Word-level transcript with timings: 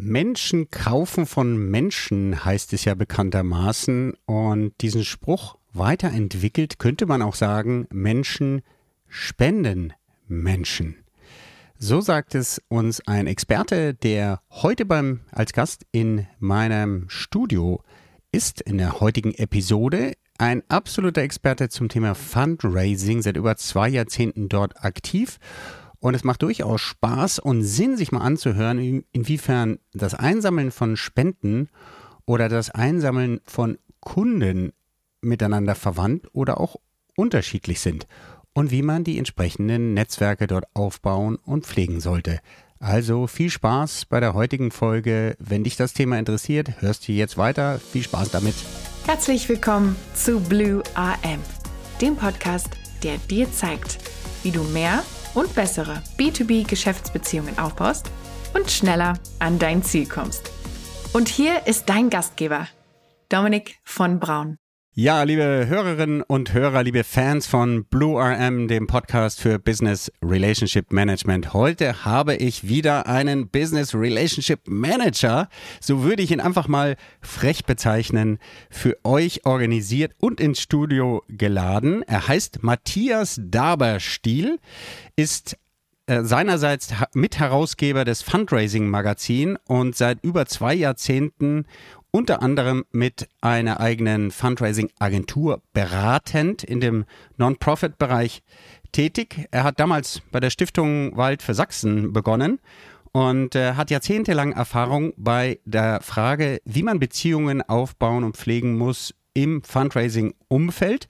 Menschen 0.00 0.70
kaufen 0.70 1.26
von 1.26 1.58
Menschen 1.58 2.44
heißt 2.44 2.72
es 2.72 2.84
ja 2.84 2.94
bekanntermaßen. 2.94 4.14
Und 4.26 4.80
diesen 4.80 5.04
Spruch 5.04 5.58
weiterentwickelt 5.72 6.78
könnte 6.78 7.04
man 7.06 7.20
auch 7.20 7.34
sagen, 7.34 7.88
Menschen 7.90 8.62
spenden 9.08 9.92
Menschen. 10.28 10.94
So 11.78 12.00
sagt 12.00 12.36
es 12.36 12.62
uns 12.68 13.00
ein 13.08 13.26
Experte, 13.26 13.92
der 13.92 14.40
heute 14.50 14.84
beim 14.84 15.20
als 15.32 15.52
Gast 15.52 15.84
in 15.90 16.28
meinem 16.38 17.06
Studio 17.08 17.82
ist 18.30 18.60
in 18.60 18.78
der 18.78 19.00
heutigen 19.00 19.34
Episode. 19.34 20.12
Ein 20.38 20.62
absoluter 20.68 21.22
Experte 21.22 21.70
zum 21.70 21.88
Thema 21.88 22.14
Fundraising, 22.14 23.20
seit 23.22 23.36
über 23.36 23.56
zwei 23.56 23.88
Jahrzehnten 23.88 24.48
dort 24.48 24.84
aktiv 24.84 25.40
und 26.00 26.14
es 26.14 26.24
macht 26.24 26.42
durchaus 26.42 26.80
Spaß 26.80 27.38
und 27.38 27.62
Sinn, 27.62 27.96
sich 27.96 28.12
mal 28.12 28.20
anzuhören, 28.20 29.04
inwiefern 29.12 29.78
das 29.92 30.14
Einsammeln 30.14 30.70
von 30.70 30.96
Spenden 30.96 31.68
oder 32.26 32.48
das 32.48 32.70
Einsammeln 32.70 33.40
von 33.44 33.78
Kunden 34.00 34.72
miteinander 35.20 35.74
verwandt 35.74 36.28
oder 36.32 36.60
auch 36.60 36.76
unterschiedlich 37.16 37.80
sind 37.80 38.06
und 38.54 38.70
wie 38.70 38.82
man 38.82 39.04
die 39.04 39.18
entsprechenden 39.18 39.94
Netzwerke 39.94 40.46
dort 40.46 40.64
aufbauen 40.74 41.36
und 41.36 41.66
pflegen 41.66 42.00
sollte. 42.00 42.40
Also 42.80 43.26
viel 43.26 43.50
Spaß 43.50 44.04
bei 44.04 44.20
der 44.20 44.34
heutigen 44.34 44.70
Folge. 44.70 45.36
Wenn 45.40 45.64
dich 45.64 45.76
das 45.76 45.94
Thema 45.94 46.18
interessiert, 46.18 46.80
hörst 46.80 47.08
du 47.08 47.12
jetzt 47.12 47.36
weiter. 47.36 47.80
Viel 47.80 48.04
Spaß 48.04 48.30
damit. 48.30 48.54
Herzlich 49.04 49.48
willkommen 49.48 49.96
zu 50.14 50.38
Blue 50.38 50.82
AM, 50.94 51.40
dem 52.00 52.14
Podcast, 52.14 52.68
der 53.02 53.18
dir 53.18 53.50
zeigt, 53.50 53.98
wie 54.44 54.52
du 54.52 54.62
mehr 54.62 55.02
und 55.38 55.54
bessere 55.54 56.02
B2B-Geschäftsbeziehungen 56.18 57.58
aufbaust 57.58 58.10
und 58.54 58.70
schneller 58.70 59.14
an 59.38 59.58
dein 59.58 59.84
Ziel 59.84 60.06
kommst. 60.08 60.50
Und 61.12 61.28
hier 61.28 61.66
ist 61.66 61.88
dein 61.88 62.10
Gastgeber, 62.10 62.66
Dominik 63.28 63.78
von 63.84 64.18
Braun. 64.18 64.56
Ja, 65.00 65.22
liebe 65.22 65.66
Hörerinnen 65.68 66.22
und 66.22 66.52
Hörer, 66.54 66.82
liebe 66.82 67.04
Fans 67.04 67.46
von 67.46 67.84
Blue 67.84 68.20
RM, 68.20 68.66
dem 68.66 68.88
Podcast 68.88 69.40
für 69.40 69.60
Business 69.60 70.10
Relationship 70.24 70.90
Management. 70.90 71.52
Heute 71.52 72.04
habe 72.04 72.34
ich 72.34 72.66
wieder 72.66 73.06
einen 73.06 73.48
Business 73.48 73.94
Relationship 73.94 74.58
Manager, 74.66 75.48
so 75.80 76.02
würde 76.02 76.24
ich 76.24 76.32
ihn 76.32 76.40
einfach 76.40 76.66
mal 76.66 76.96
frech 77.20 77.64
bezeichnen, 77.64 78.40
für 78.70 78.96
euch 79.04 79.46
organisiert 79.46 80.16
und 80.18 80.40
ins 80.40 80.60
Studio 80.60 81.22
geladen. 81.28 82.02
Er 82.08 82.26
heißt 82.26 82.64
Matthias 82.64 83.40
Daberstiel, 83.40 84.58
ist 85.14 85.56
äh, 86.08 86.24
seinerseits 86.24 86.94
Mitherausgeber 87.12 88.06
des 88.06 88.22
Fundraising 88.22 88.88
Magazin 88.88 89.58
und 89.66 89.94
seit 89.94 90.24
über 90.24 90.46
zwei 90.46 90.72
Jahrzehnten 90.72 91.66
unter 92.10 92.42
anderem 92.42 92.84
mit 92.90 93.28
einer 93.40 93.80
eigenen 93.80 94.30
Fundraising-Agentur 94.30 95.62
beratend 95.72 96.64
in 96.64 96.80
dem 96.80 97.04
Non-Profit-Bereich 97.36 98.42
tätig. 98.92 99.46
Er 99.50 99.64
hat 99.64 99.80
damals 99.80 100.22
bei 100.30 100.40
der 100.40 100.50
Stiftung 100.50 101.16
Wald 101.16 101.42
für 101.42 101.54
Sachsen 101.54 102.12
begonnen 102.12 102.60
und 103.12 103.54
äh, 103.54 103.74
hat 103.74 103.90
jahrzehntelang 103.90 104.52
Erfahrung 104.52 105.12
bei 105.16 105.60
der 105.64 106.00
Frage, 106.00 106.60
wie 106.64 106.82
man 106.82 106.98
Beziehungen 106.98 107.62
aufbauen 107.62 108.24
und 108.24 108.36
pflegen 108.36 108.76
muss 108.76 109.14
im 109.34 109.62
Fundraising-Umfeld. 109.62 111.08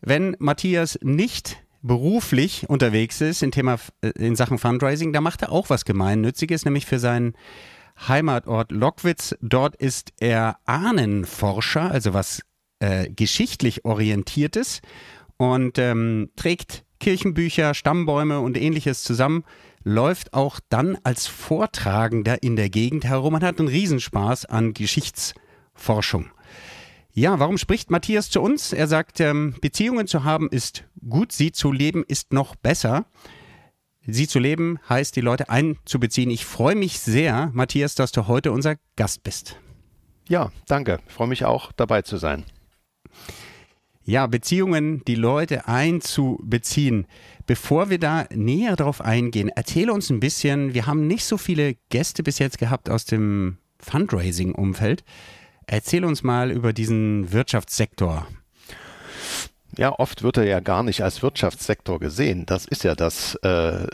Wenn 0.00 0.36
Matthias 0.38 0.98
nicht 1.02 1.58
beruflich 1.82 2.68
unterwegs 2.68 3.20
ist 3.20 3.42
in 3.42 3.52
Thema 3.52 3.78
äh, 4.00 4.10
in 4.10 4.36
Sachen 4.36 4.58
Fundraising, 4.58 5.12
da 5.12 5.20
macht 5.20 5.42
er 5.42 5.52
auch 5.52 5.70
was 5.70 5.84
gemeinnütziges, 5.84 6.64
nämlich 6.64 6.86
für 6.86 6.98
seinen 6.98 7.34
Heimatort 8.08 8.72
Lockwitz. 8.72 9.34
Dort 9.40 9.76
ist 9.76 10.12
er 10.20 10.56
Ahnenforscher, 10.64 11.90
also 11.90 12.14
was 12.14 12.42
äh, 12.80 13.10
geschichtlich 13.10 13.84
orientiertes 13.84 14.80
und 15.36 15.78
ähm, 15.78 16.30
trägt 16.36 16.84
Kirchenbücher, 17.00 17.74
Stammbäume 17.74 18.40
und 18.40 18.56
ähnliches 18.56 19.02
zusammen, 19.02 19.44
läuft 19.84 20.34
auch 20.34 20.60
dann 20.68 20.96
als 21.02 21.26
Vortragender 21.26 22.42
in 22.42 22.56
der 22.56 22.70
Gegend 22.70 23.04
herum 23.04 23.34
und 23.34 23.42
hat 23.42 23.58
einen 23.58 23.68
Riesenspaß 23.68 24.46
an 24.46 24.72
Geschichtsforschung. 24.72 26.30
Ja, 27.12 27.38
warum 27.38 27.58
spricht 27.58 27.90
Matthias 27.90 28.30
zu 28.30 28.40
uns? 28.40 28.72
Er 28.72 28.86
sagt, 28.86 29.20
ähm, 29.20 29.54
Beziehungen 29.60 30.06
zu 30.06 30.24
haben 30.24 30.48
ist 30.48 30.84
gut, 31.08 31.32
sie 31.32 31.52
zu 31.52 31.70
leben 31.70 32.04
ist 32.06 32.32
noch 32.32 32.56
besser. 32.56 33.04
Sie 34.06 34.26
zu 34.26 34.38
leben 34.38 34.78
heißt, 34.88 35.14
die 35.14 35.20
Leute 35.20 35.48
einzubeziehen. 35.48 36.30
Ich 36.30 36.44
freue 36.44 36.74
mich 36.74 36.98
sehr, 36.98 37.50
Matthias, 37.52 37.94
dass 37.94 38.12
du 38.12 38.26
heute 38.26 38.50
unser 38.50 38.76
Gast 38.96 39.22
bist. 39.22 39.56
Ja, 40.28 40.50
danke. 40.66 40.98
Ich 41.06 41.12
freue 41.12 41.28
mich 41.28 41.44
auch, 41.44 41.72
dabei 41.72 42.02
zu 42.02 42.16
sein. 42.16 42.44
Ja, 44.04 44.26
Beziehungen, 44.26 45.04
die 45.06 45.14
Leute 45.14 45.68
einzubeziehen. 45.68 47.06
Bevor 47.46 47.90
wir 47.90 47.98
da 47.98 48.26
näher 48.34 48.74
drauf 48.74 49.00
eingehen, 49.00 49.48
erzähle 49.48 49.92
uns 49.92 50.10
ein 50.10 50.18
bisschen, 50.18 50.74
wir 50.74 50.86
haben 50.86 51.06
nicht 51.06 51.24
so 51.24 51.36
viele 51.36 51.76
Gäste 51.88 52.24
bis 52.24 52.40
jetzt 52.40 52.58
gehabt 52.58 52.90
aus 52.90 53.04
dem 53.04 53.58
Fundraising-Umfeld. 53.78 55.04
Erzähl 55.66 56.04
uns 56.04 56.24
mal 56.24 56.50
über 56.50 56.72
diesen 56.72 57.32
Wirtschaftssektor. 57.32 58.26
Ja, 59.78 59.98
oft 59.98 60.22
wird 60.22 60.36
er 60.36 60.44
ja 60.44 60.60
gar 60.60 60.82
nicht 60.82 61.02
als 61.02 61.22
Wirtschaftssektor 61.22 61.98
gesehen. 61.98 62.44
Das 62.44 62.66
ist 62.66 62.84
ja 62.84 62.94
das, 62.94 63.36
äh, 63.36 63.86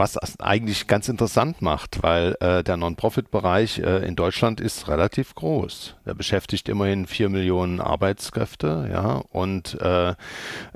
was 0.00 0.16
eigentlich 0.40 0.86
ganz 0.86 1.08
interessant 1.08 1.62
macht, 1.62 2.02
weil 2.02 2.36
äh, 2.40 2.62
der 2.62 2.76
Non-Profit-Bereich 2.76 3.80
äh, 3.80 4.06
in 4.06 4.14
Deutschland 4.14 4.60
ist 4.60 4.86
relativ 4.86 5.34
groß. 5.34 5.96
Er 6.04 6.14
beschäftigt 6.14 6.68
immerhin 6.68 7.06
vier 7.06 7.28
Millionen 7.28 7.80
Arbeitskräfte, 7.80 8.88
ja, 8.92 9.22
und 9.32 9.80
äh, 9.80 10.14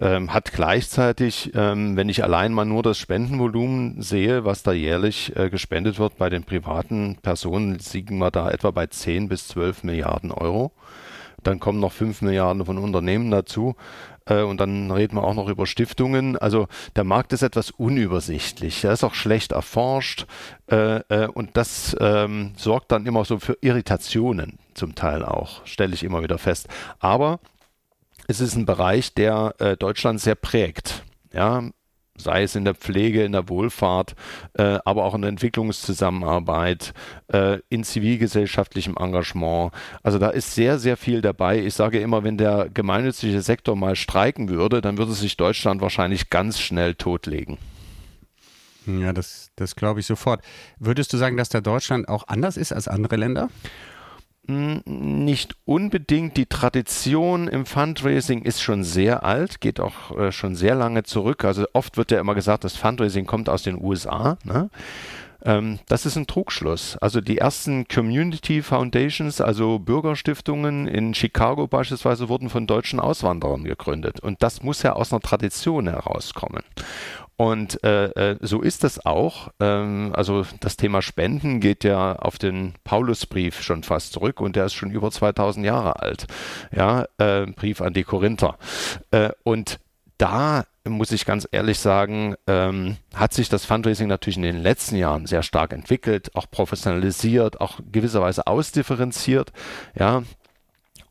ähm, 0.01 0.35
hat 0.35 0.53
gleichzeitig, 0.53 1.53
ähm, 1.55 1.97
wenn 1.97 2.09
ich 2.09 2.25
allein 2.25 2.53
mal 2.53 2.65
nur 2.65 2.83
das 2.83 2.99
Spendenvolumen 2.99 4.03
sehe, 4.03 4.45
was 4.45 4.65
da 4.65 4.73
jährlich 4.73 5.35
äh, 5.37 5.49
gespendet 5.49 6.01
wird 6.01 6.19
bei 6.19 6.29
den 6.29 6.43
privaten 6.43 7.19
Personen, 7.23 7.79
liegen 7.93 8.19
wir 8.19 8.33
da 8.33 8.51
etwa 8.51 8.73
bei 8.73 8.89
10 8.89 9.29
bis 9.29 9.47
12 9.49 9.85
Milliarden 9.85 10.33
Euro. 10.33 10.73
Dann 11.45 11.61
kommen 11.61 11.79
noch 11.79 11.93
5 11.93 12.23
Milliarden 12.23 12.65
von 12.65 12.79
Unternehmen 12.79 13.31
dazu. 13.31 13.77
Äh, 14.27 14.43
und 14.43 14.59
dann 14.61 14.91
reden 14.91 15.17
wir 15.17 15.25
auch 15.25 15.35
noch 15.35 15.49
über 15.49 15.67
Stiftungen. 15.67 16.37
Also 16.37 16.69
der 16.97 17.05
Markt 17.05 17.33
ist 17.33 17.43
etwas 17.43 17.71
unübersichtlich. 17.71 18.85
Er 18.85 18.93
ist 18.93 19.05
auch 19.05 19.15
schlecht 19.15 19.53
erforscht 19.53 20.27
äh, 20.71 21.01
äh, 21.09 21.27
und 21.29 21.57
das 21.57 21.97
ähm, 22.01 22.53
sorgt 22.57 22.93
dann 22.93 23.07
immer 23.07 23.25
so 23.25 23.39
für 23.39 23.59
Irritationen 23.61 24.59
zum 24.75 24.95
Teil 24.95 25.25
auch, 25.25 25.65
stelle 25.67 25.95
ich 25.95 26.03
immer 26.03 26.23
wieder 26.23 26.39
fest. 26.39 26.69
Aber 26.99 27.41
es 28.27 28.41
ist 28.41 28.57
ein 28.57 28.67
Bereich, 28.67 29.13
der 29.13 29.55
Deutschland 29.79 30.19
sehr 30.19 30.35
prägt. 30.35 31.05
Ja, 31.33 31.63
sei 32.17 32.45
es 32.45 32.55
in 32.55 32.65
der 32.65 32.75
Pflege, 32.75 33.25
in 33.25 33.33
der 33.33 33.49
Wohlfahrt, 33.49 34.15
äh, 34.55 34.79
aber 34.85 35.05
auch 35.05 35.15
in 35.15 35.23
der 35.23 35.31
Entwicklungszusammenarbeit, 35.31 36.95
äh, 37.29 37.59
in 37.69 37.85
zivilgesellschaftlichem 37.85 38.97
Engagement. 38.97 39.73
Also 40.03 40.19
da 40.19 40.31
ist 40.31 40.55
sehr, 40.55 40.79
sehr 40.79 40.97
viel 40.97 41.21
dabei. 41.23 41.59
Ich 41.59 41.75
sage 41.75 42.01
immer, 42.01 42.25
wenn 42.25 42.39
der 42.39 42.69
gemeinnützige 42.73 43.41
Sektor 43.43 43.77
mal 43.77 43.97
streiken 43.97 44.49
würde, 44.49 44.81
dann 44.81 44.99
würde 44.99 45.13
sich 45.13 45.37
Deutschland 45.37 45.81
wahrscheinlich 45.81 46.31
ganz 46.31 46.61
schnell 46.61 46.95
totlegen. 46.95 47.59
Ja, 48.87 49.13
das, 49.13 49.51
das 49.57 49.77
glaube 49.77 50.01
ich 50.01 50.07
sofort. 50.07 50.43
Würdest 50.79 51.13
du 51.13 51.17
sagen, 51.17 51.37
dass 51.37 51.49
da 51.49 51.61
Deutschland 51.61 52.09
auch 52.09 52.29
anders 52.29 52.57
ist 52.57 52.73
als 52.73 52.87
andere 52.87 53.17
Länder? 53.17 53.49
Nicht 54.47 55.57
unbedingt. 55.65 56.37
Die 56.37 56.47
Tradition 56.47 57.49
im 57.49 57.67
Fundraising 57.67 58.43
ist 58.43 58.63
schon 58.63 58.85
sehr 58.85 59.25
alt, 59.25 59.61
geht 59.61 59.81
auch 59.81 60.17
äh, 60.19 60.33
schon 60.33 60.55
sehr 60.55 60.75
lange 60.75 61.03
zurück. 61.03 61.45
Also 61.45 61.67
oft 61.73 61.97
wird 61.97 62.11
ja 62.11 62.21
immer 62.21 62.35
gesagt, 62.35 62.65
das 62.65 62.77
Fundraising 62.77 63.27
kommt 63.27 63.49
aus 63.49 63.63
den 63.63 63.83
USA. 63.83 64.37
Ne? 64.45 64.71
Ähm, 65.45 65.79
das 65.89 66.07
ist 66.07 66.17
ein 66.17 66.27
Trugschluss. 66.27 66.97
Also 66.99 67.21
die 67.21 67.39
ersten 67.39 67.87
Community 67.87 68.63
Foundations, 68.63 69.41
also 69.41 69.79
Bürgerstiftungen 69.79 70.89
in 70.89 71.15
Chicago 71.15 71.67
beispielsweise, 71.67 72.29
wurden 72.29 72.49
von 72.49 72.67
deutschen 72.67 72.99
Auswanderern 72.99 73.65
gegründet. 73.65 74.21
Und 74.21 74.43
das 74.43 74.63
muss 74.63 74.83
ja 74.83 74.95
aus 74.95 75.13
einer 75.13 75.21
Tradition 75.21 75.89
herauskommen. 75.89 76.63
Und 77.37 77.83
äh, 77.83 78.07
äh, 78.33 78.37
so 78.41 78.63
ist 78.63 78.85
es 78.85 79.05
auch. 79.05 79.49
Ähm, 79.61 80.13
also 80.15 80.47
das 80.61 80.77
Thema 80.77 81.03
Spenden 81.03 81.61
geht 81.61 81.83
ja 81.83 82.15
auf 82.17 82.39
den 82.39 82.75
Paulusbrief 82.85 83.63
schon 83.63 83.83
fast 83.83 84.13
zurück 84.13 84.41
und 84.41 84.55
der 84.57 84.67
ist 84.67 84.75
schon 84.75 84.93
über 84.93 85.11
2000 85.11 85.67
Jahre 85.67 86.01
alt. 86.01 86.27
Ja, 86.75 87.07
äh, 87.19 87.47
Brief 87.47 87.81
an 87.81 87.93
die 87.93 88.05
Korinther. 88.05 88.57
Äh, 89.11 89.31
und 89.43 89.81
da 90.19 90.65
muss 90.87 91.13
ich 91.13 91.25
ganz 91.25 91.49
ehrlich 91.51 91.79
sagen, 91.79 92.37
ähm, 92.47 92.99
hat 93.15 93.33
sich 93.33 93.49
das 93.49 93.65
Fundraising 93.65 94.07
natürlich 94.07 94.37
in 94.37 94.43
den 94.43 94.63
letzten 94.63 94.97
Jahren 94.97 95.27
sehr 95.27 95.43
stark 95.43 95.73
entwickelt, 95.73 96.31
auch 96.35 96.47
professionalisiert, 96.51 97.61
auch 97.61 97.81
gewisserweise 97.91 98.47
ausdifferenziert. 98.47 99.53
Ja, 99.99 100.23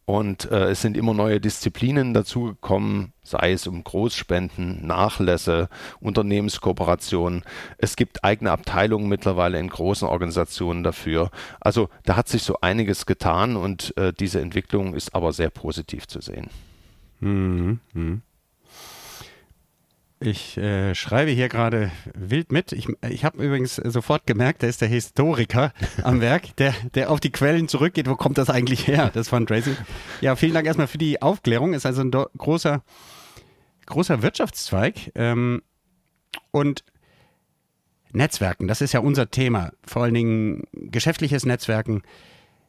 Und 0.06 0.52
äh, 0.52 0.72
es 0.72 0.82
sind 0.82 0.98
immer 0.98 1.14
neue 1.14 1.40
Disziplinen 1.40 2.14
dazugekommen, 2.14 3.14
sei 3.24 3.54
es 3.54 3.68
um 3.68 3.84
Großspenden, 3.84 4.86
Nachlässe, 4.86 5.70
Unternehmenskooperationen. 6.02 7.44
Es 7.78 7.96
gibt 7.96 8.24
eigene 8.24 8.52
Abteilungen 8.52 9.08
mittlerweile 9.08 9.60
in 9.60 9.70
großen 9.70 10.08
Organisationen 10.08 10.84
dafür. 10.84 11.32
Also 11.62 11.90
da 12.04 12.18
hat 12.18 12.28
sich 12.28 12.44
so 12.44 12.58
einiges 12.60 13.06
getan 13.06 13.56
und 13.56 13.96
äh, 13.98 14.12
diese 14.12 14.42
Entwicklung 14.42 14.94
ist 14.94 15.16
aber 15.16 15.32
sehr 15.32 15.50
positiv 15.50 16.08
zu 16.08 16.20
sehen. 16.20 16.50
Mhm. 17.22 17.80
Ich 20.26 20.58
äh, 20.58 20.96
schreibe 20.96 21.32
hier 21.32 21.50
gerade 21.50 21.92
wild 22.14 22.54
mit. 22.54 22.72
Ich, 22.72 22.88
ich 23.10 23.26
habe 23.26 23.44
übrigens 23.44 23.76
sofort 23.76 24.26
gemerkt, 24.26 24.64
da 24.64 24.68
ist 24.68 24.80
der 24.80 24.88
Historiker 24.88 25.74
am 26.04 26.22
Werk, 26.22 26.56
der, 26.56 26.74
der 26.94 27.12
auf 27.12 27.20
die 27.20 27.32
Quellen 27.32 27.68
zurückgeht. 27.68 28.08
Wo 28.08 28.16
kommt 28.16 28.38
das 28.38 28.50
eigentlich 28.50 28.88
her, 28.88 29.12
das 29.14 29.28
Fundraising? 29.28 29.76
Ja, 30.22 30.38
vielen 30.38 30.54
Dank 30.54 30.66
erstmal 30.66 30.88
für 30.88 30.98
die 30.98 31.22
Aufklärung. 31.22 31.74
Ist 31.74 31.86
also 31.86 32.04
ein 32.04 32.12
großer, 32.12 32.84
großer 33.86 34.22
Wirtschaftszweig. 34.22 35.12
Ähm, 35.16 35.62
und 36.52 36.86
Netzwerken, 38.14 38.70
das 38.70 38.80
ist 38.80 38.94
ja 38.94 39.02
unser 39.02 39.30
Thema. 39.30 39.74
Vor 39.86 40.04
allen 40.04 40.14
Dingen 40.14 40.64
geschäftliches 40.72 41.46
Netzwerken. 41.46 42.02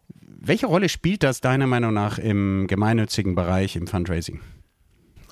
Welche 0.08 0.66
Rolle 0.66 0.88
spielt 0.88 1.22
das 1.22 1.40
deiner 1.40 1.68
Meinung 1.68 1.94
nach 1.94 2.18
im 2.18 2.66
gemeinnützigen 2.66 3.36
Bereich, 3.36 3.76
im 3.76 3.86
Fundraising? 3.86 4.40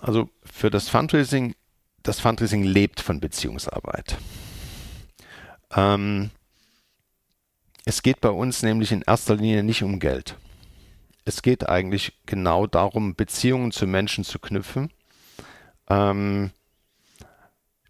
Also 0.00 0.30
für 0.44 0.70
das 0.70 0.88
Fundraising 0.88 1.54
das 2.02 2.20
Fundraising 2.20 2.62
lebt 2.62 3.00
von 3.00 3.20
Beziehungsarbeit. 3.20 4.16
Ähm, 5.74 6.30
es 7.84 8.02
geht 8.02 8.20
bei 8.20 8.30
uns 8.30 8.62
nämlich 8.62 8.92
in 8.92 9.02
erster 9.02 9.36
Linie 9.36 9.62
nicht 9.62 9.82
um 9.82 9.98
Geld. 9.98 10.36
Es 11.24 11.42
geht 11.42 11.68
eigentlich 11.68 12.12
genau 12.26 12.66
darum, 12.66 13.14
Beziehungen 13.14 13.72
zu 13.72 13.86
Menschen 13.86 14.24
zu 14.24 14.38
knüpfen. 14.38 14.90
Ähm, 15.88 16.50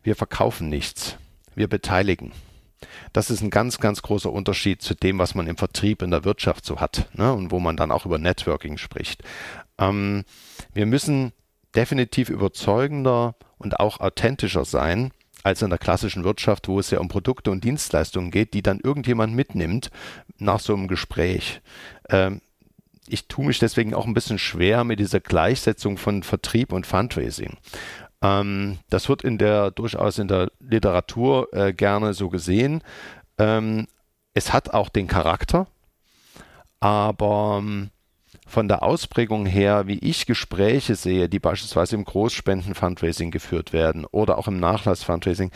wir 0.03 0.17
verkaufen 0.17 0.69
nichts, 0.69 1.17
wir 1.55 1.69
beteiligen. 1.69 2.33
Das 3.13 3.31
ist 3.31 3.43
ein 3.43 3.51
ganz, 3.51 3.79
ganz 3.79 4.03
großer 4.03 4.31
Unterschied 4.31 4.83
zu 4.83 4.95
dem, 4.95 5.19
was 5.19 5.35
man 5.35 5.47
im 5.47 5.57
Vertrieb 5.57 6.03
in 6.03 6.11
der 6.11 6.25
Wirtschaft 6.25 6.65
so 6.65 6.81
hat 6.81 7.09
ne? 7.15 7.33
und 7.33 7.51
wo 7.51 7.61
man 7.61 7.77
dann 7.77 7.93
auch 7.93 8.07
über 8.07 8.19
Networking 8.19 8.77
spricht. 8.77 9.23
Ähm, 9.79 10.25
wir 10.75 10.87
müssen 10.87 11.33
definitiv 11.75 12.29
überzeugender 12.29 13.35
und 13.63 13.81
auch 13.81 14.01
authentischer 14.01 14.65
sein 14.65 15.13
als 15.43 15.63
in 15.63 15.71
der 15.71 15.79
klassischen 15.79 16.25
Wirtschaft, 16.25 16.69
wo 16.69 16.79
es 16.79 16.91
ja 16.91 17.01
um 17.01 17.09
Produkte 17.09 17.51
und 17.51 17.65
Dienstleistungen 17.65 18.31
geht, 18.31 18.55
die 18.55 18.63
dann 18.63 18.81
irgendjemand 18.81 19.35
mitnimmt 19.35 19.91
nach 20.39 20.61
so 20.61 20.75
einem 20.75 20.89
Gespräch. 20.89 21.61
Ähm, 22.09 22.41
ich 23.09 23.27
tue 23.27 23.47
mich 23.47 23.59
deswegen 23.59 23.95
auch 23.95 24.07
ein 24.07 24.15
bisschen 24.15 24.39
schwer 24.39 24.85
mit 24.85 25.01
dieser 25.01 25.21
Gleichsetzung 25.21 25.99
von 25.99 26.23
Vertrieb 26.23 26.73
und 26.73 26.87
Fundraising. 26.87 27.57
Ähm, 28.23 28.79
das 28.89 29.09
wird 29.09 29.23
in 29.23 29.39
der 29.39 29.73
durchaus 29.73 30.19
in 30.19 30.29
der 30.29 30.51
Literatur 30.61 31.53
äh, 31.53 31.73
gerne 31.73 32.15
so 32.15 32.29
gesehen. 32.29 32.83
Ähm, 33.39 33.89
es 34.35 34.53
hat 34.53 34.71
auch 34.71 34.89
den 34.89 35.09
Charakter, 35.09 35.67
aber 36.81 37.59
ähm, 37.61 37.91
von 38.53 38.69
der 38.69 38.83
Ausprägung 38.83 39.47
her, 39.47 39.87
wie 39.87 39.99
ich 39.99 40.27
Gespräche 40.27 40.95
sehe, 40.95 41.31
die 41.31 41.39
beispielsweise 41.39 41.97
im 41.97 42.05
Großspenden-Fundraising 42.05 43.31
geführt 43.31 43.73
werden 43.73 44.05
oder 44.05 44.37
auch 44.37 44.47
im 44.47 44.61
Nachlass-Fundraising, 44.61 45.51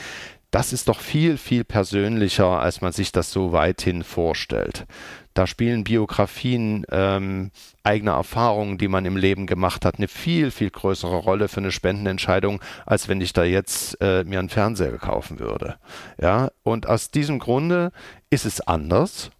das 0.50 0.72
ist 0.72 0.88
doch 0.88 1.00
viel, 1.00 1.37
viel 1.37 1.64
persönlicher, 1.64 2.46
als 2.46 2.81
man 2.81 2.93
sich 2.93 3.12
das 3.12 3.31
so 3.31 3.52
weithin 3.52 4.02
vorstellt. 4.02 4.87
Da 5.34 5.46
spielen 5.46 5.84
Biografien, 5.84 6.87
ähm, 6.90 7.50
eigene 7.82 8.12
Erfahrungen, 8.12 8.78
die 8.78 8.88
man 8.88 9.04
im 9.04 9.19
Leben 9.19 9.46
gemacht 9.46 9.84
hat, 9.84 9.96
eine 9.99 10.08
viel, 10.08 10.50
viel 10.50 10.70
größere 10.70 11.16
Rolle 11.16 11.49
für 11.49 11.58
eine 11.58 11.72
Spendenentscheidung, 11.72 12.62
als 12.87 13.10
wenn 13.10 13.20
ich 13.20 13.34
da 13.34 13.44
jetzt 13.44 14.00
äh, 14.00 14.25
mir 14.25 14.38
einen 14.38 14.49
Fernseher 14.49 14.96
kaufen 14.96 15.38
würde. 15.38 15.76
Ja, 16.19 16.50
und 16.62 16.88
aus 16.88 17.10
diesem 17.10 17.40
Grunde 17.40 17.92
ist 18.31 18.46
es 18.46 18.62
anders 18.62 19.31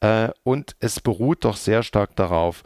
äh, 0.00 0.30
und 0.42 0.74
es 0.80 0.98
beruht 0.98 1.44
doch 1.44 1.56
sehr 1.56 1.84
stark 1.84 2.16
darauf, 2.16 2.64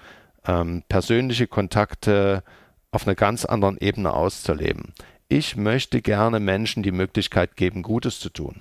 ähm, 0.51 0.83
persönliche 0.89 1.47
Kontakte 1.47 2.43
auf 2.91 3.07
einer 3.07 3.15
ganz 3.15 3.45
anderen 3.45 3.79
Ebene 3.79 4.13
auszuleben. 4.13 4.95
Ich 5.29 5.57
möchte 5.57 6.03
gerne 6.03 6.41
Menschen 6.41 6.83
die 6.83 6.91
Möglichkeit 6.91 7.57
geben, 7.57 7.83
Gutes 7.83 8.19
zu 8.19 8.31
tun. 8.31 8.57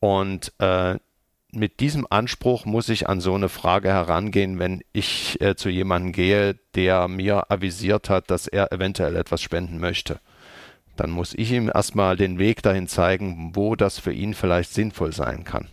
Und 0.00 0.52
äh, 0.58 0.98
mit 1.52 1.80
diesem 1.80 2.06
Anspruch 2.08 2.64
muss 2.64 2.88
ich 2.88 3.08
an 3.08 3.20
so 3.20 3.34
eine 3.34 3.50
Frage 3.50 3.88
herangehen, 3.88 4.58
wenn 4.58 4.82
ich 4.94 5.38
äh, 5.42 5.54
zu 5.54 5.68
jemandem 5.68 6.12
gehe, 6.12 6.58
der 6.74 7.06
mir 7.08 7.50
avisiert 7.50 8.08
hat, 8.08 8.30
dass 8.30 8.46
er 8.46 8.72
eventuell 8.72 9.16
etwas 9.16 9.42
spenden 9.42 9.78
möchte. 9.78 10.20
Dann 10.96 11.10
muss 11.10 11.34
ich 11.34 11.52
ihm 11.52 11.70
erstmal 11.72 12.16
den 12.16 12.38
Weg 12.38 12.62
dahin 12.62 12.88
zeigen, 12.88 13.52
wo 13.54 13.76
das 13.76 13.98
für 13.98 14.12
ihn 14.12 14.32
vielleicht 14.32 14.72
sinnvoll 14.72 15.12
sein 15.12 15.44
kann. 15.44 15.68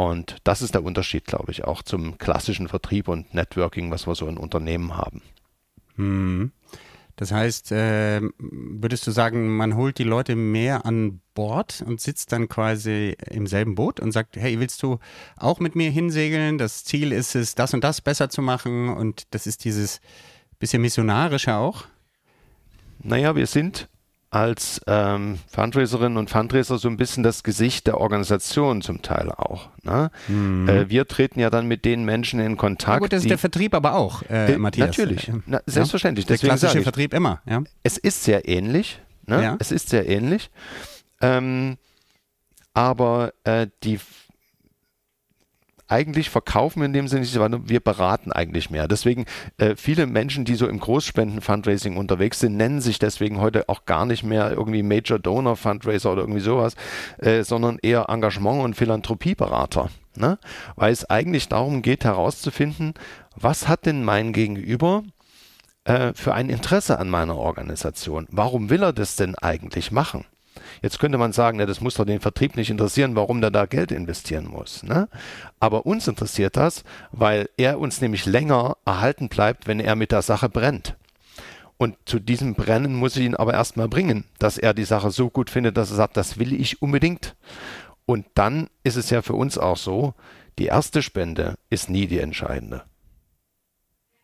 Und 0.00 0.38
das 0.44 0.62
ist 0.62 0.74
der 0.74 0.82
Unterschied, 0.82 1.26
glaube 1.26 1.52
ich, 1.52 1.64
auch 1.64 1.82
zum 1.82 2.16
klassischen 2.16 2.68
Vertrieb 2.68 3.06
und 3.06 3.34
Networking, 3.34 3.90
was 3.90 4.06
wir 4.06 4.14
so 4.14 4.26
in 4.28 4.38
Unternehmen 4.38 4.96
haben. 4.96 5.20
Hm. 5.96 6.52
Das 7.16 7.32
heißt, 7.32 7.70
äh, 7.72 8.22
würdest 8.38 9.06
du 9.06 9.10
sagen, 9.10 9.54
man 9.58 9.76
holt 9.76 9.98
die 9.98 10.04
Leute 10.04 10.36
mehr 10.36 10.86
an 10.86 11.20
Bord 11.34 11.84
und 11.86 12.00
sitzt 12.00 12.32
dann 12.32 12.48
quasi 12.48 13.14
im 13.30 13.46
selben 13.46 13.74
Boot 13.74 14.00
und 14.00 14.12
sagt, 14.12 14.38
hey, 14.38 14.58
willst 14.58 14.82
du 14.82 15.00
auch 15.36 15.60
mit 15.60 15.76
mir 15.76 15.90
hinsegeln? 15.90 16.56
Das 16.56 16.82
Ziel 16.82 17.12
ist 17.12 17.34
es, 17.34 17.54
das 17.54 17.74
und 17.74 17.84
das 17.84 18.00
besser 18.00 18.30
zu 18.30 18.40
machen 18.40 18.88
und 18.88 19.24
das 19.34 19.46
ist 19.46 19.66
dieses 19.66 20.00
bisschen 20.58 20.80
missionarische 20.80 21.56
auch? 21.56 21.84
Naja, 23.02 23.36
wir 23.36 23.46
sind 23.46 23.90
als 24.30 24.80
ähm, 24.86 25.38
Fundraiserinnen 25.48 26.16
und 26.16 26.30
Fundraiser 26.30 26.78
so 26.78 26.88
ein 26.88 26.96
bisschen 26.96 27.24
das 27.24 27.42
Gesicht 27.42 27.88
der 27.88 27.98
Organisation 27.98 28.80
zum 28.80 29.02
Teil 29.02 29.30
auch. 29.32 29.68
Ne? 29.82 30.10
Mhm. 30.28 30.68
Äh, 30.68 30.88
wir 30.88 31.08
treten 31.08 31.40
ja 31.40 31.50
dann 31.50 31.66
mit 31.66 31.84
den 31.84 32.04
Menschen 32.04 32.38
in 32.38 32.56
Kontakt. 32.56 32.94
Ja 32.94 32.98
gut, 33.00 33.12
das 33.12 33.22
ist 33.22 33.30
der 33.30 33.38
Vertrieb 33.38 33.74
aber 33.74 33.94
auch, 33.94 34.22
äh, 34.30 34.56
Matthias. 34.56 34.96
Natürlich, 34.96 35.32
Na, 35.46 35.60
selbstverständlich. 35.66 36.26
Ja? 36.26 36.36
Der 36.36 36.38
klassische 36.38 36.78
ich, 36.78 36.84
Vertrieb 36.84 37.12
immer. 37.12 37.42
Ja? 37.44 37.64
Es 37.82 37.96
ist 37.96 38.22
sehr 38.22 38.48
ähnlich. 38.48 39.00
Ne? 39.26 39.42
Ja. 39.42 39.56
Es 39.58 39.72
ist 39.72 39.88
sehr 39.88 40.08
ähnlich. 40.08 40.50
Ähm, 41.20 41.76
aber 42.72 43.32
äh, 43.42 43.66
die 43.82 43.98
eigentlich 45.90 46.30
verkaufen 46.30 46.82
in 46.82 46.92
dem 46.92 47.08
Sinne 47.08 47.22
nicht, 47.22 47.32
sondern 47.32 47.68
wir 47.68 47.80
beraten 47.80 48.32
eigentlich 48.32 48.70
mehr. 48.70 48.88
Deswegen 48.88 49.24
äh, 49.58 49.74
viele 49.76 50.06
Menschen, 50.06 50.44
die 50.44 50.54
so 50.54 50.66
im 50.68 50.80
Großspenden-Fundraising 50.80 51.96
unterwegs 51.96 52.40
sind, 52.40 52.56
nennen 52.56 52.80
sich 52.80 52.98
deswegen 52.98 53.40
heute 53.40 53.68
auch 53.68 53.84
gar 53.84 54.06
nicht 54.06 54.22
mehr 54.22 54.50
irgendwie 54.50 54.82
Major 54.82 55.18
Donor 55.18 55.56
Fundraiser 55.56 56.12
oder 56.12 56.22
irgendwie 56.22 56.40
sowas, 56.40 56.74
äh, 57.18 57.42
sondern 57.42 57.78
eher 57.82 58.08
Engagement- 58.08 58.62
und 58.62 58.74
Philanthropieberater. 58.74 59.90
Ne? 60.16 60.38
Weil 60.76 60.92
es 60.92 61.08
eigentlich 61.08 61.48
darum 61.48 61.82
geht 61.82 62.04
herauszufinden, 62.04 62.94
was 63.36 63.68
hat 63.68 63.86
denn 63.86 64.04
mein 64.04 64.32
Gegenüber 64.32 65.02
äh, 65.84 66.12
für 66.14 66.34
ein 66.34 66.50
Interesse 66.50 66.98
an 66.98 67.10
meiner 67.10 67.36
Organisation? 67.36 68.26
Warum 68.30 68.70
will 68.70 68.82
er 68.82 68.92
das 68.92 69.16
denn 69.16 69.34
eigentlich 69.36 69.92
machen? 69.92 70.24
Jetzt 70.82 70.98
könnte 70.98 71.18
man 71.18 71.32
sagen, 71.32 71.58
na, 71.58 71.66
das 71.66 71.80
muss 71.80 71.94
doch 71.94 72.04
den 72.04 72.20
Vertrieb 72.20 72.56
nicht 72.56 72.70
interessieren, 72.70 73.16
warum 73.16 73.40
der 73.40 73.50
da 73.50 73.66
Geld 73.66 73.92
investieren 73.92 74.46
muss. 74.46 74.82
Ne? 74.82 75.08
Aber 75.58 75.86
uns 75.86 76.08
interessiert 76.08 76.56
das, 76.56 76.84
weil 77.12 77.48
er 77.56 77.78
uns 77.78 78.00
nämlich 78.00 78.26
länger 78.26 78.76
erhalten 78.84 79.28
bleibt, 79.28 79.66
wenn 79.66 79.80
er 79.80 79.96
mit 79.96 80.12
der 80.12 80.22
Sache 80.22 80.48
brennt. 80.48 80.96
Und 81.76 81.96
zu 82.04 82.18
diesem 82.18 82.54
Brennen 82.54 82.94
muss 82.94 83.16
ich 83.16 83.24
ihn 83.24 83.34
aber 83.34 83.54
erstmal 83.54 83.88
bringen, 83.88 84.24
dass 84.38 84.58
er 84.58 84.74
die 84.74 84.84
Sache 84.84 85.10
so 85.10 85.30
gut 85.30 85.48
findet, 85.48 85.78
dass 85.78 85.90
er 85.90 85.96
sagt, 85.96 86.16
das 86.16 86.38
will 86.38 86.52
ich 86.52 86.82
unbedingt. 86.82 87.36
Und 88.04 88.26
dann 88.34 88.68
ist 88.82 88.96
es 88.96 89.08
ja 89.08 89.22
für 89.22 89.32
uns 89.32 89.56
auch 89.56 89.78
so, 89.78 90.14
die 90.58 90.66
erste 90.66 91.00
Spende 91.00 91.54
ist 91.70 91.88
nie 91.88 92.06
die 92.06 92.18
entscheidende. 92.18 92.82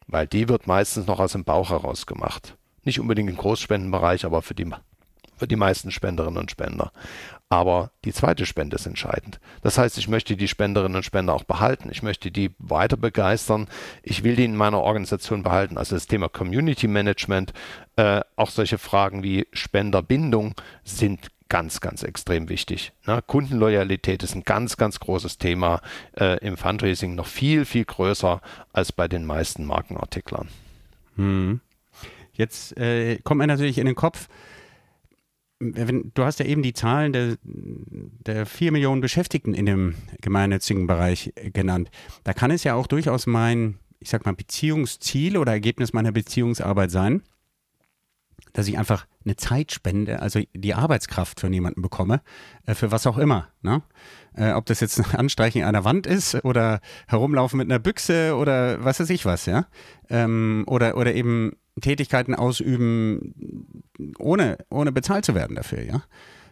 Weil 0.06 0.26
die 0.26 0.50
wird 0.50 0.66
meistens 0.66 1.06
noch 1.06 1.18
aus 1.18 1.32
dem 1.32 1.44
Bauch 1.44 1.70
heraus 1.70 2.04
gemacht. 2.04 2.58
Nicht 2.84 3.00
unbedingt 3.00 3.30
im 3.30 3.36
Großspendenbereich, 3.36 4.26
aber 4.26 4.42
für 4.42 4.54
die 4.54 4.66
die 5.42 5.56
meisten 5.56 5.90
Spenderinnen 5.90 6.38
und 6.38 6.50
Spender. 6.50 6.92
Aber 7.48 7.90
die 8.04 8.12
zweite 8.12 8.46
Spende 8.46 8.76
ist 8.76 8.86
entscheidend. 8.86 9.38
Das 9.62 9.78
heißt, 9.78 9.98
ich 9.98 10.08
möchte 10.08 10.36
die 10.36 10.48
Spenderinnen 10.48 10.96
und 10.96 11.04
Spender 11.04 11.34
auch 11.34 11.44
behalten. 11.44 11.90
Ich 11.92 12.02
möchte 12.02 12.30
die 12.30 12.50
weiter 12.58 12.96
begeistern. 12.96 13.68
Ich 14.02 14.24
will 14.24 14.34
die 14.34 14.44
in 14.44 14.56
meiner 14.56 14.80
Organisation 14.80 15.42
behalten. 15.42 15.78
Also 15.78 15.94
das 15.94 16.06
Thema 16.06 16.28
Community 16.28 16.88
Management, 16.88 17.52
äh, 17.96 18.20
auch 18.34 18.50
solche 18.50 18.78
Fragen 18.78 19.22
wie 19.22 19.46
Spenderbindung 19.52 20.54
sind 20.82 21.30
ganz, 21.48 21.80
ganz 21.80 22.02
extrem 22.02 22.48
wichtig. 22.48 22.92
Ne? 23.06 23.22
Kundenloyalität 23.24 24.22
ist 24.22 24.34
ein 24.34 24.42
ganz, 24.42 24.76
ganz 24.76 24.98
großes 24.98 25.38
Thema 25.38 25.80
äh, 26.18 26.38
im 26.44 26.56
Fundraising, 26.56 27.14
noch 27.14 27.26
viel, 27.26 27.64
viel 27.64 27.84
größer 27.84 28.40
als 28.72 28.92
bei 28.92 29.08
den 29.08 29.24
meisten 29.24 29.64
Markenartiklern. 29.64 30.48
Hm. 31.16 31.60
Jetzt 32.32 32.76
äh, 32.76 33.18
kommt 33.22 33.38
mir 33.38 33.46
natürlich 33.46 33.78
in 33.78 33.86
den 33.86 33.94
Kopf, 33.94 34.28
wenn, 35.58 36.12
du 36.14 36.22
hast 36.24 36.38
ja 36.38 36.46
eben 36.46 36.62
die 36.62 36.74
Zahlen 36.74 37.12
der, 37.12 37.36
der 37.42 38.46
vier 38.46 38.72
Millionen 38.72 39.00
Beschäftigten 39.00 39.54
in 39.54 39.66
dem 39.66 39.94
gemeinnützigen 40.20 40.86
Bereich 40.86 41.32
genannt. 41.52 41.90
Da 42.24 42.32
kann 42.32 42.50
es 42.50 42.64
ja 42.64 42.74
auch 42.74 42.86
durchaus 42.86 43.26
mein 43.26 43.78
ich 44.00 44.10
sag 44.10 44.24
mal, 44.24 44.34
Beziehungsziel 44.34 45.36
oder 45.36 45.52
Ergebnis 45.52 45.92
meiner 45.92 46.12
Beziehungsarbeit 46.12 46.90
sein, 46.90 47.22
dass 48.52 48.68
ich 48.68 48.78
einfach 48.78 49.06
eine 49.24 49.36
Zeit 49.36 49.72
spende, 49.72 50.20
also 50.20 50.40
die 50.54 50.74
Arbeitskraft 50.74 51.40
von 51.40 51.52
jemandem 51.52 51.82
bekomme, 51.82 52.22
äh, 52.66 52.74
für 52.74 52.90
was 52.90 53.06
auch 53.06 53.18
immer. 53.18 53.48
Ne? 53.62 53.82
Äh, 54.34 54.52
ob 54.52 54.66
das 54.66 54.80
jetzt 54.80 54.98
ein 54.98 55.18
Anstreichen 55.18 55.64
einer 55.64 55.84
Wand 55.84 56.06
ist 56.06 56.44
oder 56.44 56.80
herumlaufen 57.08 57.58
mit 57.58 57.70
einer 57.70 57.78
Büchse 57.78 58.36
oder 58.36 58.84
was 58.84 59.00
weiß 59.00 59.10
ich 59.10 59.24
was, 59.24 59.46
ja. 59.46 59.66
Ähm, 60.08 60.64
oder, 60.66 60.96
oder 60.96 61.14
eben 61.14 61.56
Tätigkeiten 61.80 62.34
ausüben, 62.34 63.84
ohne, 64.18 64.58
ohne 64.70 64.92
bezahlt 64.92 65.24
zu 65.24 65.34
werden 65.34 65.56
dafür, 65.56 65.82
ja. 65.82 66.02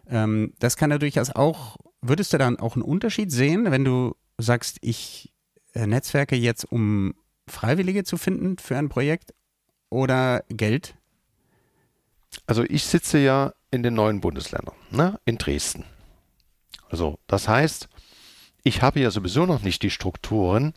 Ähm, 0.06 0.52
das 0.58 0.76
kann 0.76 0.90
ja 0.90 0.98
durchaus 0.98 1.30
auch, 1.30 1.76
würdest 2.02 2.32
du 2.32 2.38
dann 2.38 2.58
auch 2.58 2.74
einen 2.74 2.82
Unterschied 2.82 3.32
sehen, 3.32 3.70
wenn 3.70 3.84
du 3.84 4.16
sagst, 4.38 4.78
ich 4.82 5.32
äh, 5.74 5.86
netzwerke 5.86 6.36
jetzt, 6.36 6.64
um 6.64 7.14
Freiwillige 7.48 8.04
zu 8.04 8.16
finden 8.16 8.58
für 8.58 8.76
ein 8.76 8.88
Projekt 8.88 9.34
oder 9.90 10.44
Geld? 10.48 10.96
Also 12.46 12.64
ich 12.64 12.84
sitze 12.84 13.18
ja 13.18 13.54
in 13.70 13.82
den 13.82 13.94
neuen 13.94 14.20
Bundesländern, 14.20 14.74
ne? 14.90 15.18
in 15.24 15.38
Dresden. 15.38 15.84
Also 16.90 17.18
das 17.26 17.48
heißt, 17.48 17.88
ich 18.62 18.82
habe 18.82 19.00
ja 19.00 19.10
sowieso 19.10 19.46
noch 19.46 19.62
nicht 19.62 19.82
die 19.82 19.90
Strukturen, 19.90 20.74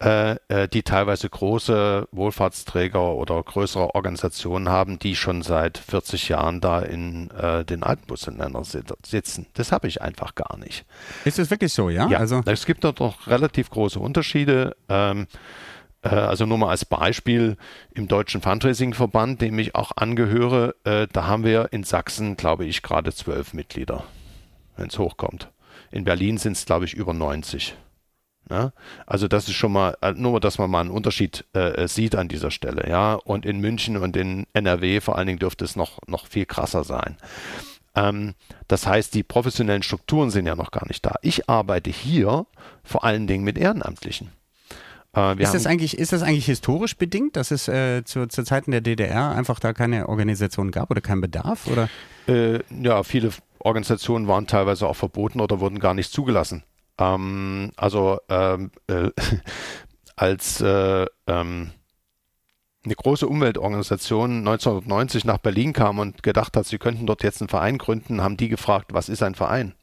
die 0.00 0.82
teilweise 0.84 1.28
große 1.28 2.06
Wohlfahrtsträger 2.12 3.14
oder 3.14 3.42
größere 3.42 3.96
Organisationen 3.96 4.68
haben, 4.68 5.00
die 5.00 5.16
schon 5.16 5.42
seit 5.42 5.76
40 5.78 6.28
Jahren 6.28 6.60
da 6.60 6.80
in 6.80 7.30
äh, 7.30 7.64
den 7.64 7.82
alten 7.82 8.06
Bundesländern 8.06 8.62
sitzen. 8.64 9.46
Das 9.54 9.72
habe 9.72 9.88
ich 9.88 10.00
einfach 10.00 10.34
gar 10.34 10.56
nicht. 10.56 10.84
Ist 11.24 11.38
es 11.38 11.50
wirklich 11.50 11.72
so, 11.72 11.90
ja? 11.90 12.08
Ja, 12.08 12.18
also 12.18 12.42
es 12.46 12.66
gibt 12.66 12.84
dort 12.84 13.00
noch 13.00 13.26
relativ 13.26 13.70
große 13.70 13.98
Unterschiede. 13.98 14.76
Ähm, 14.88 15.26
äh, 16.02 16.08
also 16.08 16.46
nur 16.46 16.58
mal 16.58 16.70
als 16.70 16.84
Beispiel 16.84 17.56
im 17.94 18.08
Deutschen 18.08 18.40
Fundraising-Verband, 18.40 19.40
dem 19.40 19.58
ich 19.58 19.74
auch 19.74 19.92
angehöre, 19.96 20.74
äh, 20.84 21.06
da 21.12 21.26
haben 21.26 21.44
wir 21.44 21.72
in 21.72 21.84
Sachsen, 21.84 22.36
glaube 22.36 22.64
ich, 22.64 22.82
gerade 22.82 23.12
zwölf 23.12 23.52
Mitglieder, 23.52 24.04
wenn 24.76 24.88
es 24.88 24.98
hochkommt. 24.98 25.50
In 25.90 26.04
Berlin 26.04 26.38
sind 26.38 26.52
es, 26.52 26.66
glaube 26.66 26.84
ich, 26.84 26.94
über 26.94 27.14
90. 27.14 27.76
Ja? 28.50 28.72
Also 29.06 29.28
das 29.28 29.48
ist 29.48 29.54
schon 29.54 29.72
mal, 29.72 29.96
äh, 30.00 30.12
nur 30.12 30.40
dass 30.40 30.58
man 30.58 30.70
mal 30.70 30.80
einen 30.80 30.90
Unterschied 30.90 31.44
äh, 31.52 31.86
sieht 31.88 32.14
an 32.14 32.28
dieser 32.28 32.50
Stelle. 32.50 32.88
Ja? 32.88 33.14
Und 33.14 33.46
in 33.46 33.60
München 33.60 33.96
und 33.96 34.16
in 34.16 34.46
NRW 34.52 35.00
vor 35.00 35.16
allen 35.16 35.26
Dingen 35.26 35.38
dürfte 35.38 35.64
es 35.64 35.76
noch, 35.76 35.98
noch 36.06 36.26
viel 36.26 36.46
krasser 36.46 36.84
sein. 36.84 37.16
Ähm, 37.94 38.34
das 38.68 38.86
heißt, 38.86 39.14
die 39.14 39.22
professionellen 39.22 39.82
Strukturen 39.82 40.30
sind 40.30 40.46
ja 40.46 40.54
noch 40.54 40.70
gar 40.70 40.86
nicht 40.88 41.04
da. 41.04 41.14
Ich 41.22 41.48
arbeite 41.48 41.90
hier 41.90 42.46
vor 42.84 43.04
allen 43.04 43.26
Dingen 43.26 43.44
mit 43.44 43.58
Ehrenamtlichen. 43.58 44.30
Äh, 45.16 45.42
ist, 45.42 45.54
das 45.54 45.66
eigentlich, 45.66 45.98
ist 45.98 46.12
das 46.12 46.22
eigentlich 46.22 46.46
historisch 46.46 46.96
bedingt, 46.96 47.36
dass 47.36 47.50
es 47.50 47.68
äh, 47.68 48.04
zu, 48.04 48.28
zu 48.28 48.44
Zeiten 48.44 48.70
der 48.70 48.80
DDR 48.80 49.30
einfach 49.30 49.58
da 49.58 49.72
keine 49.72 50.08
Organisation 50.08 50.70
gab 50.70 50.90
oder 50.90 51.00
keinen 51.00 51.20
Bedarf? 51.20 51.66
Oder? 51.66 51.88
Äh, 52.28 52.60
ja, 52.82 53.02
viele 53.02 53.30
Organisationen 53.58 54.28
waren 54.28 54.46
teilweise 54.46 54.86
auch 54.86 54.96
verboten 54.96 55.40
oder 55.40 55.60
wurden 55.60 55.78
gar 55.78 55.94
nicht 55.94 56.12
zugelassen. 56.12 56.62
Ähm, 56.98 57.72
also 57.76 58.18
ähm, 58.28 58.70
äh, 58.88 59.10
als 60.16 60.60
äh, 60.60 61.06
ähm, 61.26 61.70
eine 62.84 62.94
große 62.94 63.26
Umweltorganisation 63.26 64.38
1990 64.38 65.24
nach 65.24 65.38
Berlin 65.38 65.72
kam 65.72 65.98
und 65.98 66.22
gedacht 66.22 66.56
hat, 66.56 66.66
sie 66.66 66.78
könnten 66.78 67.06
dort 67.06 67.22
jetzt 67.22 67.40
einen 67.40 67.48
Verein 67.48 67.78
gründen, 67.78 68.22
haben 68.22 68.36
die 68.36 68.48
gefragt, 68.48 68.92
was 68.92 69.08
ist 69.08 69.22
ein 69.22 69.34
Verein? 69.34 69.74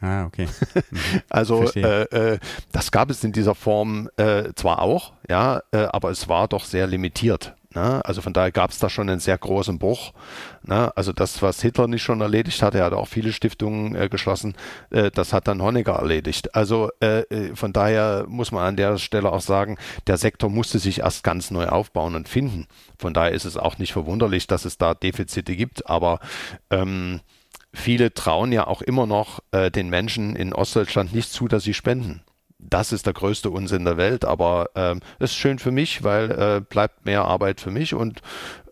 Ah, 0.00 0.24
okay. 0.24 0.48
Mhm. 0.90 1.22
also 1.28 1.70
äh, 1.74 2.02
äh, 2.04 2.38
das 2.72 2.90
gab 2.90 3.10
es 3.10 3.22
in 3.22 3.32
dieser 3.32 3.54
Form 3.54 4.08
äh, 4.16 4.52
zwar 4.54 4.80
auch, 4.80 5.12
ja, 5.28 5.62
äh, 5.72 5.84
aber 5.84 6.10
es 6.10 6.28
war 6.28 6.48
doch 6.48 6.64
sehr 6.64 6.86
limitiert. 6.86 7.54
Ne? 7.74 8.04
Also 8.04 8.20
von 8.20 8.32
daher 8.32 8.50
gab 8.50 8.70
es 8.70 8.78
da 8.78 8.90
schon 8.90 9.08
einen 9.08 9.20
sehr 9.20 9.38
großen 9.38 9.78
Bruch. 9.78 10.12
Ne? 10.62 10.94
Also 10.96 11.12
das, 11.12 11.40
was 11.40 11.62
Hitler 11.62 11.86
nicht 11.86 12.02
schon 12.02 12.20
erledigt 12.20 12.62
hat, 12.62 12.74
er 12.74 12.84
hat 12.84 12.92
auch 12.92 13.06
viele 13.06 13.32
Stiftungen 13.32 13.94
äh, 13.94 14.08
geschlossen, 14.08 14.54
äh, 14.90 15.10
das 15.12 15.32
hat 15.32 15.46
dann 15.46 15.62
Honecker 15.62 15.92
erledigt. 15.92 16.54
Also 16.54 16.90
äh, 17.00 17.20
äh, 17.20 17.54
von 17.54 17.72
daher 17.72 18.24
muss 18.28 18.50
man 18.50 18.64
an 18.64 18.76
der 18.76 18.98
Stelle 18.98 19.30
auch 19.30 19.40
sagen, 19.40 19.78
der 20.08 20.16
Sektor 20.16 20.50
musste 20.50 20.80
sich 20.80 21.00
erst 21.00 21.22
ganz 21.22 21.52
neu 21.52 21.66
aufbauen 21.66 22.16
und 22.16 22.28
finden. 22.28 22.66
Von 22.98 23.14
daher 23.14 23.32
ist 23.32 23.44
es 23.44 23.56
auch 23.56 23.78
nicht 23.78 23.92
verwunderlich, 23.92 24.48
dass 24.48 24.64
es 24.64 24.76
da 24.76 24.94
Defizite 24.94 25.54
gibt, 25.54 25.88
aber 25.88 26.18
ähm, 26.70 27.20
viele 27.72 28.12
trauen 28.12 28.50
ja 28.50 28.66
auch 28.66 28.82
immer 28.82 29.06
noch 29.06 29.38
äh, 29.52 29.70
den 29.70 29.90
Menschen 29.90 30.34
in 30.34 30.52
Ostdeutschland 30.52 31.14
nicht 31.14 31.30
zu, 31.30 31.46
dass 31.46 31.62
sie 31.62 31.74
spenden 31.74 32.22
das 32.68 32.92
ist 32.92 33.06
der 33.06 33.12
größte 33.12 33.50
Unsinn 33.50 33.84
der 33.84 33.96
Welt, 33.96 34.24
aber 34.24 34.70
ähm, 34.74 35.00
ist 35.18 35.34
schön 35.34 35.58
für 35.58 35.70
mich, 35.70 36.04
weil 36.04 36.30
äh, 36.30 36.60
bleibt 36.60 37.04
mehr 37.04 37.24
Arbeit 37.24 37.60
für 37.60 37.70
mich 37.70 37.94
und 37.94 38.22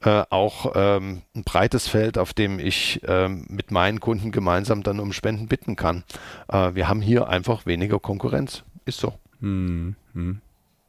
äh, 0.03 0.23
auch 0.31 0.73
ähm, 0.75 1.23
ein 1.35 1.45
breites 1.45 1.89
Feld, 1.89 2.19
auf 2.19 2.33
dem 2.33 2.59
ich 2.59 3.01
ähm, 3.07 3.47
mit 3.49 3.71
meinen 3.71 4.01
Kunden 4.01 4.31
gemeinsam 4.31 4.83
dann 4.83 5.01
um 5.01 5.13
Spenden 5.13 5.49
bitten 5.49 5.77
kann. 5.77 6.05
Äh, 6.49 6.75
wir 6.75 6.89
haben 6.89 7.01
hier 7.01 7.29
einfach 7.29 7.67
weniger 7.67 7.99
Konkurrenz. 7.99 8.63
Ist 8.85 9.01
so. 9.01 9.15
Hm, 9.41 9.97
hm. 10.15 10.41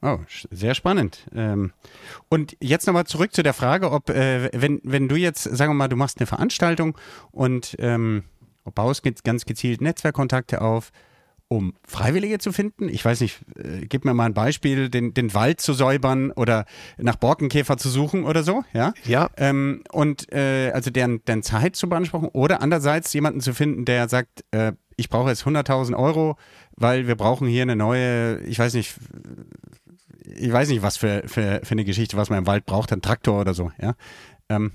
Oh, 0.02 0.20
sehr 0.30 0.76
spannend. 0.76 1.26
Ähm, 1.36 1.74
und 2.30 2.56
jetzt 2.62 2.88
nochmal 2.88 3.06
zurück 3.06 3.34
zu 3.34 3.44
der 3.44 3.54
Frage, 3.54 3.92
ob, 3.92 4.10
äh, 4.10 4.50
wenn, 4.54 4.80
wenn 4.84 5.10
du 5.10 5.18
jetzt, 5.18 5.44
sagen 5.44 5.72
wir 5.72 5.76
mal, 5.76 5.90
du 5.90 5.98
machst 5.98 6.20
eine 6.20 6.28
Veranstaltung 6.28 6.98
und 7.32 7.76
ähm, 7.80 8.24
baust 8.74 9.04
ganz 9.24 9.46
gezielt 9.46 9.82
Netzwerkkontakte 9.82 10.62
auf, 10.62 10.92
um 11.50 11.74
Freiwillige 11.84 12.38
zu 12.38 12.52
finden. 12.52 12.88
Ich 12.88 13.04
weiß 13.04 13.22
nicht, 13.22 13.40
äh, 13.58 13.86
gib 13.88 14.06
mir 14.06 14.14
mal 14.14 14.26
ein 14.26 14.36
Beispiel, 14.36 14.88
den, 14.90 15.16
den 15.16 15.34
Wald 15.34 15.60
zu 15.60 15.74
säubern 15.74 16.32
oder 16.32 16.66
nach 16.98 17.16
Borkenkäfer 17.16 17.76
zu 17.76 17.90
suchen 17.90 18.24
oder 18.24 18.44
so, 18.44 18.64
ja? 18.72 18.94
Ja. 19.06 19.30
Ähm, 19.36 19.84
und 19.92 20.32
äh, 20.32 20.72
also 20.74 20.92
deren, 20.92 21.26
deren 21.26 21.42
Zeit 21.42 21.76
zu 21.76 21.90
beanspruchen 21.90 22.30
oder 22.30 22.62
andererseits 22.62 23.12
jemanden 23.14 23.42
zu 23.42 23.54
finden, 23.54 23.84
der 23.84 24.08
sagt, 24.08 24.46
äh, 24.52 24.74
ich 24.96 25.10
brauche 25.10 25.30
jetzt 25.30 25.44
100.000 25.44 25.98
Euro, 25.98 26.38
weil 26.76 27.08
wir 27.08 27.16
brauchen 27.16 27.48
hier 27.48 27.64
eine 27.64 27.76
neue, 27.76 28.42
ich 28.42 28.60
weiß 28.60 28.76
nicht, 28.76 28.96
ich 30.24 30.52
weiß 30.52 30.70
nicht, 30.70 30.84
was 30.84 30.98
für, 30.98 31.24
für, 31.26 31.62
für 31.64 31.72
eine 31.72 31.84
Geschichte, 31.84 32.16
was 32.16 32.30
man 32.30 32.40
im 32.40 32.48
Wald 32.48 32.68
braucht, 32.68 32.94
ein 32.94 33.02
Traktor 33.02 33.42
oder 33.42 33.56
so, 33.56 33.72
ja? 33.82 33.96
Ähm, 34.50 34.74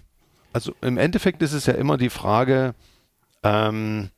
also 0.53 0.75
im 0.81 0.99
Endeffekt 0.99 1.41
ist 1.43 1.53
es 1.53 1.67
ja 1.67 1.75
immer 1.75 1.99
die 1.99 2.11
Frage, 2.11 2.75
ähm, 3.45 4.11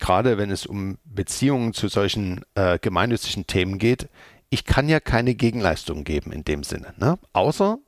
gerade 0.00 0.38
wenn 0.38 0.50
es 0.50 0.66
um 0.66 0.98
Beziehungen 1.04 1.72
zu 1.72 1.88
solchen 1.88 2.42
äh, 2.54 2.78
gemeinnützigen 2.78 3.46
Themen 3.46 3.78
geht, 3.78 4.08
ich 4.50 4.64
kann 4.64 4.88
ja 4.88 4.98
keine 5.00 5.34
Gegenleistung 5.34 6.04
geben 6.04 6.32
in 6.32 6.44
dem 6.44 6.64
Sinne. 6.64 6.92
Ne? 6.98 7.18
Außer, 7.32 7.78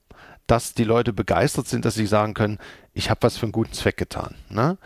dass 0.47 0.75
die 0.75 0.85
Leute 0.85 1.13
begeistert 1.13 1.67
sind, 1.67 1.85
dass 1.85 1.95
sie 1.95 2.07
sagen 2.07 2.35
können, 2.35 2.59
ich 2.93 3.11
habe 3.11 3.23
was 3.23 3.37
für 3.37 3.47
einen 3.47 3.53
guten 3.53 3.73
Zweck 3.73 3.97
getan. 3.97 4.37
Ne? 4.49 4.79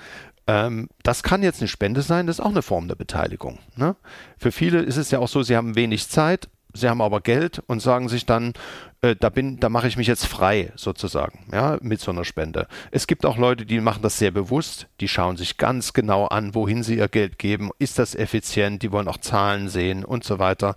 Ähm, 0.47 0.88
das 1.02 1.23
kann 1.23 1.42
jetzt 1.42 1.61
eine 1.61 1.68
Spende 1.68 2.02
sein, 2.02 2.26
das 2.26 2.38
ist 2.38 2.45
auch 2.45 2.50
eine 2.50 2.62
Form 2.62 2.88
der 2.88 2.95
Beteiligung. 2.95 3.59
Ne? 3.75 3.97
Für 4.38 4.52
viele 4.52 4.80
ist 4.80 4.97
es 4.97 5.11
ja 5.11 5.18
auch 5.18 5.28
so, 5.28 5.42
sie 5.42 5.56
haben 5.56 5.75
wenig 5.75 6.09
Zeit, 6.09 6.49
sie 6.73 6.88
haben 6.88 7.02
aber 7.02 7.21
Geld 7.21 7.62
und 7.66 7.80
sagen 7.80 8.09
sich 8.09 8.26
dann, 8.26 8.54
äh, 9.03 9.17
da 9.17 9.29
bin, 9.29 9.59
da 9.61 9.69
mache 9.69 9.88
ich 9.88 9.97
mich 9.97 10.07
jetzt 10.07 10.26
frei 10.26 10.73
sozusagen, 10.76 11.47
ja, 11.53 11.79
mit 11.81 12.00
so 12.00 12.11
einer 12.11 12.25
Spende. 12.25 12.67
Es 12.91 13.07
gibt 13.07 13.26
auch 13.26 13.37
Leute, 13.37 13.67
die 13.67 13.81
machen 13.81 14.03
das 14.03 14.19
sehr 14.19 14.31
bewusst, 14.31 14.88
die 15.00 15.09
schauen 15.09 15.37
sich 15.37 15.57
ganz 15.57 15.93
genau 15.93 16.26
an, 16.26 16.55
wohin 16.55 16.83
sie 16.83 16.97
ihr 16.97 17.09
Geld 17.09 17.38
geben, 17.38 17.71
ist 17.79 17.99
das 17.99 18.15
effizient, 18.15 18.83
die 18.83 18.93
wollen 18.93 19.09
auch 19.09 19.19
Zahlen 19.19 19.69
sehen 19.69 20.05
und 20.05 20.25
so 20.25 20.38
weiter. 20.38 20.76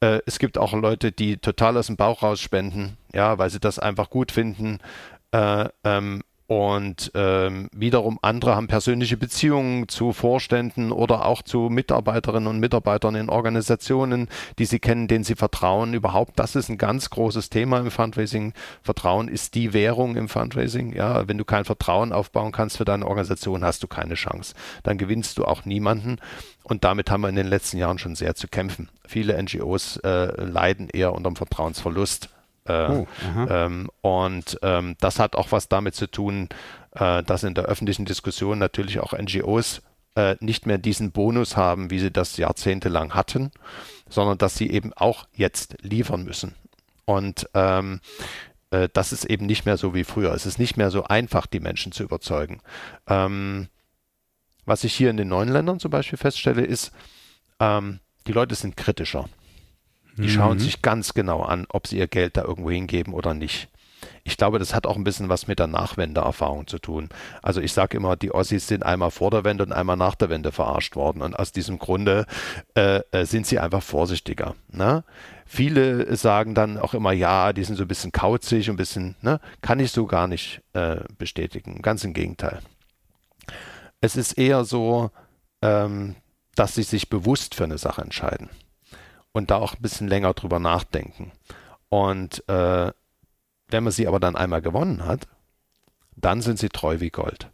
Äh, 0.00 0.20
es 0.26 0.38
gibt 0.38 0.58
auch 0.58 0.72
Leute, 0.72 1.12
die 1.12 1.36
total 1.36 1.76
aus 1.76 1.86
dem 1.86 1.96
Bauch 1.96 2.22
raus 2.22 2.40
spenden, 2.40 2.96
ja, 3.12 3.38
weil 3.38 3.50
sie 3.50 3.60
das 3.60 3.78
einfach 3.78 4.10
gut 4.10 4.32
finden. 4.32 4.78
Äh, 5.32 5.68
ähm, 5.84 6.22
und 6.50 7.12
ähm, 7.14 7.68
wiederum 7.70 8.18
andere 8.22 8.56
haben 8.56 8.66
persönliche 8.66 9.16
Beziehungen 9.16 9.86
zu 9.86 10.12
Vorständen 10.12 10.90
oder 10.90 11.24
auch 11.24 11.42
zu 11.42 11.68
Mitarbeiterinnen 11.70 12.48
und 12.48 12.58
Mitarbeitern 12.58 13.14
in 13.14 13.28
Organisationen, 13.28 14.26
die 14.58 14.64
sie 14.64 14.80
kennen, 14.80 15.06
denen 15.06 15.22
sie 15.22 15.36
vertrauen. 15.36 15.94
Überhaupt, 15.94 16.40
das 16.40 16.56
ist 16.56 16.68
ein 16.68 16.76
ganz 16.76 17.08
großes 17.10 17.50
Thema 17.50 17.78
im 17.78 17.92
Fundraising. 17.92 18.52
Vertrauen 18.82 19.28
ist 19.28 19.54
die 19.54 19.72
Währung 19.72 20.16
im 20.16 20.28
Fundraising. 20.28 20.92
Ja, 20.92 21.28
wenn 21.28 21.38
du 21.38 21.44
kein 21.44 21.64
Vertrauen 21.64 22.12
aufbauen 22.12 22.50
kannst 22.50 22.78
für 22.78 22.84
deine 22.84 23.06
Organisation, 23.06 23.62
hast 23.62 23.84
du 23.84 23.86
keine 23.86 24.14
Chance. 24.14 24.54
Dann 24.82 24.98
gewinnst 24.98 25.38
du 25.38 25.44
auch 25.44 25.64
niemanden. 25.64 26.16
Und 26.64 26.82
damit 26.82 27.12
haben 27.12 27.20
wir 27.20 27.28
in 27.28 27.36
den 27.36 27.46
letzten 27.46 27.78
Jahren 27.78 28.00
schon 28.00 28.16
sehr 28.16 28.34
zu 28.34 28.48
kämpfen. 28.48 28.88
Viele 29.06 29.40
NGOs 29.40 29.98
äh, 29.98 30.42
leiden 30.42 30.88
eher 30.88 31.12
unter 31.12 31.30
dem 31.30 31.36
Vertrauensverlust 31.36 32.28
oh, 32.70 33.06
ähm, 33.48 33.90
und 34.00 34.58
ähm, 34.62 34.96
das 35.00 35.18
hat 35.18 35.36
auch 35.36 35.52
was 35.52 35.68
damit 35.68 35.94
zu 35.94 36.06
tun, 36.06 36.48
äh, 36.92 37.22
dass 37.22 37.42
in 37.42 37.54
der 37.54 37.64
öffentlichen 37.64 38.04
Diskussion 38.04 38.58
natürlich 38.58 39.00
auch 39.00 39.12
NGOs 39.12 39.82
äh, 40.16 40.36
nicht 40.40 40.66
mehr 40.66 40.78
diesen 40.78 41.12
Bonus 41.12 41.56
haben, 41.56 41.90
wie 41.90 41.98
sie 41.98 42.10
das 42.10 42.36
jahrzehntelang 42.36 43.14
hatten, 43.14 43.50
sondern 44.08 44.38
dass 44.38 44.56
sie 44.56 44.70
eben 44.70 44.92
auch 44.94 45.26
jetzt 45.34 45.76
liefern 45.82 46.24
müssen. 46.24 46.54
Und 47.04 47.48
ähm, 47.54 48.00
äh, 48.70 48.88
das 48.92 49.12
ist 49.12 49.24
eben 49.24 49.46
nicht 49.46 49.66
mehr 49.66 49.76
so 49.76 49.94
wie 49.94 50.04
früher. 50.04 50.32
Es 50.32 50.46
ist 50.46 50.58
nicht 50.58 50.76
mehr 50.76 50.90
so 50.90 51.04
einfach, 51.04 51.46
die 51.46 51.60
Menschen 51.60 51.92
zu 51.92 52.02
überzeugen. 52.02 52.60
Ähm, 53.06 53.68
was 54.64 54.84
ich 54.84 54.94
hier 54.94 55.10
in 55.10 55.16
den 55.16 55.28
neuen 55.28 55.48
Ländern 55.48 55.80
zum 55.80 55.90
Beispiel 55.90 56.18
feststelle, 56.18 56.62
ist, 56.62 56.92
ähm, 57.58 58.00
die 58.26 58.32
Leute 58.32 58.54
sind 58.54 58.76
kritischer. 58.76 59.28
Die 60.20 60.28
mhm. 60.28 60.32
schauen 60.32 60.58
sich 60.58 60.82
ganz 60.82 61.14
genau 61.14 61.42
an, 61.42 61.66
ob 61.70 61.86
sie 61.86 61.98
ihr 61.98 62.08
Geld 62.08 62.36
da 62.36 62.42
irgendwo 62.42 62.70
hingeben 62.70 63.14
oder 63.14 63.34
nicht. 63.34 63.68
Ich 64.24 64.36
glaube, 64.36 64.58
das 64.58 64.74
hat 64.74 64.86
auch 64.86 64.96
ein 64.96 65.04
bisschen 65.04 65.28
was 65.28 65.46
mit 65.46 65.58
der 65.58 65.66
Nachwendeerfahrung 65.66 66.66
zu 66.66 66.78
tun. 66.78 67.08
Also 67.42 67.60
ich 67.60 67.72
sage 67.72 67.96
immer, 67.96 68.16
die 68.16 68.32
Ossis 68.32 68.66
sind 68.66 68.84
einmal 68.84 69.10
vor 69.10 69.30
der 69.30 69.44
Wende 69.44 69.64
und 69.64 69.72
einmal 69.72 69.96
nach 69.96 70.14
der 70.14 70.30
Wende 70.30 70.52
verarscht 70.52 70.96
worden. 70.96 71.22
Und 71.22 71.38
aus 71.38 71.52
diesem 71.52 71.78
Grunde 71.78 72.26
äh, 72.74 73.00
äh 73.12 73.24
sind 73.24 73.46
sie 73.46 73.58
einfach 73.58 73.82
vorsichtiger. 73.82 74.54
Ne? 74.68 75.04
Viele 75.46 76.14
sagen 76.16 76.54
dann 76.54 76.78
auch 76.78 76.94
immer, 76.94 77.12
ja, 77.12 77.52
die 77.52 77.64
sind 77.64 77.76
so 77.76 77.82
ein 77.82 77.88
bisschen 77.88 78.12
kauzig, 78.12 78.68
ein 78.70 78.76
bisschen, 78.76 79.16
ne? 79.20 79.40
kann 79.62 79.80
ich 79.80 79.90
so 79.90 80.06
gar 80.06 80.28
nicht 80.28 80.62
äh, 80.72 80.96
bestätigen. 81.18 81.82
Ganz 81.82 82.04
im 82.04 82.12
Gegenteil. 82.12 82.60
Es 84.00 84.16
ist 84.16 84.38
eher 84.38 84.64
so, 84.64 85.10
ähm, 85.62 86.14
dass 86.54 86.74
sie 86.74 86.82
sich 86.82 87.10
bewusst 87.10 87.54
für 87.54 87.64
eine 87.64 87.78
Sache 87.78 88.02
entscheiden 88.02 88.48
und 89.32 89.50
da 89.50 89.56
auch 89.56 89.74
ein 89.74 89.82
bisschen 89.82 90.08
länger 90.08 90.34
drüber 90.34 90.58
nachdenken. 90.58 91.32
Und 91.88 92.48
äh, 92.48 92.92
wenn 93.68 93.84
man 93.84 93.92
sie 93.92 94.06
aber 94.06 94.20
dann 94.20 94.36
einmal 94.36 94.62
gewonnen 94.62 95.04
hat, 95.04 95.26
dann 96.16 96.42
sind 96.42 96.58
sie 96.58 96.68
treu 96.68 97.00
wie 97.00 97.10
Gold. 97.10 97.50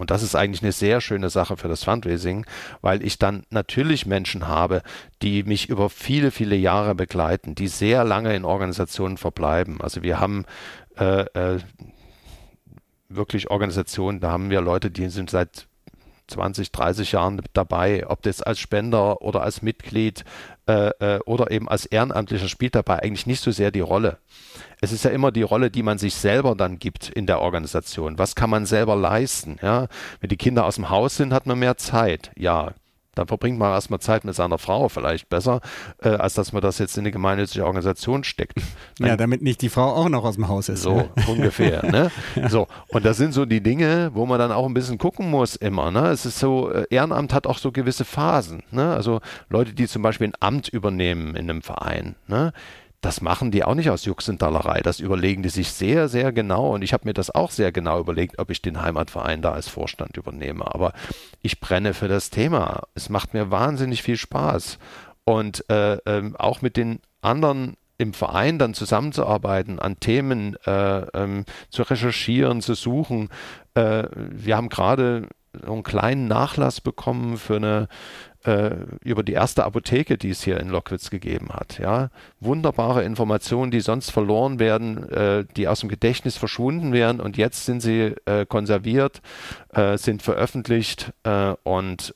Und 0.00 0.10
das 0.10 0.22
ist 0.22 0.34
eigentlich 0.34 0.62
eine 0.62 0.72
sehr 0.72 1.02
schöne 1.02 1.28
Sache 1.28 1.58
für 1.58 1.68
das 1.68 1.84
Fundraising, 1.84 2.46
weil 2.80 3.04
ich 3.04 3.18
dann 3.18 3.44
natürlich 3.50 4.06
Menschen 4.06 4.48
habe, 4.48 4.82
die 5.20 5.42
mich 5.42 5.68
über 5.68 5.90
viele, 5.90 6.30
viele 6.30 6.56
Jahre 6.56 6.94
begleiten, 6.94 7.54
die 7.54 7.68
sehr 7.68 8.02
lange 8.04 8.34
in 8.34 8.46
Organisationen 8.46 9.18
verbleiben. 9.18 9.78
Also 9.82 10.02
wir 10.02 10.18
haben 10.18 10.46
äh, 10.96 11.24
äh, 11.34 11.60
wirklich 13.10 13.50
Organisationen, 13.50 14.20
da 14.20 14.30
haben 14.30 14.48
wir 14.48 14.62
Leute, 14.62 14.90
die 14.90 15.10
sind 15.10 15.28
seit 15.28 15.66
20, 16.28 16.72
30 16.72 17.12
Jahren 17.12 17.42
dabei, 17.52 18.06
ob 18.06 18.22
das 18.22 18.40
als 18.40 18.58
Spender 18.58 19.20
oder 19.20 19.42
als 19.42 19.60
Mitglied 19.60 20.24
äh, 20.70 21.16
äh, 21.16 21.20
oder 21.24 21.50
eben 21.50 21.68
als 21.68 21.86
Ehrenamtlicher 21.86 22.48
spielt 22.48 22.74
dabei 22.74 23.02
eigentlich 23.02 23.26
nicht 23.26 23.42
so 23.42 23.50
sehr 23.50 23.70
die 23.70 23.80
Rolle. 23.80 24.18
Es 24.80 24.92
ist 24.92 25.04
ja 25.04 25.10
immer 25.10 25.32
die 25.32 25.42
Rolle, 25.42 25.70
die 25.70 25.82
man 25.82 25.98
sich 25.98 26.14
selber 26.14 26.54
dann 26.54 26.78
gibt 26.78 27.08
in 27.08 27.26
der 27.26 27.40
Organisation. 27.40 28.18
Was 28.18 28.34
kann 28.34 28.50
man 28.50 28.66
selber 28.66 28.94
leisten? 28.96 29.58
Ja? 29.62 29.88
Wenn 30.20 30.30
die 30.30 30.36
Kinder 30.36 30.64
aus 30.64 30.76
dem 30.76 30.88
Haus 30.88 31.16
sind, 31.16 31.32
hat 31.32 31.46
man 31.46 31.58
mehr 31.58 31.76
Zeit. 31.76 32.30
Ja, 32.36 32.72
dann 33.14 33.26
verbringt 33.26 33.58
man 33.58 33.72
erstmal 33.72 34.00
Zeit 34.00 34.24
mit 34.24 34.34
seiner 34.34 34.58
Frau 34.58 34.88
vielleicht 34.88 35.28
besser, 35.28 35.60
äh, 36.02 36.10
als 36.10 36.34
dass 36.34 36.52
man 36.52 36.62
das 36.62 36.78
jetzt 36.78 36.96
in 36.96 37.02
eine 37.02 37.10
gemeinnützige 37.10 37.66
Organisation 37.66 38.24
steckt. 38.24 38.60
ja, 38.98 39.16
damit 39.16 39.42
nicht 39.42 39.62
die 39.62 39.68
Frau 39.68 39.94
auch 39.94 40.08
noch 40.08 40.24
aus 40.24 40.36
dem 40.36 40.48
Haus 40.48 40.68
ist. 40.68 40.82
So 40.82 40.96
ne? 40.96 41.08
ungefähr. 41.26 41.80
Ne? 41.90 42.10
ja. 42.36 42.48
So, 42.48 42.68
und 42.88 43.04
das 43.04 43.16
sind 43.16 43.32
so 43.32 43.46
die 43.46 43.62
Dinge, 43.62 44.10
wo 44.14 44.24
man 44.24 44.38
dann 44.38 44.52
auch 44.52 44.66
ein 44.66 44.74
bisschen 44.74 44.98
gucken 44.98 45.28
muss 45.28 45.56
immer. 45.56 45.90
Ne? 45.90 46.08
Es 46.08 46.24
ist 46.24 46.38
so, 46.38 46.70
äh, 46.70 46.86
Ehrenamt 46.90 47.32
hat 47.32 47.46
auch 47.46 47.58
so 47.58 47.72
gewisse 47.72 48.04
Phasen. 48.04 48.62
Ne? 48.70 48.94
Also 48.94 49.20
Leute, 49.48 49.72
die 49.72 49.88
zum 49.88 50.02
Beispiel 50.02 50.28
ein 50.28 50.34
Amt 50.38 50.68
übernehmen 50.68 51.34
in 51.34 51.50
einem 51.50 51.62
Verein, 51.62 52.14
ne? 52.28 52.52
Das 53.00 53.22
machen 53.22 53.50
die 53.50 53.64
auch 53.64 53.74
nicht 53.74 53.90
aus 53.90 54.04
Jux. 54.04 54.26
Das 54.26 55.00
überlegen 55.00 55.42
die 55.42 55.48
sich 55.48 55.72
sehr, 55.72 56.08
sehr 56.08 56.32
genau. 56.32 56.74
Und 56.74 56.82
ich 56.82 56.92
habe 56.92 57.08
mir 57.08 57.14
das 57.14 57.34
auch 57.34 57.50
sehr 57.50 57.72
genau 57.72 57.98
überlegt, 57.98 58.38
ob 58.38 58.50
ich 58.50 58.60
den 58.60 58.82
Heimatverein 58.82 59.42
da 59.42 59.52
als 59.52 59.68
Vorstand 59.68 60.16
übernehme. 60.16 60.74
Aber 60.74 60.92
ich 61.40 61.60
brenne 61.60 61.94
für 61.94 62.08
das 62.08 62.30
Thema. 62.30 62.82
Es 62.94 63.08
macht 63.08 63.32
mir 63.32 63.50
wahnsinnig 63.50 64.02
viel 64.02 64.16
Spaß. 64.16 64.78
Und 65.24 65.64
äh, 65.70 65.94
äh, 65.94 66.32
auch 66.38 66.60
mit 66.60 66.76
den 66.76 67.00
anderen 67.22 67.76
im 67.96 68.14
Verein 68.14 68.58
dann 68.58 68.74
zusammenzuarbeiten, 68.74 69.78
an 69.78 70.00
Themen 70.00 70.56
äh, 70.66 71.00
ähm, 71.14 71.44
zu 71.68 71.82
recherchieren, 71.82 72.62
zu 72.62 72.74
suchen. 72.74 73.28
Äh, 73.74 74.04
wir 74.14 74.56
haben 74.56 74.70
gerade 74.70 75.28
einen 75.66 75.82
kleinen 75.82 76.28
Nachlass 76.28 76.80
bekommen 76.80 77.36
für 77.36 77.56
eine 77.56 77.88
äh, 78.44 78.70
über 79.02 79.22
die 79.22 79.32
erste 79.32 79.64
Apotheke, 79.64 80.16
die 80.16 80.30
es 80.30 80.42
hier 80.42 80.60
in 80.60 80.68
Lockwitz 80.68 81.10
gegeben 81.10 81.50
hat. 81.50 81.78
Ja, 81.78 82.10
wunderbare 82.40 83.04
Informationen, 83.04 83.70
die 83.70 83.80
sonst 83.80 84.10
verloren 84.10 84.58
werden, 84.58 85.08
äh, 85.10 85.44
die 85.56 85.68
aus 85.68 85.80
dem 85.80 85.88
Gedächtnis 85.88 86.36
verschwunden 86.36 86.92
wären 86.92 87.20
und 87.20 87.36
jetzt 87.36 87.66
sind 87.66 87.80
sie 87.80 88.14
äh, 88.24 88.46
konserviert, 88.46 89.20
äh, 89.74 89.98
sind 89.98 90.22
veröffentlicht 90.22 91.12
äh, 91.24 91.54
und 91.64 92.14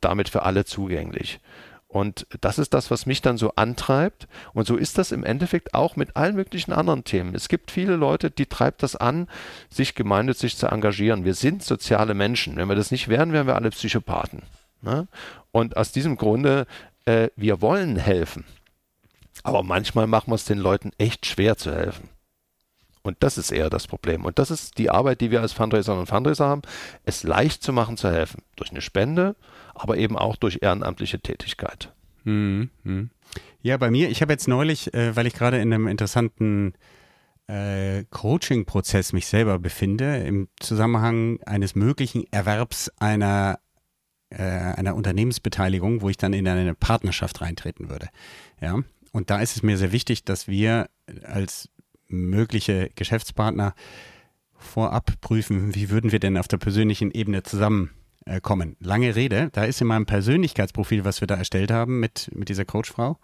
damit 0.00 0.28
für 0.28 0.42
alle 0.42 0.64
zugänglich. 0.64 1.40
Und 1.88 2.26
das 2.40 2.58
ist 2.58 2.74
das, 2.74 2.90
was 2.90 3.06
mich 3.06 3.22
dann 3.22 3.38
so 3.38 3.52
antreibt. 3.56 4.28
Und 4.52 4.66
so 4.66 4.76
ist 4.76 4.98
das 4.98 5.12
im 5.12 5.24
Endeffekt 5.24 5.72
auch 5.72 5.96
mit 5.96 6.16
allen 6.16 6.34
möglichen 6.34 6.72
anderen 6.72 7.04
Themen. 7.04 7.34
Es 7.34 7.48
gibt 7.48 7.70
viele 7.70 7.96
Leute, 7.96 8.30
die 8.30 8.46
treibt 8.46 8.82
das 8.82 8.96
an, 8.96 9.28
sich 9.70 9.94
gemeinnützig 9.94 10.56
zu 10.56 10.66
engagieren. 10.66 11.24
Wir 11.24 11.34
sind 11.34 11.62
soziale 11.62 12.14
Menschen. 12.14 12.56
Wenn 12.56 12.68
wir 12.68 12.74
das 12.74 12.90
nicht 12.90 13.08
wären, 13.08 13.32
wären 13.32 13.46
wir 13.46 13.56
alle 13.56 13.70
Psychopathen. 13.70 14.42
Ne? 14.82 15.08
Und 15.52 15.76
aus 15.76 15.92
diesem 15.92 16.16
Grunde, 16.16 16.66
äh, 17.04 17.28
wir 17.36 17.60
wollen 17.60 17.96
helfen. 17.96 18.44
Aber 19.42 19.62
manchmal 19.62 20.06
machen 20.06 20.30
wir 20.30 20.36
es 20.36 20.44
den 20.44 20.58
Leuten 20.58 20.90
echt 20.98 21.26
schwer 21.26 21.56
zu 21.56 21.74
helfen. 21.74 22.08
Und 23.02 23.16
das 23.20 23.38
ist 23.38 23.52
eher 23.52 23.70
das 23.70 23.86
Problem. 23.86 24.24
Und 24.24 24.38
das 24.40 24.50
ist 24.50 24.78
die 24.78 24.90
Arbeit, 24.90 25.20
die 25.20 25.30
wir 25.30 25.40
als 25.40 25.52
Fundraiser 25.52 25.96
und 25.96 26.06
Fundraiser 26.08 26.46
haben, 26.46 26.62
es 27.04 27.22
leicht 27.22 27.62
zu 27.62 27.72
machen, 27.72 27.96
zu 27.96 28.10
helfen. 28.10 28.42
Durch 28.56 28.70
eine 28.70 28.80
Spende, 28.80 29.36
aber 29.74 29.96
eben 29.96 30.18
auch 30.18 30.34
durch 30.34 30.58
ehrenamtliche 30.60 31.20
Tätigkeit. 31.20 31.92
Mhm. 32.24 32.70
Ja, 33.62 33.76
bei 33.76 33.90
mir, 33.90 34.10
ich 34.10 34.22
habe 34.22 34.32
jetzt 34.32 34.48
neulich, 34.48 34.92
äh, 34.92 35.14
weil 35.14 35.26
ich 35.26 35.34
gerade 35.34 35.58
in 35.58 35.72
einem 35.72 35.86
interessanten 35.86 36.74
äh, 37.46 38.04
Coaching-Prozess 38.10 39.12
mich 39.12 39.28
selber 39.28 39.60
befinde, 39.60 40.18
im 40.18 40.48
Zusammenhang 40.58 41.40
eines 41.46 41.76
möglichen 41.76 42.24
Erwerbs 42.32 42.90
einer 42.98 43.60
äh, 44.36 44.42
einer 44.42 44.94
Unternehmensbeteiligung, 44.94 46.02
wo 46.02 46.08
ich 46.08 46.16
dann 46.16 46.32
in 46.32 46.46
eine 46.46 46.74
Partnerschaft 46.74 47.40
reintreten 47.40 47.88
würde. 47.88 48.08
Ja, 48.60 48.80
und 49.12 49.30
da 49.30 49.40
ist 49.40 49.56
es 49.56 49.62
mir 49.62 49.78
sehr 49.78 49.92
wichtig, 49.92 50.24
dass 50.24 50.46
wir 50.46 50.88
als 51.24 51.70
mögliche 52.08 52.90
Geschäftspartner 52.94 53.74
vorab 54.58 55.20
prüfen, 55.20 55.74
wie 55.74 55.90
würden 55.90 56.12
wir 56.12 56.18
denn 56.18 56.36
auf 56.36 56.48
der 56.48 56.58
persönlichen 56.58 57.10
Ebene 57.10 57.42
zusammenkommen. 57.42 58.76
Lange 58.80 59.16
Rede, 59.16 59.50
da 59.52 59.64
ist 59.64 59.80
in 59.80 59.86
meinem 59.86 60.06
Persönlichkeitsprofil, 60.06 61.04
was 61.04 61.20
wir 61.20 61.28
da 61.28 61.36
erstellt 61.36 61.70
haben 61.70 62.00
mit, 62.00 62.30
mit 62.34 62.48
dieser 62.48 62.64
Coachfrau, 62.64 63.18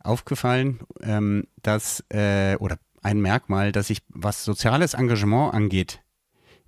aufgefallen, 0.00 0.80
ähm, 1.02 1.44
dass, 1.62 2.04
äh, 2.10 2.56
oder 2.56 2.78
ein 3.02 3.20
Merkmal, 3.20 3.72
dass 3.72 3.90
ich, 3.90 3.98
was 4.08 4.44
soziales 4.44 4.94
Engagement 4.94 5.54
angeht, 5.54 6.00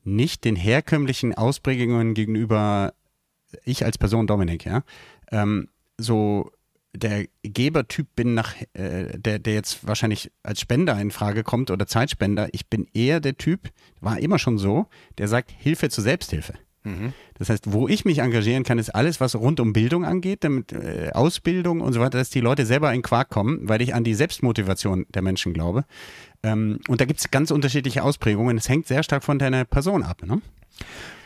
nicht 0.05 0.45
den 0.45 0.57
herkömmlichen 0.57 1.35
Ausprägungen 1.35 2.15
gegenüber 2.15 2.95
ich 3.65 3.85
als 3.85 3.99
Person 3.99 4.27
Dominik, 4.27 4.65
ja, 4.65 4.83
ähm, 5.31 5.69
so 5.97 6.51
der 6.95 7.27
Gebertyp 7.43 8.09
bin 8.17 8.35
nach, 8.35 8.55
äh, 8.73 9.19
der, 9.19 9.39
der 9.39 9.55
jetzt 9.55 9.87
wahrscheinlich 9.87 10.31
als 10.43 10.61
Spender 10.61 10.99
in 11.01 11.11
Frage 11.11 11.43
kommt 11.43 11.71
oder 11.71 11.87
Zeitspender, 11.87 12.49
ich 12.53 12.69
bin 12.69 12.87
eher 12.95 13.21
der 13.21 13.37
Typ, 13.37 13.71
war 14.01 14.19
immer 14.19 14.39
schon 14.39 14.59
so, 14.59 14.87
der 15.19 15.29
sagt 15.29 15.51
Hilfe 15.51 15.91
zur 15.91 16.05
Selbsthilfe. 16.05 16.55
Mhm. 16.85 17.13
Das 17.35 17.51
heißt, 17.51 17.73
wo 17.73 17.89
ich 17.89 18.05
mich 18.05 18.19
engagieren 18.19 18.65
kann, 18.65 18.79
ist 18.79 18.91
alles, 18.91 19.21
was 19.21 19.37
rund 19.37 19.61
um 19.61 19.73
Bildung 19.73 20.05
angeht, 20.05 20.45
damit, 20.45 20.73
äh, 20.73 21.11
Ausbildung 21.13 21.81
und 21.81 21.93
so 21.93 22.01
weiter, 22.01 22.19
dass 22.19 22.31
die 22.31 22.41
Leute 22.41 22.67
selber 22.67 22.93
in 22.93 23.03
Quark 23.03 23.29
kommen, 23.29 23.69
weil 23.69 23.83
ich 23.83 23.95
an 23.95 24.05
die 24.05 24.15
Selbstmotivation 24.15 25.07
der 25.11 25.23
Menschen 25.23 25.53
glaube. 25.53 25.85
Ähm, 26.43 26.81
und 26.89 27.01
da 27.01 27.05
gibt 27.05 27.21
es 27.21 27.31
ganz 27.31 27.51
unterschiedliche 27.51 28.03
Ausprägungen. 28.03 28.57
Es 28.57 28.69
hängt 28.69 28.87
sehr 28.87 29.03
stark 29.03 29.25
von 29.25 29.39
deiner 29.39 29.65
Person 29.65 30.03
ab. 30.03 30.23
Ne? 30.25 30.41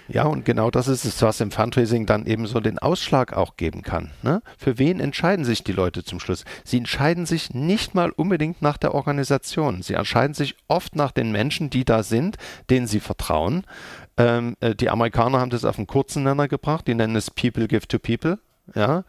Ja, 0.08 0.24
und 0.24 0.44
genau 0.44 0.70
das 0.70 0.88
ist 0.88 1.04
es, 1.04 1.22
was 1.22 1.40
im 1.40 1.50
Fundraising 1.50 2.06
dann 2.06 2.26
eben 2.26 2.46
so 2.46 2.60
den 2.60 2.78
Ausschlag 2.78 3.32
auch 3.32 3.56
geben 3.56 3.82
kann. 3.82 4.10
Ne? 4.22 4.42
Für 4.58 4.78
wen 4.78 5.00
entscheiden 5.00 5.44
sich 5.44 5.64
die 5.64 5.72
Leute 5.72 6.04
zum 6.04 6.20
Schluss? 6.20 6.44
Sie 6.64 6.78
entscheiden 6.78 7.26
sich 7.26 7.54
nicht 7.54 7.94
mal 7.94 8.10
unbedingt 8.10 8.62
nach 8.62 8.76
der 8.76 8.94
Organisation. 8.94 9.82
Sie 9.82 9.94
entscheiden 9.94 10.34
sich 10.34 10.56
oft 10.68 10.96
nach 10.96 11.12
den 11.12 11.32
Menschen, 11.32 11.70
die 11.70 11.84
da 11.84 12.02
sind, 12.02 12.36
denen 12.68 12.86
sie 12.86 13.00
vertrauen. 13.00 13.64
Ähm, 14.16 14.56
äh, 14.60 14.74
die 14.74 14.90
Amerikaner 14.90 15.40
haben 15.40 15.50
das 15.50 15.64
auf 15.64 15.78
einen 15.78 15.86
kurzen 15.86 16.24
Nenner 16.24 16.48
gebracht. 16.48 16.86
Die 16.86 16.94
nennen 16.94 17.16
es 17.16 17.30
People 17.30 17.68
give 17.68 17.86
to 17.86 17.98
People. 17.98 18.38
Ja, 18.74 19.04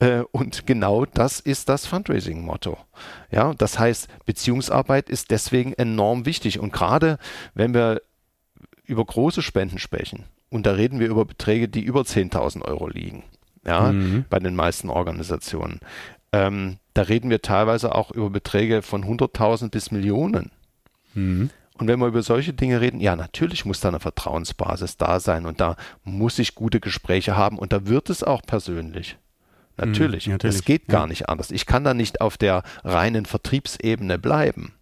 äh, 0.00 0.20
und 0.32 0.66
genau 0.66 1.06
das 1.06 1.40
ist 1.40 1.68
das 1.68 1.86
Fundraising-Motto. 1.86 2.76
Ja, 3.30 3.54
das 3.54 3.78
heißt, 3.78 4.08
Beziehungsarbeit 4.26 5.08
ist 5.08 5.30
deswegen 5.30 5.72
enorm 5.72 6.26
wichtig. 6.26 6.60
Und 6.60 6.72
gerade 6.72 7.18
wenn 7.54 7.74
wir 7.74 8.02
über 8.84 9.04
große 9.04 9.42
Spenden 9.42 9.78
sprechen, 9.78 10.24
und 10.50 10.66
da 10.66 10.72
reden 10.72 11.00
wir 11.00 11.08
über 11.08 11.24
Beträge, 11.24 11.68
die 11.68 11.82
über 11.82 12.02
10.000 12.02 12.62
Euro 12.62 12.88
liegen, 12.88 13.24
ja, 13.66 13.92
mhm. 13.92 14.24
bei 14.28 14.38
den 14.38 14.54
meisten 14.54 14.88
Organisationen. 14.88 15.80
Ähm, 16.32 16.78
da 16.94 17.02
reden 17.02 17.30
wir 17.30 17.42
teilweise 17.42 17.94
auch 17.94 18.10
über 18.10 18.30
Beträge 18.30 18.82
von 18.82 19.04
100.000 19.04 19.70
bis 19.70 19.90
Millionen. 19.90 20.50
Mhm. 21.14 21.50
Und 21.74 21.86
wenn 21.86 22.00
wir 22.00 22.08
über 22.08 22.22
solche 22.22 22.52
Dinge 22.52 22.80
reden, 22.80 23.00
ja, 23.00 23.14
natürlich 23.14 23.64
muss 23.64 23.80
da 23.80 23.88
eine 23.88 24.00
Vertrauensbasis 24.00 24.96
da 24.96 25.20
sein 25.20 25.46
und 25.46 25.60
da 25.60 25.76
muss 26.02 26.38
ich 26.40 26.56
gute 26.56 26.80
Gespräche 26.80 27.36
haben 27.36 27.58
und 27.58 27.72
da 27.72 27.86
wird 27.86 28.10
es 28.10 28.24
auch 28.24 28.42
persönlich. 28.42 29.16
Natürlich. 29.76 30.26
Mhm, 30.26 30.32
natürlich. 30.32 30.56
Es 30.56 30.64
geht 30.64 30.88
gar 30.88 31.02
ja. 31.02 31.06
nicht 31.06 31.28
anders. 31.28 31.52
Ich 31.52 31.66
kann 31.66 31.84
da 31.84 31.94
nicht 31.94 32.20
auf 32.20 32.36
der 32.36 32.64
reinen 32.82 33.26
Vertriebsebene 33.26 34.18
bleiben 34.18 34.74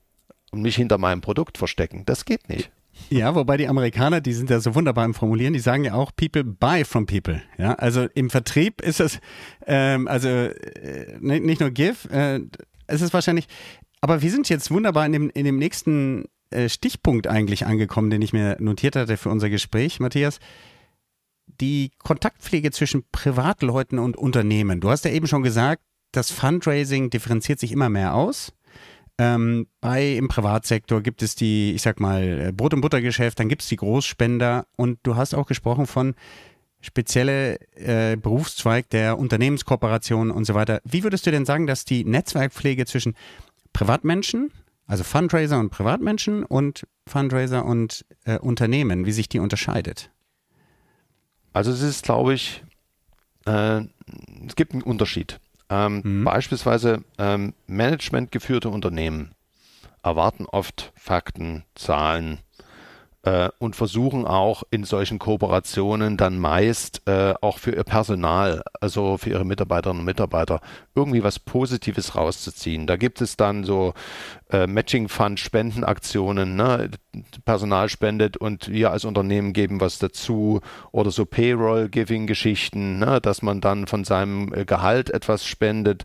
und 0.50 0.62
mich 0.62 0.76
hinter 0.76 0.96
meinem 0.96 1.20
Produkt 1.20 1.59
verstecken. 1.59 2.05
Das 2.07 2.24
geht 2.24 2.48
nicht. 2.48 2.70
Ja, 3.11 3.35
wobei 3.35 3.56
die 3.56 3.68
Amerikaner, 3.68 4.20
die 4.20 4.32
sind 4.32 4.50
ja 4.50 4.61
so 4.61 4.74
wunderbar 4.74 5.04
im 5.04 5.14
Formulieren, 5.14 5.52
die 5.52 5.61
sagen 5.61 5.85
ja 5.85 5.94
auch 5.94 6.11
People 6.16 6.44
buy 6.44 6.85
from 6.85 7.06
people. 7.06 7.42
Ja, 7.59 7.74
also 7.74 8.06
im 8.14 8.30
Vertrieb 8.30 8.80
ist 8.80 9.00
es, 9.00 9.20
ähm, 9.66 10.09
also 10.09 10.28
äh, 10.28 11.18
nicht 11.20 11.61
nur 11.61 11.70
give, 11.70 12.09
äh, 12.11 12.40
es 12.87 13.02
ist 13.02 13.14
wahrscheinlich, 13.14 13.46
aber 14.00 14.22
wir 14.22 14.30
sind 14.30 14.48
jetzt 14.48 14.70
wunderbar 14.70 15.06
in 15.06 15.12
dem, 15.12 15.30
in 15.30 15.44
dem 15.44 15.59
nächsten 15.59 16.24
äh, 16.50 16.68
Stichpunkt 16.68 17.26
eigentlich 17.26 17.66
angekommen, 17.66 18.11
den 18.11 18.22
ich 18.22 18.32
mir 18.32 18.56
notiert 18.61 18.96
hatte 18.96 19.16
für 19.16 19.30
unser 19.30 19.50
Gespräch, 19.50 20.00
Matthias. 20.00 20.38
Die 21.61 21.90
Kontaktpflege 21.98 22.70
zwischen 22.70 23.04
Privatleuten 23.11 23.98
und 23.98 24.16
Unternehmen. 24.16 24.80
Du 24.80 24.90
hast 24.90 25.04
ja 25.04 25.11
eben 25.11 25.26
schon 25.26 25.42
gesagt, 25.42 25.82
das 26.12 26.30
Fundraising 26.30 27.11
differenziert 27.11 27.59
sich 27.61 27.72
immer 27.72 27.88
mehr 27.88 28.14
aus. 28.14 28.52
Ähm, 29.18 29.66
bei 29.81 30.14
im 30.16 30.29
Privatsektor 30.29 31.00
gibt 31.00 31.22
es 31.22 31.35
die, 31.35 31.72
ich 31.72 31.83
sag 31.83 32.00
mal, 32.00 32.52
Brot- 32.52 32.74
und 32.74 32.83
Buttergeschäft, 32.83 33.40
dann 33.40 33.48
gibt 33.48 33.62
es 33.62 33.68
die 33.68 33.76
Großspender 33.76 34.66
und 34.76 34.98
du 35.05 35.16
hast 35.16 35.35
auch 35.35 35.46
gesprochen 35.46 35.87
von 35.87 36.14
spezielle 36.81 37.59
äh, 37.76 38.16
Berufszweig 38.16 38.90
der 38.90 39.18
Unternehmenskooperation 39.18 40.31
und 40.31 40.44
so 40.44 40.55
weiter. 40.55 40.81
Wie 40.85 41.02
würdest 41.02 41.26
du 41.26 41.31
denn 41.31 41.46
sagen, 41.46 41.66
dass 41.66 41.85
die 41.85 42.05
Netzwerkpflege 42.05 42.85
zwischen 42.85 43.14
Privatmenschen, 43.72 44.52
also 44.87 45.02
Fundraiser 45.02 45.59
und 45.59 45.70
Privatmenschen 45.70 46.44
und 46.44 46.87
Fundraiser 47.07 47.64
und 47.64 48.05
äh, 48.24 48.38
Unternehmen, 48.38 49.07
wie 49.07 49.12
sich 49.12 49.29
die 49.29 49.38
unterscheidet? 49.38 50.11
Also 51.52 51.72
es 51.72 51.81
ist, 51.81 52.05
glaube 52.05 52.35
ich, 52.35 52.62
äh, 53.46 53.81
es 54.46 54.57
gibt 54.57 54.72
einen 54.72 54.83
Unterschied. 54.83 55.40
Ähm, 55.68 56.02
mhm. 56.05 56.24
Beispielsweise 56.24 57.05
ähm, 57.18 57.55
managementgeführte 57.66 58.68
Unternehmen 58.68 59.35
erwarten 60.02 60.46
oft 60.46 60.92
Fakten, 60.94 61.64
Zahlen, 61.74 62.38
äh, 63.27 63.51
und 63.59 63.75
versuchen 63.75 64.25
auch 64.25 64.62
in 64.71 64.85
solchen 64.85 65.19
Kooperationen 65.19 66.17
dann 66.17 66.39
meist 66.39 67.03
äh, 67.07 67.35
auch 67.41 67.59
für 67.59 67.73
ihr 67.73 67.83
Personal, 67.83 68.62
also 68.81 69.19
für 69.19 69.31
ihre 69.31 69.45
Mitarbeiterinnen 69.45 70.01
und 70.01 70.07
Mitarbeiter, 70.07 70.61
irgendwie 70.95 71.25
was 71.25 71.41
Positives 71.41 72.15
rauszuziehen. 72.15 72.87
Da 72.87 72.97
gibt 72.97 73.21
es 73.21 73.37
dann 73.37 73.65
so 73.65 73.95
äh, 74.51 74.69
Matching 74.69 75.09
Fund 75.09 75.41
Spendenaktionen, 75.41 76.55
ne? 76.55 76.91
Personal 77.45 77.89
spendet 77.89 78.37
und 78.37 78.69
wir 78.69 78.91
als 78.91 79.05
Unternehmen 79.05 79.53
geben 79.53 79.81
was 79.81 79.99
dazu 79.99 80.61
oder 80.93 81.11
so 81.11 81.25
Payroll 81.25 81.89
Giving 81.89 82.27
Geschichten, 82.27 82.99
ne? 82.99 83.21
dass 83.23 83.41
man 83.41 83.61
dann 83.61 83.87
von 83.87 84.05
seinem 84.05 84.53
äh, 84.53 84.65
Gehalt 84.67 85.11
etwas 85.11 85.47
spendet 85.47 86.05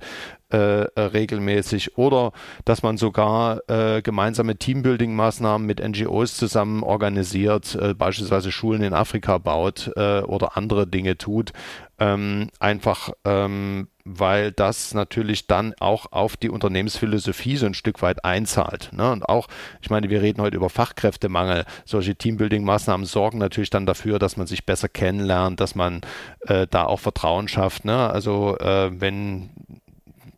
äh, 0.52 0.84
äh, 0.84 1.02
regelmäßig 1.02 1.98
oder 1.98 2.32
dass 2.66 2.84
man 2.84 2.98
sogar 2.98 3.62
äh, 3.70 4.02
gemeinsame 4.02 4.56
Teambuilding-Maßnahmen 4.56 5.66
mit 5.66 5.80
NGOs 5.80 6.36
zusammen 6.38 6.84
organisiert, 6.84 7.76
äh, 7.76 7.94
beispielsweise 7.94 8.52
Schulen 8.52 8.84
in 8.84 8.94
Afrika 8.94 9.38
baut 9.38 9.92
äh, 9.96 10.22
oder 10.22 10.58
andere 10.58 10.88
Dinge 10.88 11.18
tut, 11.18 11.54
ähm, 12.00 12.50
einfach 12.60 13.12
ähm, 13.26 13.88
weil 14.06 14.52
das 14.52 14.94
natürlich 14.94 15.48
dann 15.48 15.74
auch 15.80 16.12
auf 16.12 16.38
die 16.38 16.50
Unternehmensphilosophie 16.50 17.58
so 17.58 17.66
ein 17.66 17.74
Stück 17.74 18.02
weit 18.02 18.26
einzahlt. 18.26 18.92
Ne? 18.94 19.12
Und 19.12 19.28
auch, 19.28 19.48
ich 19.82 19.90
meine, 19.90 20.10
wir 20.10 20.22
reden 20.22 20.42
heute 20.42 20.58
über 20.58 20.70
Fachkräftemangel. 20.70 21.66
Solche 21.86 22.14
Teambuilding-Maßnahmen 22.16 23.06
sorgen 23.06 23.38
natürlich 23.38 23.70
dann 23.70 23.86
dafür, 23.86 24.20
dass 24.20 24.38
man 24.38 24.48
sich 24.48 24.66
besser 24.66 24.90
kennenlernt, 24.90 25.60
dass 25.60 25.76
man 25.76 26.02
äh, 26.42 26.68
da 26.70 26.86
auch 26.86 27.00
Vertrauen 27.00 27.48
schafft. 27.48 27.86
Ne? 27.86 28.10
Also 28.10 28.58
äh, 28.58 28.92
wenn 29.00 29.50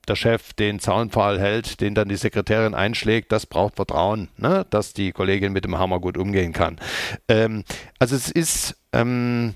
der 0.07 0.15
Chef 0.15 0.53
den 0.53 0.79
Zaunpfahl 0.79 1.39
hält, 1.39 1.81
den 1.81 1.95
dann 1.95 2.09
die 2.09 2.15
Sekretärin 2.15 2.75
einschlägt, 2.75 3.31
das 3.31 3.45
braucht 3.45 3.75
Vertrauen, 3.75 4.29
ne? 4.37 4.65
dass 4.69 4.93
die 4.93 5.11
Kollegin 5.11 5.53
mit 5.53 5.65
dem 5.65 5.77
Hammer 5.77 5.99
gut 5.99 6.17
umgehen 6.17 6.53
kann. 6.53 6.79
Ähm, 7.27 7.63
also 7.99 8.15
es 8.15 8.29
ist 8.29 8.75
ähm, 8.91 9.55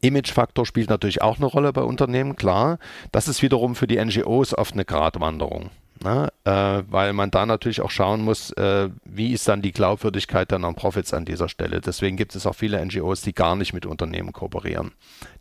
Imagefaktor 0.00 0.66
spielt 0.66 0.90
natürlich 0.90 1.22
auch 1.22 1.38
eine 1.38 1.46
Rolle 1.46 1.72
bei 1.72 1.82
Unternehmen, 1.82 2.36
klar. 2.36 2.78
Das 3.12 3.28
ist 3.28 3.42
wiederum 3.42 3.74
für 3.74 3.86
die 3.86 4.02
NGOs 4.02 4.56
oft 4.56 4.74
eine 4.74 4.84
Gratwanderung. 4.84 5.70
Ne? 6.02 6.28
Äh, 6.44 6.84
weil 6.88 7.12
man 7.12 7.32
da 7.32 7.44
natürlich 7.44 7.80
auch 7.80 7.90
schauen 7.90 8.22
muss, 8.22 8.52
äh, 8.52 8.88
wie 9.04 9.32
ist 9.32 9.48
dann 9.48 9.62
die 9.62 9.72
Glaubwürdigkeit 9.72 10.50
der 10.50 10.60
Non-Profits 10.60 11.12
an 11.12 11.24
dieser 11.24 11.48
Stelle. 11.48 11.80
Deswegen 11.80 12.16
gibt 12.16 12.36
es 12.36 12.46
auch 12.46 12.54
viele 12.54 12.84
NGOs, 12.84 13.22
die 13.22 13.32
gar 13.32 13.56
nicht 13.56 13.72
mit 13.72 13.84
Unternehmen 13.84 14.32
kooperieren, 14.32 14.92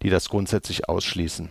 die 0.02 0.10
das 0.10 0.30
grundsätzlich 0.30 0.90
ausschließen. 0.90 1.50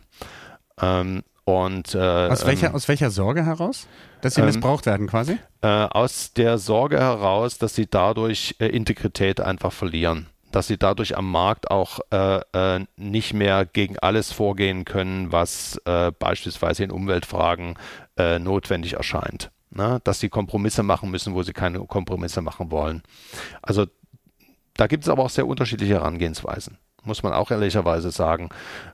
Ähm, 0.80 1.22
und, 1.46 1.94
äh, 1.94 1.98
aus, 1.98 2.44
welcher, 2.44 2.66
ähm, 2.66 2.74
aus 2.74 2.88
welcher 2.88 3.10
Sorge 3.10 3.46
heraus? 3.46 3.86
Dass 4.20 4.34
sie 4.34 4.40
ähm, 4.40 4.48
missbraucht 4.48 4.84
werden 4.84 5.06
quasi? 5.06 5.38
Äh, 5.60 5.68
aus 5.68 6.32
der 6.32 6.58
Sorge 6.58 6.98
heraus, 6.98 7.56
dass 7.58 7.76
sie 7.76 7.86
dadurch 7.86 8.56
äh, 8.58 8.66
Integrität 8.66 9.40
einfach 9.40 9.72
verlieren. 9.72 10.26
Dass 10.50 10.66
sie 10.66 10.76
dadurch 10.76 11.16
am 11.16 11.30
Markt 11.30 11.70
auch 11.70 12.00
äh, 12.10 12.40
äh, 12.52 12.84
nicht 12.96 13.32
mehr 13.32 13.64
gegen 13.64 13.96
alles 14.00 14.32
vorgehen 14.32 14.84
können, 14.84 15.30
was 15.30 15.80
äh, 15.84 16.10
beispielsweise 16.10 16.82
in 16.84 16.90
Umweltfragen 16.90 17.78
notwendig 18.40 18.94
erscheint. 18.94 19.50
Na, 19.68 19.98
dass 19.98 20.20
sie 20.20 20.30
Kompromisse 20.30 20.82
machen 20.82 21.10
müssen, 21.10 21.34
wo 21.34 21.42
sie 21.42 21.52
keine 21.52 21.80
Kompromisse 21.80 22.40
machen 22.40 22.70
wollen. 22.70 23.02
Also 23.60 23.84
da 24.72 24.86
gibt 24.86 25.04
es 25.04 25.10
aber 25.10 25.22
auch 25.22 25.28
sehr 25.28 25.46
unterschiedliche 25.46 25.92
Herangehensweisen 25.92 26.78
muss 27.06 27.22
man 27.22 27.32
auch 27.32 27.50
ehrlicherweise 27.50 28.10
sagen. 28.10 28.50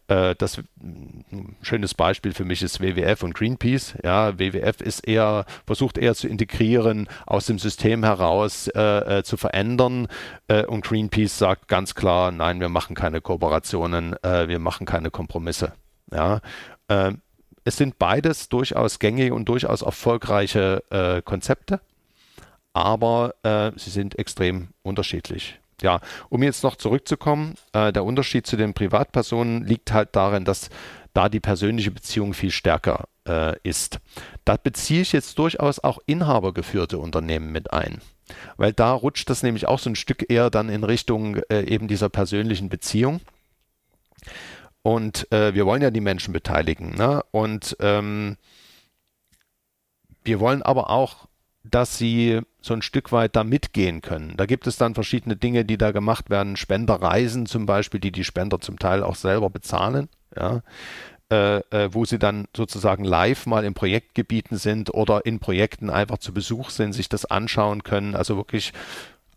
Äh, 0.09 0.35
das 0.37 0.59
ein 0.81 1.57
schönes 1.63 1.95
Beispiel 1.95 2.33
für 2.33 2.45
mich 2.45 2.63
ist 2.63 2.81
WWF 2.81 3.23
und 3.23 3.35
Greenpeace. 3.35 3.95
Ja, 4.05 4.39
WWF 4.39 4.81
ist 4.81 5.07
eher, 5.07 5.47
versucht 5.67 5.99
eher 5.99 6.15
zu 6.15 6.29
integrieren, 6.29 7.09
aus 7.27 7.47
dem 7.47 7.59
System 7.59 8.05
heraus 8.05 8.69
äh, 8.69 9.19
äh, 9.19 9.23
zu 9.23 9.37
verändern. 9.37 10.09
Äh, 10.49 10.65
und 10.67 10.85
Greenpeace 10.85 11.39
sagt 11.39 11.69
ganz 11.69 11.95
klar, 11.95 12.31
nein, 12.31 12.61
wir 12.61 12.69
machen 12.69 12.95
keine 12.95 13.21
Kooperationen, 13.21 14.15
äh, 14.23 14.49
wir 14.49 14.59
machen 14.59 14.87
keine 14.87 15.11
Kompromisse. 15.11 15.73
Ja, 16.13 16.41
äh, 16.89 17.13
es 17.65 17.77
sind 17.77 17.99
beides 17.99 18.49
durchaus 18.49 18.99
gängige 18.99 19.35
und 19.35 19.49
durchaus 19.49 19.83
erfolgreiche 19.83 20.83
Konzepte, 21.25 21.81
aber 22.73 23.35
sie 23.77 23.91
sind 23.91 24.19
extrem 24.19 24.71
unterschiedlich 24.83 25.61
ja, 25.83 26.01
um 26.29 26.43
jetzt 26.43 26.63
noch 26.63 26.77
zurückzukommen, 26.77 27.55
äh, 27.73 27.93
der 27.93 28.05
Unterschied 28.05 28.47
zu 28.47 28.57
den 28.57 28.75
Privatpersonen 28.75 29.65
liegt 29.65 29.93
halt 29.93 30.15
darin, 30.17 30.45
dass 30.45 30.71
da 31.15 31.29
die 31.29 31.41
persönliche 31.41 31.91
Beziehung 31.91 32.35
viel 32.35 32.51
stärker 32.51 33.09
äh, 33.29 33.59
ist. 33.63 34.01
Da 34.45 34.57
beziehe 34.57 35.03
ich 35.03 35.13
jetzt 35.13 35.39
durchaus 35.39 35.79
auch 35.79 35.99
inhabergeführte 36.07 36.99
Unternehmen 36.99 37.53
mit 37.53 37.73
ein. 37.73 38.01
Weil 38.57 38.73
da 38.73 38.93
rutscht 38.93 39.29
das 39.29 39.43
nämlich 39.43 39.69
auch 39.69 39.79
so 39.79 39.91
ein 39.91 39.97
Stück 39.97 40.31
eher 40.31 40.49
dann 40.49 40.69
in 40.69 40.85
Richtung 40.85 41.37
äh, 41.51 41.63
eben 41.63 41.89
dieser 41.89 42.09
persönlichen 42.09 42.69
Beziehung. 42.69 43.21
Und 44.83 45.31
äh, 45.33 45.55
wir 45.55 45.67
wollen 45.67 45.83
ja 45.83 45.91
die 45.91 46.01
Menschen 46.01 46.33
beteiligen. 46.33 46.95
Ne? 46.97 47.23
Und 47.31 47.77
ähm, 47.81 48.37
wir 50.25 50.41
wollen 50.41 50.63
aber 50.63 50.91
auch 50.91 51.29
dass 51.65 51.97
sie 51.97 52.41
so 52.63 52.73
ein 52.75 52.83
Stück 52.83 53.13
weit 53.13 53.37
da 53.37 53.45
mitgehen 53.45 54.01
können. 54.01 54.35
Da 54.37 54.47
gibt 54.47 54.67
es 54.67 54.77
dann 54.77 54.95
verschiedene 54.95 55.37
Dinge, 55.37 55.65
die 55.65 55.77
da 55.77 55.91
gemacht 55.91 56.31
werden. 56.31 56.57
Spenderreisen 56.57 57.47
zum 57.47 57.67
Beispiel, 57.67 58.01
die 58.01 58.13
die 58.13 58.25
Spender 58.25 58.61
zum 58.61 58.79
Teil 58.79 59.03
auch 59.03 59.17
selber 59.17 59.51
bezahlen, 59.51 60.09
ja, 60.37 60.63
äh, 61.31 61.57
äh, 61.71 61.93
wo 61.93 62.05
sie 62.05 62.19
dann 62.19 62.47
sozusagen 62.57 63.05
live 63.05 63.47
mal 63.47 63.65
in 63.65 63.75
Projektgebieten 63.75 64.59
sind 64.59 64.95
oder 64.95 65.27
in 65.27 65.41
Projekten 65.41 65.91
einfach 65.91 66.19
zu 66.19 66.33
Besuch 66.33 66.71
sind, 66.71 66.93
sich 66.93 67.09
das 67.09 67.25
anschauen 67.25 67.83
können, 67.83 68.15
also 68.15 68.37
wirklich 68.37 68.73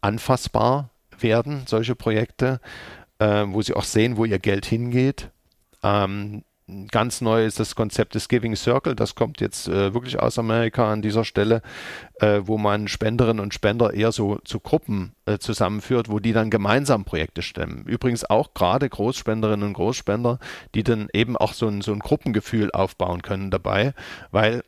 anfassbar 0.02 0.92
werden, 1.20 1.64
solche 1.66 1.96
Projekte, 1.96 2.60
äh, 3.20 3.46
wo 3.48 3.62
sie 3.62 3.74
auch 3.74 3.86
sehen, 3.86 4.18
wo 4.18 4.26
ihr 4.26 4.40
Geld 4.40 4.66
hingeht. 4.66 5.30
Ähm, 5.82 6.44
Ganz 6.90 7.22
neu 7.22 7.46
ist 7.46 7.60
das 7.60 7.76
Konzept 7.76 8.16
des 8.16 8.28
Giving 8.28 8.56
Circle. 8.56 8.96
Das 8.96 9.14
kommt 9.14 9.40
jetzt 9.40 9.68
äh, 9.68 9.94
wirklich 9.94 10.20
aus 10.20 10.40
Amerika 10.40 10.92
an 10.92 11.04
dieser 11.04 11.24
Stelle, 11.24 11.62
äh, 12.20 12.42
wo 12.44 12.58
man 12.58 12.88
Spenderinnen 12.88 13.40
und 13.40 13.54
Spender 13.54 13.94
eher 13.94 14.12
so 14.12 14.40
zu 14.46 14.60
Gruppen 14.60 15.14
äh, 15.28 15.38
zusammenführt, 15.38 16.10
wo 16.10 16.18
die 16.20 16.34
dann 16.34 16.50
gemeinsam 16.50 17.06
Projekte 17.06 17.44
stemmen. 17.44 17.86
Übrigens 17.86 18.28
auch 18.28 18.56
gerade 18.56 18.90
Großspenderinnen 18.90 19.68
und 19.68 19.74
Großspender, 19.74 20.40
die 20.74 20.84
dann 20.84 21.08
eben 21.14 21.38
auch 21.38 21.54
so 21.54 21.68
ein, 21.68 21.82
so 21.82 21.94
ein 21.94 22.00
Gruppengefühl 22.00 22.72
aufbauen 22.72 23.22
können 23.22 23.52
dabei, 23.52 23.94
weil 24.32 24.64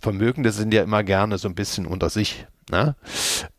Vermögende 0.00 0.50
sind 0.50 0.72
ja 0.72 0.82
immer 0.82 1.04
gerne 1.04 1.36
so 1.36 1.48
ein 1.48 1.54
bisschen 1.54 1.84
unter 1.84 2.08
sich. 2.08 2.46
Ne? 2.70 2.96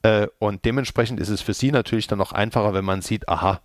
Äh, 0.01 0.27
und 0.39 0.65
dementsprechend 0.65 1.19
ist 1.19 1.29
es 1.29 1.41
für 1.41 1.53
sie 1.53 1.71
natürlich 1.71 2.07
dann 2.07 2.19
auch 2.19 2.31
einfacher, 2.31 2.73
wenn 2.73 2.85
man 2.85 3.03
sieht, 3.03 3.29
aha, 3.29 3.61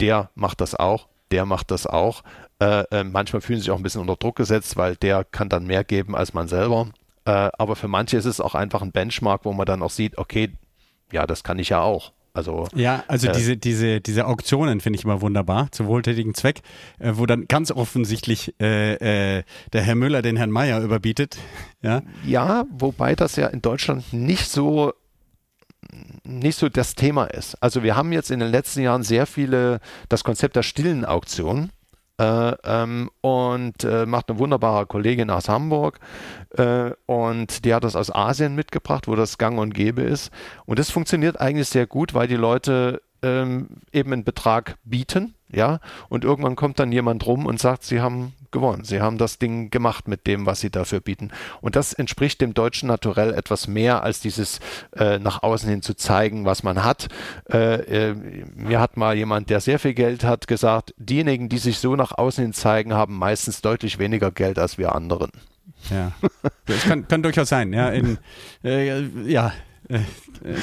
der 0.00 0.30
macht 0.36 0.60
das 0.60 0.76
auch, 0.76 1.08
der 1.30 1.44
macht 1.46 1.70
das 1.70 1.86
auch. 1.86 2.22
Äh, 2.58 2.84
äh, 2.90 3.04
manchmal 3.04 3.42
fühlen 3.42 3.58
sie 3.58 3.64
sich 3.64 3.70
auch 3.70 3.76
ein 3.76 3.82
bisschen 3.82 4.00
unter 4.00 4.16
Druck 4.16 4.36
gesetzt, 4.36 4.76
weil 4.76 4.96
der 4.96 5.24
kann 5.24 5.48
dann 5.48 5.66
mehr 5.66 5.84
geben 5.84 6.16
als 6.16 6.34
man 6.34 6.48
selber. 6.48 6.88
Äh, 7.24 7.50
aber 7.58 7.76
für 7.76 7.88
manche 7.88 8.16
ist 8.16 8.24
es 8.24 8.40
auch 8.40 8.54
einfach 8.54 8.82
ein 8.82 8.92
Benchmark, 8.92 9.44
wo 9.44 9.52
man 9.52 9.66
dann 9.66 9.82
auch 9.82 9.90
sieht, 9.90 10.18
okay, 10.18 10.52
ja, 11.12 11.26
das 11.26 11.44
kann 11.44 11.58
ich 11.58 11.70
ja 11.70 11.80
auch. 11.80 12.12
Also, 12.36 12.68
ja, 12.74 13.02
also 13.08 13.28
äh, 13.28 13.32
diese, 13.32 13.56
diese, 13.56 14.00
diese 14.02 14.26
Auktionen 14.26 14.80
finde 14.80 14.98
ich 14.98 15.04
immer 15.06 15.22
wunderbar, 15.22 15.72
zu 15.72 15.86
wohltätigen 15.86 16.34
Zweck, 16.34 16.60
äh, 16.98 17.12
wo 17.14 17.24
dann 17.24 17.48
ganz 17.48 17.72
offensichtlich 17.72 18.54
äh, 18.60 19.38
äh, 19.38 19.42
der 19.72 19.82
Herr 19.82 19.94
Müller 19.94 20.20
den 20.20 20.36
Herrn 20.36 20.50
Meier 20.50 20.82
überbietet. 20.82 21.38
Ja? 21.80 22.02
ja, 22.26 22.66
wobei 22.70 23.14
das 23.14 23.36
ja 23.36 23.46
in 23.46 23.62
Deutschland 23.62 24.12
nicht 24.12 24.50
so 24.50 24.92
nicht 26.24 26.58
so 26.58 26.68
das 26.68 26.94
Thema 26.94 27.24
ist. 27.24 27.54
Also 27.62 27.82
wir 27.82 27.96
haben 27.96 28.12
jetzt 28.12 28.30
in 28.30 28.40
den 28.40 28.50
letzten 28.50 28.80
Jahren 28.80 29.02
sehr 29.02 29.26
viele, 29.26 29.80
das 30.08 30.24
Konzept 30.24 30.56
der 30.56 30.62
stillen 30.62 31.04
Auktion 31.04 31.70
äh, 32.18 32.52
ähm, 32.64 33.10
und 33.20 33.84
äh, 33.84 34.06
macht 34.06 34.30
eine 34.30 34.38
wunderbare 34.38 34.86
Kollegin 34.86 35.30
aus 35.30 35.48
Hamburg 35.48 36.00
äh, 36.56 36.90
und 37.06 37.64
die 37.64 37.74
hat 37.74 37.84
das 37.84 37.96
aus 37.96 38.14
Asien 38.14 38.54
mitgebracht, 38.54 39.06
wo 39.06 39.14
das 39.14 39.38
gang 39.38 39.58
und 39.58 39.74
gäbe 39.74 40.02
ist. 40.02 40.30
Und 40.64 40.78
das 40.78 40.90
funktioniert 40.90 41.40
eigentlich 41.40 41.68
sehr 41.68 41.86
gut, 41.86 42.14
weil 42.14 42.28
die 42.28 42.36
Leute 42.36 43.02
ähm, 43.22 43.68
eben 43.92 44.12
einen 44.12 44.24
Betrag 44.24 44.76
bieten, 44.84 45.35
ja, 45.52 45.78
und 46.08 46.24
irgendwann 46.24 46.56
kommt 46.56 46.80
dann 46.80 46.90
jemand 46.90 47.24
rum 47.26 47.46
und 47.46 47.60
sagt, 47.60 47.84
sie 47.84 48.00
haben 48.00 48.34
gewonnen, 48.50 48.84
sie 48.84 49.00
haben 49.00 49.16
das 49.16 49.38
Ding 49.38 49.70
gemacht 49.70 50.08
mit 50.08 50.26
dem, 50.26 50.44
was 50.46 50.60
sie 50.60 50.70
dafür 50.70 51.00
bieten. 51.00 51.30
Und 51.60 51.76
das 51.76 51.92
entspricht 51.92 52.40
dem 52.40 52.52
deutschen 52.54 52.88
Naturell 52.88 53.32
etwas 53.32 53.68
mehr 53.68 54.02
als 54.02 54.20
dieses 54.20 54.60
äh, 54.96 55.18
nach 55.18 55.42
außen 55.42 55.68
hin 55.68 55.82
zu 55.82 55.94
zeigen, 55.94 56.46
was 56.46 56.62
man 56.62 56.82
hat. 56.82 57.08
Äh, 57.50 58.10
äh, 58.10 58.14
mir 58.54 58.80
hat 58.80 58.96
mal 58.96 59.16
jemand, 59.16 59.50
der 59.50 59.60
sehr 59.60 59.78
viel 59.78 59.94
Geld 59.94 60.24
hat, 60.24 60.48
gesagt, 60.48 60.94
diejenigen, 60.96 61.48
die 61.48 61.58
sich 61.58 61.78
so 61.78 61.96
nach 61.96 62.12
außen 62.12 62.42
hin 62.42 62.52
zeigen, 62.52 62.94
haben 62.94 63.16
meistens 63.16 63.60
deutlich 63.60 63.98
weniger 63.98 64.30
Geld 64.30 64.58
als 64.58 64.78
wir 64.78 64.94
anderen. 64.94 65.30
Ja, 65.90 66.12
das 66.66 66.82
kann, 66.84 67.06
kann 67.06 67.22
durchaus 67.22 67.48
sein. 67.48 67.72
Ja, 67.72 67.90
in, 67.90 68.18
äh, 68.64 69.02
ja 69.30 69.52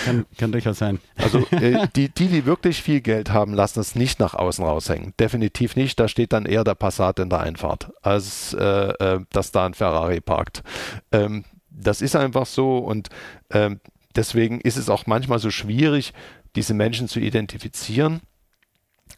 kann, 0.06 0.26
kann 0.38 0.52
durchaus 0.52 0.80
sein. 0.80 1.00
Also 1.18 1.40
äh, 1.52 1.88
die, 1.96 2.10
die, 2.10 2.28
die 2.28 2.46
wirklich 2.46 2.82
viel 2.82 3.02
Geld 3.02 3.32
haben, 3.32 3.54
lassen 3.54 3.80
es 3.80 3.96
nicht 3.96 4.20
nach 4.20 4.34
außen 4.34 4.64
raushängen. 4.64 5.14
Definitiv 5.20 5.76
nicht. 5.76 6.00
Da 6.00 6.08
steht 6.08 6.34
dann 6.34 6.46
eher 6.46 6.64
der 6.64 6.76
Passat 6.76 7.20
in 7.20 7.30
der 7.30 7.40
Einfahrt, 7.40 7.92
als 8.02 8.54
äh, 8.54 8.64
äh, 8.64 9.20
dass 9.32 9.52
da 9.52 9.66
ein 9.66 9.74
Ferrari 9.74 10.22
parkt. 10.22 10.64
Ähm, 11.12 11.46
das 11.70 12.02
ist 12.02 12.16
einfach 12.16 12.46
so 12.46 12.78
und 12.78 13.10
ähm, 13.50 13.80
deswegen 14.16 14.62
ist 14.62 14.78
es 14.78 14.90
auch 14.90 15.08
manchmal 15.08 15.40
so 15.40 15.50
schwierig, 15.50 16.14
diese 16.56 16.74
Menschen 16.74 17.08
zu 17.08 17.20
identifizieren. 17.20 18.22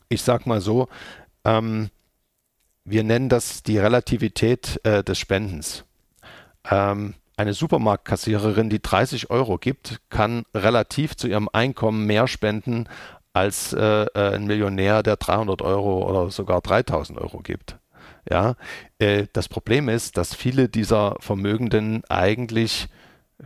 Ich 0.09 0.21
sag 0.21 0.45
mal 0.45 0.61
so, 0.61 0.87
ähm, 1.43 1.89
wir 2.85 3.03
nennen 3.03 3.29
das 3.29 3.63
die 3.63 3.77
Relativität 3.77 4.79
äh, 4.83 5.03
des 5.03 5.17
Spendens. 5.17 5.83
Ähm, 6.69 7.15
eine 7.37 7.53
Supermarktkassiererin, 7.53 8.69
die 8.69 8.81
30 8.81 9.29
Euro 9.29 9.57
gibt, 9.57 9.99
kann 10.09 10.43
relativ 10.53 11.15
zu 11.15 11.27
ihrem 11.27 11.49
Einkommen 11.51 12.05
mehr 12.05 12.27
spenden 12.27 12.87
als 13.33 13.73
äh, 13.73 14.05
äh 14.05 14.35
ein 14.35 14.45
Millionär, 14.45 15.03
der 15.03 15.17
300 15.17 15.61
Euro 15.61 16.09
oder 16.09 16.31
sogar 16.31 16.61
3000 16.61 17.19
Euro 17.19 17.39
gibt. 17.39 17.77
Ja, 18.29 18.55
äh, 18.99 19.27
das 19.33 19.49
Problem 19.49 19.89
ist, 19.89 20.17
dass 20.17 20.33
viele 20.33 20.69
dieser 20.69 21.15
Vermögenden 21.19 22.03
eigentlich 22.09 22.87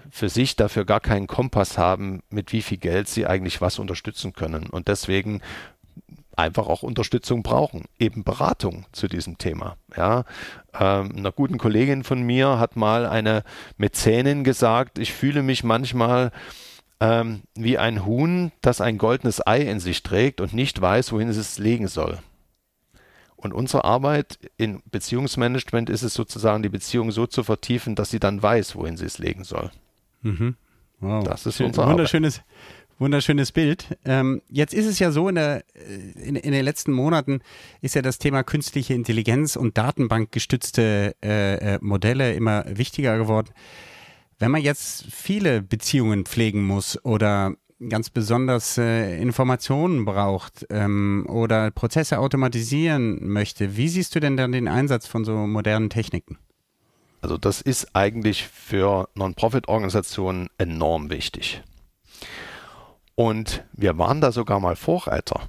für 0.09 0.29
sich 0.29 0.55
dafür 0.55 0.85
gar 0.85 0.99
keinen 0.99 1.27
Kompass 1.27 1.77
haben, 1.77 2.21
mit 2.29 2.53
wie 2.53 2.61
viel 2.61 2.77
Geld 2.77 3.07
sie 3.07 3.25
eigentlich 3.25 3.59
was 3.59 3.79
unterstützen 3.79 4.33
können. 4.33 4.67
Und 4.67 4.87
deswegen 4.87 5.41
einfach 6.39 6.67
auch 6.67 6.83
Unterstützung 6.83 7.43
brauchen, 7.43 7.85
eben 7.99 8.23
Beratung 8.23 8.85
zu 8.91 9.07
diesem 9.07 9.37
Thema. 9.37 9.77
Ja, 9.95 10.25
ähm, 10.73 11.15
einer 11.17 11.31
guten 11.31 11.57
Kollegin 11.57 12.03
von 12.03 12.21
mir 12.21 12.59
hat 12.59 12.75
mal 12.75 13.05
eine 13.05 13.43
Mäzenin 13.77 14.43
gesagt, 14.43 14.99
ich 14.99 15.13
fühle 15.13 15.43
mich 15.43 15.63
manchmal 15.63 16.31
ähm, 16.99 17.41
wie 17.55 17.77
ein 17.77 18.05
Huhn, 18.05 18.51
das 18.61 18.81
ein 18.81 18.97
goldenes 18.97 19.45
Ei 19.45 19.61
in 19.61 19.79
sich 19.79 20.03
trägt 20.03 20.41
und 20.41 20.53
nicht 20.53 20.79
weiß, 20.81 21.11
wohin 21.11 21.29
es 21.29 21.37
es 21.37 21.57
legen 21.57 21.87
soll. 21.87 22.19
Und 23.35 23.53
unsere 23.53 23.85
Arbeit 23.85 24.37
in 24.57 24.81
Beziehungsmanagement 24.91 25.89
ist 25.89 26.03
es 26.03 26.13
sozusagen, 26.13 26.61
die 26.61 26.69
Beziehung 26.69 27.11
so 27.11 27.25
zu 27.25 27.43
vertiefen, 27.43 27.95
dass 27.95 28.09
sie 28.09 28.19
dann 28.19 28.43
weiß, 28.43 28.75
wohin 28.75 28.97
sie 28.97 29.05
es 29.05 29.17
legen 29.17 29.45
soll. 29.45 29.71
Mhm. 30.21 30.55
Wow. 30.99 31.23
Das 31.23 31.45
ist 31.45 31.61
unser 31.61 31.87
wunderschönes, 31.87 32.39
Arbeit. 32.39 32.78
Wunderschönes 32.99 33.53
Bild. 33.53 33.97
Ähm, 34.03 34.41
jetzt 34.49 34.73
ist 34.73 34.85
es 34.85 34.99
ja 34.99 35.11
so, 35.11 35.29
in, 35.29 35.35
der, 35.35 35.63
äh, 35.73 36.21
in, 36.21 36.35
in, 36.35 36.51
den 36.51 36.65
letzten 36.65 36.91
Monaten 36.91 37.39
ist 37.81 37.95
ja 37.95 38.01
das 38.01 38.19
Thema 38.19 38.43
künstliche 38.43 38.93
Intelligenz 38.93 39.55
und 39.55 39.77
datenbankgestützte 39.77 41.15
äh, 41.23 41.75
äh, 41.75 41.79
Modelle 41.81 42.33
immer 42.33 42.65
wichtiger 42.67 43.17
geworden. 43.17 43.51
Wenn 44.37 44.51
man 44.51 44.61
jetzt 44.61 45.05
viele 45.09 45.61
Beziehungen 45.61 46.25
pflegen 46.25 46.65
muss 46.65 47.03
oder 47.05 47.53
ganz 47.87 48.09
besonders 48.09 48.77
äh, 48.77 49.17
Informationen 49.21 50.03
braucht 50.03 50.67
ähm, 50.69 51.25
oder 51.29 51.71
Prozesse 51.71 52.19
automatisieren 52.19 53.25
möchte, 53.29 53.77
wie 53.77 53.87
siehst 53.87 54.13
du 54.13 54.19
denn 54.19 54.35
dann 54.35 54.51
den 54.51 54.67
Einsatz 54.67 55.07
von 55.07 55.23
so 55.23 55.47
modernen 55.47 55.89
Techniken? 55.89 56.37
Also 57.21 57.37
das 57.37 57.61
ist 57.61 57.95
eigentlich 57.95 58.45
für 58.45 59.07
Non-Profit-Organisationen 59.15 60.49
enorm 60.57 61.09
wichtig. 61.09 61.63
Und 63.19 63.65
wir 63.73 63.97
waren 63.97 64.21
da 64.21 64.31
sogar 64.31 64.61
mal 64.61 64.77
Vorreiter. 64.77 65.41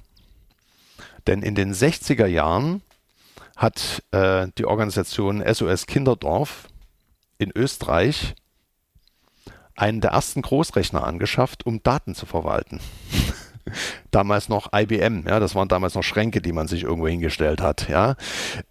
Denn 1.25 1.41
in 1.41 1.55
den 1.55 1.73
60er 1.73 2.25
Jahren 2.25 2.81
hat 3.55 4.03
äh, 4.11 4.47
die 4.57 4.65
Organisation 4.65 5.41
SOS 5.41 5.85
Kinderdorf 5.85 6.67
in 7.37 7.49
Österreich 7.55 8.35
einen 9.77 10.01
der 10.01 10.11
ersten 10.11 10.41
Großrechner 10.41 11.05
angeschafft, 11.05 11.65
um 11.65 11.81
Daten 11.81 12.13
zu 12.13 12.25
verwalten. 12.25 12.81
damals 14.11 14.49
noch 14.49 14.73
IBM, 14.73 15.25
ja, 15.25 15.39
das 15.39 15.55
waren 15.55 15.69
damals 15.69 15.95
noch 15.95 16.03
Schränke, 16.03 16.41
die 16.41 16.51
man 16.51 16.67
sich 16.67 16.83
irgendwo 16.83 17.07
hingestellt 17.07 17.61
hat, 17.61 17.87
ja. 17.87 18.15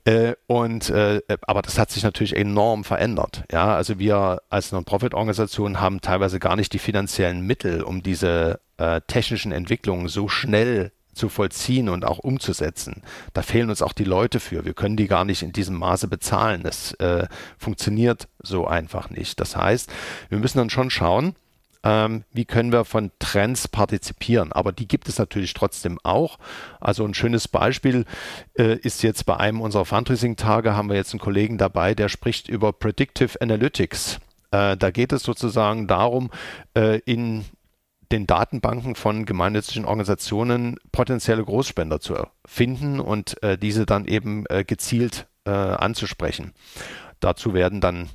Äh, 0.04 0.34
und 0.46 0.90
äh, 0.90 1.22
aber 1.42 1.62
das 1.62 1.78
hat 1.78 1.90
sich 1.90 2.02
natürlich 2.02 2.36
enorm 2.36 2.84
verändert, 2.84 3.44
ja. 3.50 3.74
Also 3.74 3.98
wir 3.98 4.42
als 4.50 4.72
Non-Profit-Organisation 4.72 5.80
haben 5.80 6.02
teilweise 6.02 6.38
gar 6.38 6.56
nicht 6.56 6.74
die 6.74 6.78
finanziellen 6.78 7.46
Mittel, 7.46 7.82
um 7.82 8.02
diese 8.02 8.60
äh, 8.80 9.00
technischen 9.06 9.52
Entwicklungen 9.52 10.08
so 10.08 10.28
schnell 10.28 10.90
zu 11.12 11.28
vollziehen 11.28 11.88
und 11.88 12.04
auch 12.04 12.18
umzusetzen. 12.18 13.02
Da 13.34 13.42
fehlen 13.42 13.68
uns 13.68 13.82
auch 13.82 13.92
die 13.92 14.04
Leute 14.04 14.40
für. 14.40 14.64
Wir 14.64 14.74
können 14.74 14.96
die 14.96 15.06
gar 15.06 15.24
nicht 15.24 15.42
in 15.42 15.52
diesem 15.52 15.76
Maße 15.76 16.08
bezahlen. 16.08 16.62
Das 16.62 16.94
äh, 16.94 17.26
funktioniert 17.58 18.28
so 18.42 18.66
einfach 18.66 19.10
nicht. 19.10 19.38
Das 19.38 19.56
heißt, 19.56 19.92
wir 20.28 20.38
müssen 20.38 20.58
dann 20.58 20.70
schon 20.70 20.88
schauen, 20.88 21.34
ähm, 21.82 22.24
wie 22.32 22.44
können 22.44 22.72
wir 22.72 22.84
von 22.84 23.10
Trends 23.18 23.68
partizipieren. 23.68 24.52
Aber 24.52 24.72
die 24.72 24.88
gibt 24.88 25.08
es 25.08 25.18
natürlich 25.18 25.52
trotzdem 25.52 25.98
auch. 26.02 26.38
Also 26.80 27.04
ein 27.04 27.14
schönes 27.14 27.48
Beispiel 27.48 28.04
äh, 28.58 28.76
ist 28.76 29.02
jetzt 29.02 29.26
bei 29.26 29.36
einem 29.36 29.60
unserer 29.60 29.84
Fundraising-Tage 29.84 30.74
haben 30.74 30.88
wir 30.88 30.96
jetzt 30.96 31.12
einen 31.12 31.20
Kollegen 31.20 31.58
dabei, 31.58 31.94
der 31.94 32.08
spricht 32.08 32.48
über 32.48 32.72
Predictive 32.72 33.40
Analytics. 33.40 34.20
Äh, 34.52 34.76
da 34.76 34.90
geht 34.90 35.12
es 35.12 35.22
sozusagen 35.22 35.86
darum, 35.86 36.30
äh, 36.74 36.98
in 37.00 37.44
den 38.12 38.26
Datenbanken 38.26 38.96
von 38.96 39.24
gemeinnützigen 39.24 39.84
Organisationen 39.84 40.76
potenzielle 40.92 41.44
Großspender 41.44 42.00
zu 42.00 42.16
finden 42.44 43.00
und 43.00 43.42
äh, 43.42 43.56
diese 43.56 43.86
dann 43.86 44.06
eben 44.06 44.44
äh, 44.48 44.64
gezielt 44.64 45.26
äh, 45.44 45.50
anzusprechen. 45.50 46.52
Dazu 47.20 47.54
werden 47.54 47.80
dann 47.80 48.08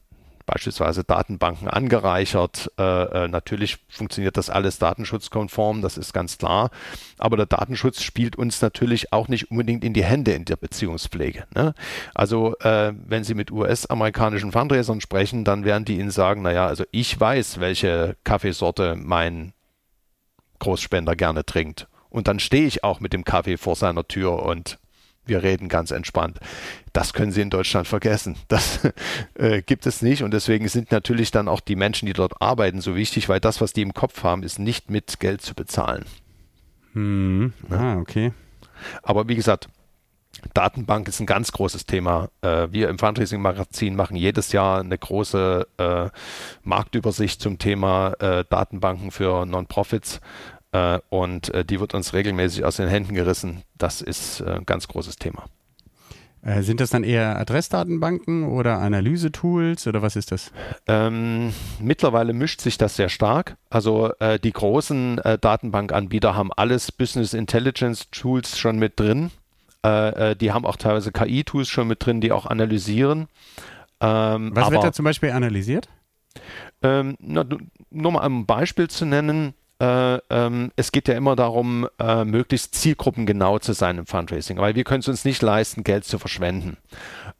beispielsweise 0.46 1.04
Datenbanken 1.04 1.68
angereichert. 1.68 2.72
Äh, 2.78 2.84
äh, 2.84 3.28
natürlich 3.28 3.78
funktioniert 3.90 4.38
das 4.38 4.50
alles 4.50 4.78
datenschutzkonform, 4.80 5.82
das 5.82 5.98
ist 5.98 6.14
ganz 6.14 6.38
klar. 6.38 6.70
Aber 7.18 7.38
der 7.38 7.46
Datenschutz 7.46 8.02
spielt 8.02 8.36
uns 8.36 8.62
natürlich 8.62 9.12
auch 9.12 9.28
nicht 9.28 9.50
unbedingt 9.52 9.84
in 9.84 9.94
die 9.94 10.04
Hände 10.04 10.34
in 10.34 10.46
der 10.46 10.58
Beziehungspflege. 10.58 11.46
Ne? 11.56 11.74
Also 12.14 12.58
äh, 12.60 12.94
wenn 12.96 13.24
Sie 13.24 13.34
mit 13.34 13.52
US-amerikanischen 13.52 14.52
Fundraisern 14.52 15.02
sprechen, 15.02 15.44
dann 15.44 15.66
werden 15.66 15.86
die 15.86 15.98
Ihnen 15.98 16.12
sagen, 16.12 16.42
naja, 16.42 16.68
also 16.68 16.84
ich 16.92 17.20
weiß, 17.20 17.60
welche 17.60 18.16
Kaffeesorte 18.24 18.96
mein 18.96 19.54
Großspender 20.60 21.16
gerne 21.16 21.46
trinkt. 21.46 21.88
Und 22.10 22.28
dann 22.28 22.40
stehe 22.40 22.66
ich 22.66 22.84
auch 22.84 23.00
mit 23.00 23.14
dem 23.14 23.26
Kaffee 23.26 23.58
vor 23.58 23.76
seiner 23.76 24.08
Tür 24.08 24.44
und 24.44 24.80
wir 25.26 25.44
reden 25.44 25.70
ganz 25.70 25.92
entspannt. 25.92 26.40
Das 26.94 27.14
können 27.14 27.32
Sie 27.32 27.42
in 27.42 27.50
Deutschland 27.50 27.88
vergessen. 27.88 28.36
Das 28.48 28.80
äh, 29.34 29.62
gibt 29.62 29.86
es 29.86 30.02
nicht 30.02 30.24
und 30.24 30.32
deswegen 30.32 30.68
sind 30.68 30.92
natürlich 30.92 31.32
dann 31.32 31.48
auch 31.48 31.60
die 31.60 31.76
Menschen, 31.76 32.06
die 32.06 32.14
dort 32.14 32.42
arbeiten, 32.42 32.82
so 32.82 32.96
wichtig, 32.96 33.28
weil 33.28 33.40
das, 33.40 33.60
was 33.60 33.74
die 33.74 33.82
im 33.82 33.94
Kopf 33.94 34.24
haben, 34.24 34.44
ist 34.44 34.60
nicht 34.60 34.90
mit 34.90 35.20
Geld 35.20 35.42
zu 35.42 35.56
bezahlen. 35.56 36.06
Hm. 36.94 37.54
Ah, 37.70 37.98
okay. 37.98 38.32
Aber 39.02 39.28
wie 39.28 39.36
gesagt, 39.36 39.68
Datenbank 40.54 41.08
ist 41.08 41.20
ein 41.20 41.26
ganz 41.26 41.52
großes 41.52 41.86
Thema. 41.86 42.30
Äh, 42.42 42.68
wir 42.72 42.90
im 42.90 43.00
Fundraising-Magazin 43.00 43.96
machen 43.96 44.16
jedes 44.16 44.52
Jahr 44.52 44.80
eine 44.80 44.98
große 44.98 45.68
äh, 45.78 46.10
Marktübersicht 46.64 47.42
zum 47.42 47.58
Thema 47.58 48.14
äh, 48.20 48.46
Datenbanken 48.50 49.12
für 49.12 49.46
Non-Profits 49.46 50.22
und 51.10 51.54
die 51.70 51.80
wird 51.80 51.94
uns 51.94 52.12
regelmäßig 52.14 52.66
aus 52.66 52.76
den 52.76 52.90
Händen 52.90 53.14
gerissen. 53.14 53.64
Das 53.78 54.02
ist 54.02 54.42
ein 54.42 54.66
ganz 54.66 54.90
großes 54.90 55.16
Thema. 55.16 55.46
Sind 56.60 56.82
das 56.82 56.90
dann 56.90 57.06
eher 57.06 57.40
Adressdatenbanken 57.40 58.44
oder 58.44 58.80
Analysetools 58.80 59.88
oder 59.88 60.02
was 60.02 60.18
ist 60.18 60.34
das? 60.34 60.52
Ähm, 60.86 61.54
mittlerweile 61.80 62.34
mischt 62.34 62.60
sich 62.60 62.78
das 62.78 62.98
sehr 62.98 63.08
stark. 63.08 63.56
Also 63.70 64.12
äh, 64.20 64.38
die 64.38 64.52
großen 64.52 65.20
äh, 65.20 65.38
Datenbankanbieter 65.40 66.36
haben 66.36 66.52
alles 66.52 66.92
Business 66.92 67.34
Intelligence 67.34 68.10
Tools 68.12 68.58
schon 68.58 68.78
mit 68.78 69.00
drin. 69.00 69.32
Äh, 69.86 70.36
die 70.36 70.52
haben 70.52 70.66
auch 70.66 70.78
teilweise 70.78 71.12
KI-Tools 71.12 71.68
schon 71.68 71.88
mit 71.88 72.06
drin, 72.06 72.22
die 72.22 72.32
auch 72.32 72.46
analysieren. 72.46 73.28
Ähm, 74.02 74.52
was 74.54 74.72
wird 74.72 74.84
da 74.84 74.92
zum 74.92 75.06
Beispiel 75.06 75.32
analysiert? 75.32 75.90
Ähm, 76.82 77.16
na, 77.20 77.46
nur 77.90 78.12
mal 78.12 78.22
ein 78.22 78.46
Beispiel 78.46 78.90
zu 78.90 79.06
nennen 79.06 79.54
äh, 79.80 80.20
ähm, 80.30 80.72
es 80.78 80.94
geht 80.94 81.10
ja 81.10 81.16
immer 81.16 81.36
darum, 81.36 81.88
äh, 82.00 82.24
möglichst 82.24 82.76
zielgruppengenau 82.76 83.60
zu 83.60 83.74
sein 83.74 83.98
im 83.98 84.06
Fundraising, 84.06 84.58
weil 84.58 84.76
wir 84.76 84.86
können 84.86 85.02
es 85.02 85.08
uns 85.10 85.26
nicht 85.26 85.42
leisten, 85.42 85.84
Geld 85.84 86.06
zu 86.06 86.18
verschwenden 86.18 86.78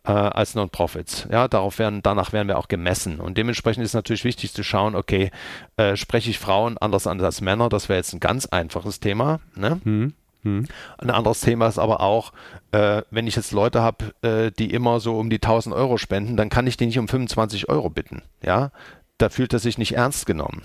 äh, 0.04 0.12
als 0.12 0.54
Non-Profits. 0.54 1.28
Ja, 1.32 1.48
darauf 1.48 1.80
werden, 1.80 2.02
danach 2.04 2.34
werden 2.34 2.50
wir 2.50 2.58
auch 2.58 2.68
gemessen. 2.68 3.22
Und 3.22 3.38
dementsprechend 3.38 3.86
ist 3.86 3.94
natürlich 3.94 4.26
wichtig 4.26 4.54
zu 4.54 4.64
schauen, 4.64 4.96
okay, 4.96 5.32
äh, 5.78 5.96
spreche 5.96 6.30
ich 6.30 6.38
Frauen 6.38 6.78
anders 6.78 7.08
an 7.08 7.22
als 7.22 7.40
Männer? 7.40 7.70
Das 7.70 7.88
wäre 7.88 7.98
jetzt 7.98 8.14
ein 8.14 8.20
ganz 8.20 8.48
einfaches 8.48 9.00
Thema. 9.00 9.40
Ne? 9.56 9.80
Hm. 9.84 10.14
Hm. 10.46 10.68
Ein 11.00 11.10
anderes 11.10 11.42
Thema 11.42 11.68
ist 11.68 11.80
aber 11.80 12.02
auch, 12.02 12.32
äh, 12.72 13.02
wenn 13.10 13.28
ich 13.28 13.36
jetzt 13.36 13.52
Leute 13.52 13.82
habe, 13.82 14.14
äh, 14.22 14.52
die 14.52 14.72
immer 14.72 15.00
so 15.00 15.18
um 15.18 15.30
die 15.30 15.42
1000 15.42 15.76
Euro 15.76 15.98
spenden, 15.98 16.38
dann 16.38 16.50
kann 16.50 16.68
ich 16.68 16.78
die 16.78 16.86
nicht 16.86 17.00
um 17.00 17.08
25 17.08 17.68
Euro 17.68 17.90
bitten. 17.90 18.22
Ja, 18.44 18.72
da 19.18 19.30
fühlt 19.30 19.54
er 19.54 19.60
sich 19.60 19.78
nicht 19.78 19.94
ernst 19.94 20.26
genommen. 20.26 20.62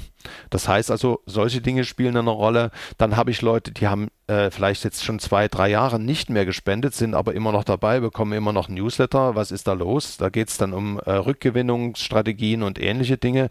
Das 0.51 0.69
heißt 0.69 0.90
also, 0.90 1.21
solche 1.25 1.61
Dinge 1.61 1.85
spielen 1.85 2.16
eine 2.16 2.31
Rolle. 2.31 2.73
Dann 2.99 3.16
habe 3.16 3.31
ich 3.31 3.43
Leute, 3.43 3.73
die 3.73 3.87
haben 3.87 4.09
äh, 4.27 4.51
vielleicht 4.51 4.85
jetzt 4.85 5.05
schon 5.05 5.19
zwei, 5.19 5.49
drei 5.49 5.71
Jahre 5.71 5.99
nicht 5.99 6.31
mehr 6.31 6.45
gespendet, 6.45 6.95
sind 6.95 7.14
aber 7.14 7.35
immer 7.35 7.53
noch 7.53 7.64
dabei, 7.64 8.01
bekommen 8.01 8.33
immer 8.33 8.53
noch 8.53 8.69
Newsletter. 8.69 9.35
Was 9.35 9.51
ist 9.51 9.66
da 9.66 9.73
los? 9.73 10.16
Da 10.16 10.29
geht 10.29 10.49
es 10.49 10.59
dann 10.59 10.73
um 10.73 10.99
äh, 10.99 11.12
Rückgewinnungsstrategien 11.12 12.62
und 12.62 12.81
ähnliche 12.81 13.16
Dinge. 13.16 13.49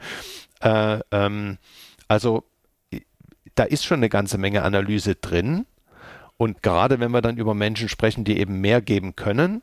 Äh, 0.62 1.00
ähm, 1.12 1.58
also 2.08 2.44
da 3.56 3.64
ist 3.64 3.86
schon 3.86 4.00
eine 4.00 4.10
ganze 4.10 4.38
Menge 4.38 4.64
Analyse 4.64 5.16
drin. 5.16 5.66
Und 6.40 6.64
gerade 6.64 7.02
wenn 7.02 7.12
wir 7.12 7.22
dann 7.22 7.36
über 7.36 7.54
Menschen 7.54 7.90
sprechen, 7.90 8.24
die 8.24 8.40
eben 8.40 8.62
mehr 8.62 8.82
geben 8.82 9.18
können, 9.18 9.62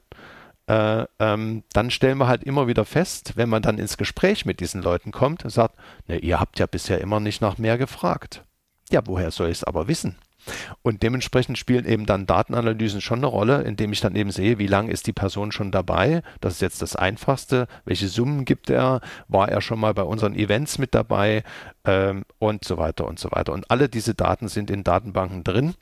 äh, 0.67 1.07
ähm, 1.19 1.63
dann 1.73 1.91
stellen 1.91 2.19
wir 2.19 2.29
halt 2.29 2.45
immer 2.45 2.67
wieder 2.67 2.85
fest, 2.85 3.33
wenn 3.37 3.49
man 3.49 3.63
dann 3.63 3.79
ins 3.79 3.97
Gespräch 3.97 4.45
mit 4.45 4.61
diesen 4.61 4.83
Leuten 4.83 5.11
kommt 5.11 5.43
und 5.43 5.51
sagt, 5.51 5.77
ne, 6.07 6.19
ihr 6.19 6.39
habt 6.39 6.59
ja 6.59 6.67
bisher 6.67 7.01
immer 7.01 7.19
nicht 7.19 7.41
nach 7.41 7.57
mehr 7.57 7.79
gefragt. 7.79 8.45
Ja, 8.91 9.01
woher 9.07 9.31
soll 9.31 9.49
ich 9.49 9.59
es 9.59 9.65
aber 9.65 9.89
wissen? 9.89 10.17
Und 10.83 11.03
dementsprechend 11.03 11.57
spielen 11.57 11.87
eben 11.87 12.05
dann 12.05 12.27
Datenanalysen 12.27 13.01
schon 13.01 13.21
eine 13.21 13.27
Rolle, 13.27 13.63
indem 13.63 13.93
ich 13.93 14.01
dann 14.01 14.15
eben 14.15 14.31
sehe, 14.31 14.59
wie 14.59 14.67
lange 14.67 14.93
ist 14.93 15.07
die 15.07 15.15
Person 15.15 15.53
schon 15.53 15.73
dabei. 15.73 16.23
Das 16.43 16.55
ist 16.55 16.61
jetzt 16.61 16.83
das 16.83 16.95
Einfachste. 16.95 17.69
Welche 17.87 18.09
Summen 18.09 18.45
gibt 18.45 18.69
er? 18.69 19.01
War 19.29 19.49
er 19.49 19.63
schon 19.63 19.81
mal 19.81 19.95
bei 19.95 20.03
unseren 20.03 20.37
Events 20.37 20.79
mit 20.79 20.95
dabei? 20.95 21.43
Ähm, 21.85 22.25
und 22.39 22.65
so 22.65 22.77
weiter 22.77 23.07
und 23.07 23.19
so 23.19 23.31
weiter. 23.33 23.55
Und 23.55 23.71
alle 23.71 23.89
diese 23.89 24.15
Daten 24.15 24.49
sind 24.49 24.71
in 24.71 24.85
Datenbanken 24.85 25.43
drin. 25.43 25.75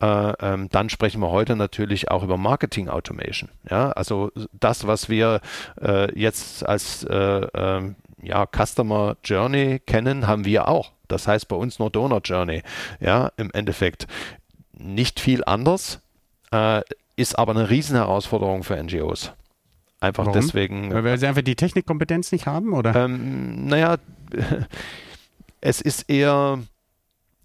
Äh, 0.00 0.32
ähm, 0.40 0.68
dann 0.70 0.90
sprechen 0.90 1.22
wir 1.22 1.30
heute 1.30 1.56
natürlich 1.56 2.10
auch 2.10 2.22
über 2.22 2.36
Marketing 2.36 2.88
Automation. 2.88 3.48
Ja, 3.70 3.92
also 3.92 4.30
das, 4.52 4.86
was 4.86 5.08
wir 5.08 5.40
äh, 5.80 6.18
jetzt 6.18 6.66
als 6.66 7.04
äh, 7.04 7.14
ähm, 7.54 7.96
ja, 8.22 8.46
Customer 8.46 9.16
Journey 9.24 9.80
kennen, 9.86 10.26
haben 10.26 10.44
wir 10.44 10.68
auch. 10.68 10.92
Das 11.08 11.26
heißt 11.26 11.48
bei 11.48 11.56
uns 11.56 11.78
nur 11.78 11.90
Donor 11.90 12.20
Journey. 12.22 12.62
Ja, 13.00 13.30
im 13.38 13.50
Endeffekt 13.52 14.06
nicht 14.74 15.18
viel 15.18 15.42
anders, 15.44 16.02
äh, 16.52 16.82
ist 17.16 17.38
aber 17.38 17.52
eine 17.52 17.70
Riesenherausforderung 17.70 18.64
für 18.64 18.76
NGOs. 18.82 19.32
Einfach 20.00 20.26
Warum? 20.26 20.38
deswegen. 20.38 20.92
Weil 20.92 21.16
sie 21.16 21.26
einfach 21.26 21.40
die 21.40 21.56
Technikkompetenz 21.56 22.32
nicht 22.32 22.44
haben, 22.44 22.74
oder? 22.74 22.94
Ähm, 22.94 23.66
naja, 23.66 23.96
es 25.62 25.80
ist 25.80 26.10
eher 26.10 26.58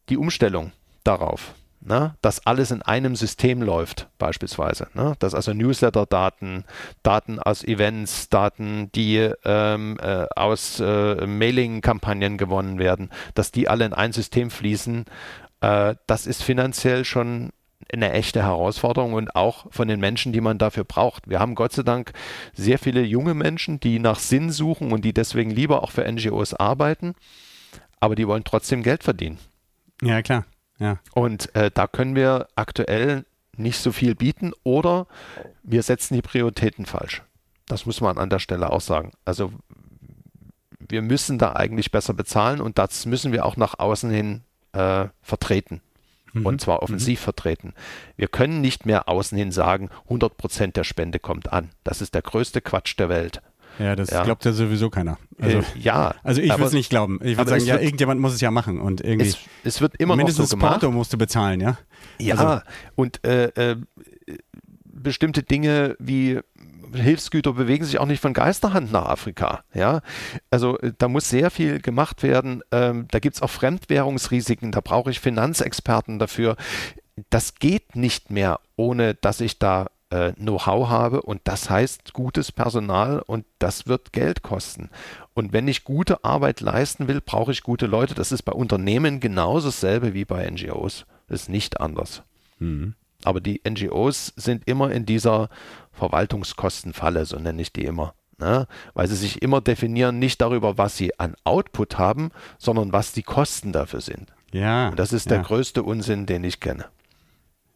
die 0.10 0.18
Umstellung 0.18 0.74
darauf 1.06 1.54
ne, 1.82 2.16
dass 2.22 2.46
alles 2.46 2.72
in 2.72 2.82
einem 2.82 3.16
System 3.16 3.62
läuft, 3.62 4.08
beispielsweise. 4.18 4.88
Ne, 4.94 5.16
dass 5.20 5.34
also 5.34 5.54
Newsletter-Daten, 5.54 6.66
Daten 7.04 7.40
aus 7.40 7.64
Events, 7.64 8.30
Daten, 8.30 8.92
die 8.94 9.30
ähm, 9.46 9.98
äh, 10.02 10.26
aus 10.36 10.80
äh, 10.80 11.26
Mailing-Kampagnen 11.26 12.38
gewonnen 12.38 12.80
werden, 12.80 13.10
dass 13.34 13.52
die 13.52 13.68
alle 13.68 13.86
in 13.86 13.94
ein 13.94 14.14
System 14.14 14.50
fließen, 14.50 15.06
äh, 15.62 15.96
das 16.08 16.28
ist 16.28 16.44
finanziell 16.44 17.06
schon 17.06 17.52
eine 17.92 18.12
echte 18.12 18.44
Herausforderung 18.44 19.14
und 19.14 19.36
auch 19.36 19.66
von 19.72 19.88
den 19.88 20.00
Menschen, 20.00 20.32
die 20.32 20.42
man 20.42 20.58
dafür 20.58 20.84
braucht. 20.84 21.30
Wir 21.30 21.40
haben 21.40 21.56
Gott 21.56 21.74
sei 21.74 21.84
Dank 21.84 22.14
sehr 22.54 22.80
viele 22.80 23.02
junge 23.02 23.34
Menschen, 23.34 23.80
die 23.80 24.00
nach 24.00 24.20
Sinn 24.20 24.52
suchen 24.52 24.92
und 24.92 25.04
die 25.04 25.14
deswegen 25.14 25.50
lieber 25.50 25.84
auch 25.84 25.92
für 25.92 26.10
NGOs 26.10 26.54
arbeiten, 26.54 27.16
aber 28.00 28.16
die 28.16 28.28
wollen 28.28 28.44
trotzdem 28.44 28.84
Geld 28.84 29.04
verdienen. 29.04 29.40
Ja, 30.02 30.22
klar. 30.22 30.46
Ja. 30.82 30.98
Und 31.14 31.54
äh, 31.56 31.70
da 31.72 31.86
können 31.86 32.16
wir 32.16 32.48
aktuell 32.56 33.26
nicht 33.56 33.80
so 33.80 33.92
viel 33.92 34.16
bieten 34.16 34.52
oder 34.64 35.06
wir 35.62 35.84
setzen 35.84 36.16
die 36.16 36.24
Prioritäten 36.24 36.86
falsch. 36.86 37.22
Das 37.68 37.86
muss 37.86 38.02
man 38.02 38.18
an 38.18 38.32
der 38.32 38.40
Stelle 38.40 38.72
auch 38.72 38.82
sagen. 38.82 39.12
Also 39.24 39.54
wir 40.80 41.04
müssen 41.04 41.38
da 41.38 41.54
eigentlich 41.54 41.92
besser 41.92 42.16
bezahlen 42.16 42.62
und 42.62 42.80
das 42.80 43.06
müssen 43.06 43.32
wir 43.32 43.46
auch 43.46 43.58
nach 43.58 43.78
außen 43.78 44.10
hin 44.10 44.42
äh, 44.74 45.06
vertreten. 45.22 45.82
Mhm. 46.34 46.46
Und 46.48 46.62
zwar 46.62 46.82
offensiv 46.82 47.20
mhm. 47.20 47.24
vertreten. 47.24 47.74
Wir 48.16 48.28
können 48.28 48.60
nicht 48.60 48.88
mehr 48.88 49.08
außen 49.08 49.38
hin 49.38 49.52
sagen, 49.52 49.90
100 50.06 50.36
Prozent 50.36 50.78
der 50.78 50.84
Spende 50.84 51.20
kommt 51.20 51.54
an. 51.54 51.70
Das 51.84 52.02
ist 52.02 52.16
der 52.16 52.24
größte 52.24 52.62
Quatsch 52.62 52.98
der 52.98 53.10
Welt. 53.10 53.42
Ja, 53.82 53.96
das 53.96 54.12
ja. 54.12 54.24
glaubt 54.24 54.46
ja 54.46 54.52
sowieso 54.52 54.90
keiner. 54.90 55.18
Also, 55.40 55.60
äh, 55.60 55.64
ja. 55.80 56.14
Also 56.24 56.42
ich 56.42 56.52
würde 56.52 56.66
es 56.66 56.74
nicht 56.74 56.90
glauben. 56.90 57.20
Ich 57.24 57.38
würde 57.38 57.50
sagen, 57.50 57.66
ja, 57.66 57.80
irgendjemand 57.80 58.22
muss 58.22 58.34
es 58.34 58.42
ja 58.42 58.52
machen 58.52 58.80
und 58.80 59.02
irgendwie. 59.02 59.30
Es, 59.30 59.38
es 59.64 59.82
wird 59.82 59.96
immer 59.98 60.16
noch 60.16 60.30
so 60.30 60.46
gemacht. 60.46 60.82
Porto 60.82 60.92
musst 60.92 61.14
du 61.14 61.18
bezahlen, 61.18 61.60
ja? 61.62 61.78
Ja, 62.20 62.36
also, 62.36 62.62
und 62.96 63.26
äh, 63.26 63.72
äh, 63.72 63.78
bestimmte 64.84 65.44
Dinge 65.44 65.96
wie 66.00 66.40
Hilfsgüter 66.94 67.54
bewegen 67.54 67.86
sich 67.86 68.00
auch 68.00 68.06
nicht 68.06 68.22
von 68.22 68.34
Geisterhand 68.34 68.92
nach 68.92 69.06
Afrika. 69.06 69.64
Ja, 69.74 70.02
also 70.50 70.78
äh, 70.80 70.94
da 70.98 71.08
muss 71.08 71.30
sehr 71.30 71.50
viel 71.50 71.80
gemacht 71.80 72.24
werden. 72.24 72.62
Ähm, 72.72 73.08
da 73.10 73.20
gibt 73.20 73.38
es 73.38 73.42
auch 73.42 73.50
Fremdwährungsrisiken. 73.50 74.72
Da 74.72 74.82
brauche 74.82 75.10
ich 75.10 75.20
Finanzexperten 75.20 76.20
dafür. 76.20 76.56
Das 77.30 77.56
geht 77.56 77.96
nicht 77.96 78.30
mehr, 78.30 78.60
ohne 78.76 79.16
dass 79.16 79.42
ich 79.42 79.60
da 79.60 79.88
äh, 80.12 80.34
Know-how 80.34 80.90
habe 80.90 81.22
und 81.22 81.42
das 81.46 81.70
heißt 81.70 82.14
gutes 82.14 82.52
Personal 82.52 83.24
und 83.26 83.46
das 83.60 83.88
wird 83.88 84.14
Geld 84.14 84.44
kosten. 84.44 84.90
Und 85.34 85.54
wenn 85.54 85.68
ich 85.68 85.84
gute 85.84 86.24
Arbeit 86.24 86.62
leisten 86.62 87.08
will, 87.08 87.22
brauche 87.22 87.52
ich 87.52 87.64
gute 87.64 87.88
Leute. 87.88 88.14
Das 88.14 88.32
ist 88.32 88.44
bei 88.44 88.52
Unternehmen 88.52 89.20
genauso 89.20 89.70
dasselbe 89.70 90.14
wie 90.14 90.26
bei 90.26 90.50
NGOs. 90.50 91.06
Das 91.28 91.44
ist 91.44 91.50
nicht 91.50 91.80
anders. 91.80 92.24
Mhm. 92.60 92.96
Aber 93.24 93.40
die 93.40 93.62
NGOs 93.68 94.34
sind 94.36 94.68
immer 94.68 94.92
in 94.92 95.06
dieser 95.06 95.50
Verwaltungskostenfalle, 95.94 97.26
so 97.26 97.38
nenne 97.38 97.62
ich 97.62 97.72
die 97.72 97.86
immer. 97.86 98.14
Ne? 98.40 98.68
Weil 98.94 99.08
sie 99.08 99.16
sich 99.16 99.42
immer 99.42 99.62
definieren, 99.62 100.20
nicht 100.20 100.42
darüber, 100.42 100.78
was 100.78 100.98
sie 100.98 101.18
an 101.20 101.36
Output 101.44 101.98
haben, 101.98 102.32
sondern 102.58 102.92
was 102.92 103.14
die 103.14 103.24
Kosten 103.24 103.72
dafür 103.72 104.02
sind. 104.02 104.34
Ja. 104.52 104.90
Und 104.90 105.00
das 105.00 105.14
ist 105.14 105.30
ja. 105.30 105.38
der 105.38 105.46
größte 105.46 105.84
Unsinn, 105.84 106.26
den 106.26 106.44
ich 106.44 106.60
kenne. 106.60 106.86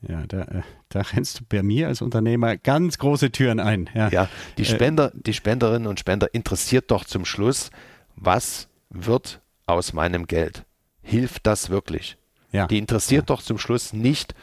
Ja, 0.08 0.26
da, 0.28 0.42
äh, 0.42 0.62
da 0.90 1.02
rennst 1.02 1.40
du 1.40 1.44
bei 1.48 1.64
mir 1.64 1.88
als 1.88 2.02
Unternehmer 2.02 2.58
ganz 2.58 2.98
große 2.98 3.32
Türen 3.32 3.60
ein. 3.60 3.90
Ja, 3.94 4.10
ja 4.10 4.30
die 4.58 4.64
äh, 4.64 4.66
Spender, 4.66 5.12
die 5.14 5.34
Spenderinnen 5.34 5.88
und 5.88 6.00
Spender 6.00 6.34
interessiert 6.34 6.92
doch 6.92 7.06
zum 7.06 7.26
Schluss, 7.26 7.72
was 8.16 8.68
wird 8.90 9.42
aus 9.66 9.94
meinem 9.94 10.28
Geld? 10.28 10.64
Hilft 11.02 11.48
das 11.48 11.70
wirklich? 11.70 12.18
Ja. 12.52 12.68
Die 12.68 12.78
interessiert 12.78 13.30
ja. 13.30 13.36
doch 13.36 13.42
zum 13.42 13.58
Schluss 13.58 13.94
nicht, 13.94 14.34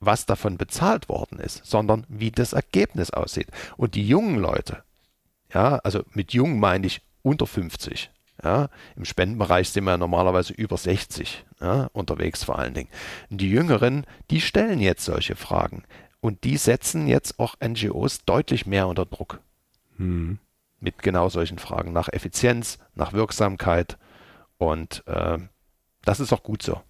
was 0.00 0.26
davon 0.26 0.56
bezahlt 0.56 1.08
worden 1.08 1.38
ist, 1.38 1.64
sondern 1.64 2.06
wie 2.08 2.30
das 2.30 2.52
Ergebnis 2.52 3.10
aussieht. 3.10 3.48
Und 3.76 3.94
die 3.94 4.06
jungen 4.06 4.38
Leute, 4.38 4.82
ja, 5.52 5.76
also 5.76 6.02
mit 6.12 6.32
jung 6.32 6.60
meine 6.60 6.86
ich 6.86 7.02
unter 7.22 7.46
50, 7.46 8.10
ja, 8.42 8.68
Im 8.96 9.04
Spendenbereich 9.04 9.70
sind 9.70 9.84
wir 9.84 9.96
normalerweise 9.96 10.52
über 10.52 10.76
60 10.76 11.44
ja, 11.60 11.88
unterwegs 11.92 12.44
vor 12.44 12.58
allen 12.58 12.74
Dingen. 12.74 12.90
Die 13.30 13.50
Jüngeren, 13.50 14.06
die 14.30 14.40
stellen 14.40 14.78
jetzt 14.78 15.04
solche 15.04 15.34
Fragen 15.34 15.82
und 16.20 16.44
die 16.44 16.56
setzen 16.56 17.08
jetzt 17.08 17.40
auch 17.40 17.56
NGOs 17.64 18.24
deutlich 18.24 18.66
mehr 18.66 18.86
unter 18.86 19.06
Druck. 19.06 19.40
Hm. 19.96 20.38
Mit 20.80 21.02
genau 21.02 21.28
solchen 21.28 21.58
Fragen 21.58 21.92
nach 21.92 22.08
Effizienz, 22.08 22.78
nach 22.94 23.12
Wirksamkeit 23.12 23.98
und 24.56 25.02
äh, 25.06 25.38
das 26.04 26.20
ist 26.20 26.32
auch 26.32 26.44
gut 26.44 26.62
so. 26.62 26.80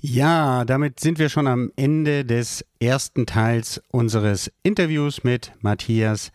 Ja, 0.00 0.64
damit 0.64 1.00
sind 1.00 1.18
wir 1.18 1.28
schon 1.28 1.46
am 1.46 1.72
Ende 1.76 2.24
des 2.24 2.64
ersten 2.80 3.26
Teils 3.26 3.80
unseres 3.90 4.52
Interviews 4.62 5.24
mit 5.24 5.52
Matthias 5.60 6.32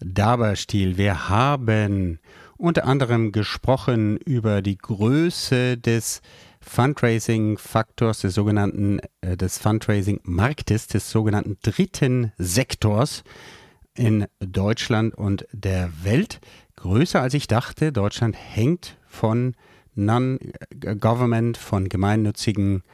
Daberstiel. 0.00 0.96
Wir 0.96 1.28
haben 1.28 2.20
unter 2.62 2.86
anderem 2.86 3.32
gesprochen 3.32 4.16
über 4.18 4.62
die 4.62 4.78
Größe 4.78 5.76
des 5.76 6.22
Fundraising-Faktors, 6.60 8.20
des 8.20 8.34
sogenannten, 8.34 9.00
äh, 9.20 9.36
des 9.36 9.58
Fundraising-Marktes, 9.58 10.86
des 10.86 11.10
sogenannten 11.10 11.58
dritten 11.62 12.32
Sektors 12.38 13.24
in 13.94 14.26
Deutschland 14.38 15.12
und 15.12 15.44
der 15.52 15.90
Welt. 16.04 16.40
Größer 16.76 17.20
als 17.20 17.34
ich 17.34 17.48
dachte. 17.48 17.90
Deutschland 17.90 18.36
hängt 18.38 18.96
von 19.08 19.56
Non-Government, 19.96 21.56
von 21.56 21.88
gemeinnützigen 21.88 22.84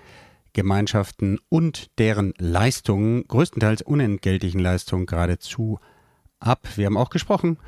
Gemeinschaften 0.55 1.39
und 1.51 1.91
deren 1.99 2.33
Leistungen, 2.39 3.29
größtenteils 3.29 3.83
unentgeltlichen 3.83 4.61
Leistungen, 4.61 5.05
geradezu 5.05 5.79
ab. 6.41 6.67
Wir 6.77 6.87
haben 6.87 6.97
auch 6.97 7.11
gesprochen 7.11 7.59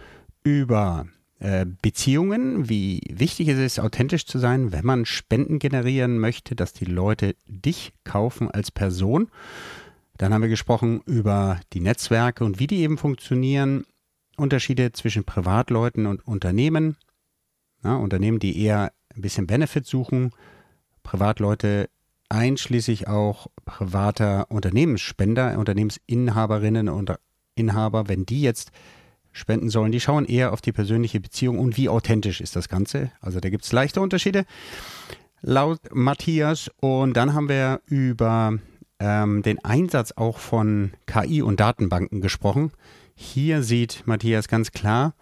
über 0.43 1.07
äh, 1.41 1.65
Beziehungen, 1.81 2.69
wie 2.69 3.01
wichtig 3.11 3.49
es 3.49 3.59
ist, 3.59 3.81
authentisch 3.81 4.27
zu 4.27 4.39
sein, 4.39 4.73
wenn 4.73 4.85
man 4.85 5.07
Spenden 5.07 5.59
generieren 5.59 6.19
möchte, 6.19 6.55
dass 6.55 6.75
die 6.75 6.85
Leute 6.85 7.35
dich 7.47 7.93
kaufen 8.05 8.51
als 8.51 8.71
Person. 8.71 9.31
Dann 10.19 10.35
haben 10.35 10.43
wir 10.43 10.51
gesprochen 10.51 11.01
über 11.07 11.59
die 11.73 11.81
Netzwerke 11.81 12.45
und 12.45 12.59
wie 12.59 12.67
die 12.67 12.81
eben 12.81 12.99
funktionieren, 12.99 13.87
Unterschiede 14.37 14.93
zwischen 14.93 15.25
Privatleuten 15.25 16.07
und 16.07 16.27
Unternehmen. 16.27 16.97
Ja, 17.83 17.97
Unternehmen, 17.97 18.39
die 18.39 18.63
eher 18.63 18.93
ein 19.15 19.23
bisschen 19.23 19.47
Benefit 19.47 19.87
suchen, 19.87 20.33
Privatleute 21.03 21.89
einschließlich 22.29 23.09
auch 23.09 23.47
privater 23.65 24.51
Unternehmensspender, 24.51 25.59
Unternehmensinhaberinnen 25.59 26.91
und 26.91 27.15
Inhaber, 27.55 28.09
wenn 28.09 28.27
die 28.27 28.43
jetzt 28.43 28.73
spenden 29.33 29.71
sollen, 29.71 29.93
die 29.93 30.01
schauen 30.01 30.25
eher 30.25 30.53
auf 30.53 30.61
die 30.61 30.73
persönliche 30.73 31.21
Beziehung 31.21 31.59
und 31.59 31.77
wie 31.77 31.89
authentisch 31.89 32.41
ist 32.41 32.57
das 32.57 32.69
Ganze. 32.69 33.13
Also 33.21 33.41
da 33.41 33.51
gibt 33.51 33.65
es 33.65 33.73
leichte 33.73 34.01
Unterschiede 34.01 34.45
laut 35.43 35.81
Matthias. 35.93 36.71
Und 36.81 37.15
dann 37.15 37.35
haben 37.35 37.49
wir 37.49 37.81
über 37.87 38.59
ähm, 38.99 39.43
den 39.43 39.65
Einsatz 39.65 40.13
auch 40.13 40.39
von 40.39 40.93
KI 41.07 41.43
und 41.43 41.61
Datenbanken 41.61 42.21
gesprochen. 42.21 42.73
Hier 43.15 43.63
sieht 43.63 44.03
Matthias 44.07 44.49
ganz 44.49 44.73
klar, 44.73 45.15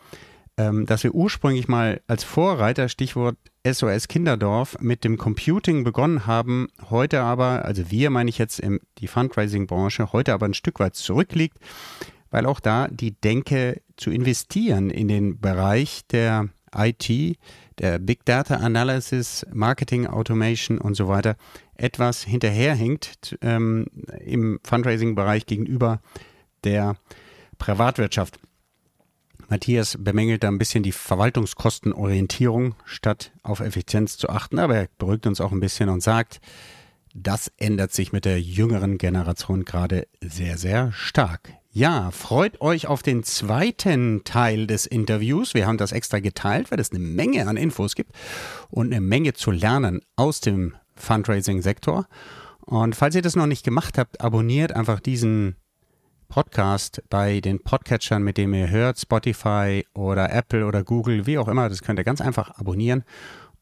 ähm, 0.56 0.86
dass 0.86 1.04
wir 1.04 1.14
ursprünglich 1.14 1.68
mal 1.68 2.00
als 2.06 2.24
Vorreiter, 2.24 2.88
Stichwort 2.88 3.36
SOS 3.66 4.08
Kinderdorf, 4.08 4.78
mit 4.80 5.04
dem 5.04 5.18
Computing 5.18 5.84
begonnen 5.84 6.26
haben, 6.26 6.68
heute 6.90 7.22
aber, 7.22 7.64
also 7.64 7.90
wir 7.90 8.10
meine 8.10 8.30
ich 8.30 8.38
jetzt 8.38 8.60
in 8.60 8.80
die 8.98 9.08
Fundraising-Branche, 9.08 10.12
heute 10.12 10.32
aber 10.32 10.46
ein 10.46 10.54
Stück 10.54 10.80
weit 10.80 10.96
zurückliegt 10.96 11.58
weil 12.30 12.46
auch 12.46 12.60
da 12.60 12.88
die 12.88 13.12
Denke 13.12 13.80
zu 13.98 14.10
investieren 14.10 14.90
in 14.90 15.08
den 15.08 15.40
Bereich 15.40 16.06
der 16.10 16.48
IT, 16.74 17.38
der 17.78 17.98
Big 17.98 18.24
Data 18.24 18.56
Analysis, 18.56 19.46
Marketing 19.52 20.06
Automation 20.06 20.78
und 20.78 20.94
so 20.94 21.08
weiter 21.08 21.36
etwas 21.74 22.22
hinterherhinkt 22.22 23.38
ähm, 23.40 23.86
im 24.24 24.60
Fundraising-Bereich 24.64 25.46
gegenüber 25.46 26.00
der 26.64 26.96
Privatwirtschaft. 27.58 28.38
Matthias 29.48 29.96
bemängelt 29.98 30.44
da 30.44 30.48
ein 30.48 30.58
bisschen 30.58 30.82
die 30.82 30.92
Verwaltungskostenorientierung, 30.92 32.74
statt 32.84 33.32
auf 33.42 33.60
Effizienz 33.60 34.18
zu 34.18 34.28
achten, 34.28 34.58
aber 34.58 34.76
er 34.76 34.88
beruhigt 34.98 35.26
uns 35.26 35.40
auch 35.40 35.52
ein 35.52 35.60
bisschen 35.60 35.88
und 35.88 36.02
sagt, 36.02 36.40
das 37.14 37.50
ändert 37.56 37.92
sich 37.92 38.12
mit 38.12 38.26
der 38.26 38.40
jüngeren 38.40 38.98
Generation 38.98 39.64
gerade 39.64 40.06
sehr, 40.20 40.58
sehr 40.58 40.92
stark. 40.92 41.54
Ja, 41.78 42.10
freut 42.10 42.60
euch 42.60 42.88
auf 42.88 43.04
den 43.04 43.22
zweiten 43.22 44.24
Teil 44.24 44.66
des 44.66 44.84
Interviews. 44.84 45.54
Wir 45.54 45.68
haben 45.68 45.78
das 45.78 45.92
extra 45.92 46.18
geteilt, 46.18 46.72
weil 46.72 46.80
es 46.80 46.90
eine 46.90 46.98
Menge 46.98 47.46
an 47.46 47.56
Infos 47.56 47.94
gibt 47.94 48.10
und 48.68 48.86
eine 48.86 49.00
Menge 49.00 49.34
zu 49.34 49.52
lernen 49.52 50.00
aus 50.16 50.40
dem 50.40 50.74
Fundraising-Sektor. 50.96 52.08
Und 52.62 52.96
falls 52.96 53.14
ihr 53.14 53.22
das 53.22 53.36
noch 53.36 53.46
nicht 53.46 53.64
gemacht 53.64 53.96
habt, 53.96 54.20
abonniert 54.20 54.72
einfach 54.72 54.98
diesen 54.98 55.54
Podcast 56.28 57.00
bei 57.10 57.40
den 57.40 57.62
Podcatchern, 57.62 58.24
mit 58.24 58.38
dem 58.38 58.54
ihr 58.54 58.70
hört, 58.70 58.98
Spotify 58.98 59.86
oder 59.94 60.32
Apple 60.32 60.66
oder 60.66 60.82
Google, 60.82 61.26
wie 61.26 61.38
auch 61.38 61.46
immer. 61.46 61.68
Das 61.68 61.82
könnt 61.82 62.00
ihr 62.00 62.04
ganz 62.04 62.20
einfach 62.20 62.58
abonnieren. 62.58 63.04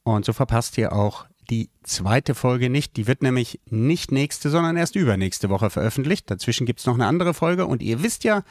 Und 0.04 0.24
so 0.24 0.32
verpasst 0.32 0.78
ihr 0.78 0.94
auch 0.94 1.26
die 1.50 1.70
zweite 1.82 2.34
Folge 2.34 2.70
nicht. 2.70 2.96
Die 2.96 3.06
wird 3.06 3.22
nämlich 3.22 3.60
nicht 3.70 4.12
nächste, 4.12 4.50
sondern 4.50 4.76
erst 4.76 4.96
übernächste 4.96 5.48
Woche 5.48 5.70
veröffentlicht. 5.70 6.30
Dazwischen 6.30 6.66
gibt 6.66 6.80
es 6.80 6.86
noch 6.86 6.94
eine 6.94 7.06
andere 7.06 7.34
Folge 7.34 7.66
und 7.66 7.82
ihr 7.82 8.02
wisst 8.02 8.24
ja, 8.24 8.42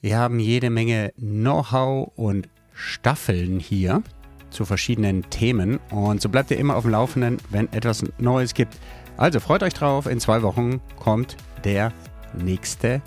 wir 0.00 0.18
haben 0.18 0.38
jede 0.38 0.70
Menge 0.70 1.12
Know-how 1.16 2.12
und 2.16 2.48
Staffeln 2.72 3.58
hier 3.58 4.02
zu 4.50 4.64
verschiedenen 4.64 5.28
Themen 5.30 5.78
und 5.90 6.22
so 6.22 6.28
bleibt 6.28 6.50
ihr 6.50 6.58
immer 6.58 6.76
auf 6.76 6.84
dem 6.84 6.92
Laufenden, 6.92 7.38
wenn 7.50 7.70
etwas 7.72 8.04
Neues 8.18 8.54
gibt. 8.54 8.78
Also 9.16 9.40
freut 9.40 9.62
euch 9.62 9.74
drauf, 9.74 10.06
in 10.06 10.20
zwei 10.20 10.42
Wochen 10.42 10.80
kommt 10.96 11.36
der 11.64 11.92
nächste 12.32 13.02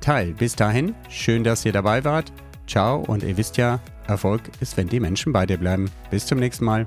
Teil. 0.00 0.32
Bis 0.32 0.54
dahin, 0.54 0.94
schön, 1.10 1.42
dass 1.42 1.64
ihr 1.64 1.72
dabei 1.72 2.04
wart. 2.04 2.32
Ciao 2.66 3.00
und 3.00 3.22
ihr 3.22 3.36
wisst 3.36 3.56
ja, 3.56 3.80
Erfolg 4.06 4.42
ist, 4.60 4.76
wenn 4.76 4.88
die 4.88 5.00
Menschen 5.00 5.32
bei 5.32 5.46
dir 5.46 5.58
bleiben. 5.58 5.90
Bis 6.10 6.26
zum 6.26 6.38
nächsten 6.38 6.64
Mal. 6.64 6.86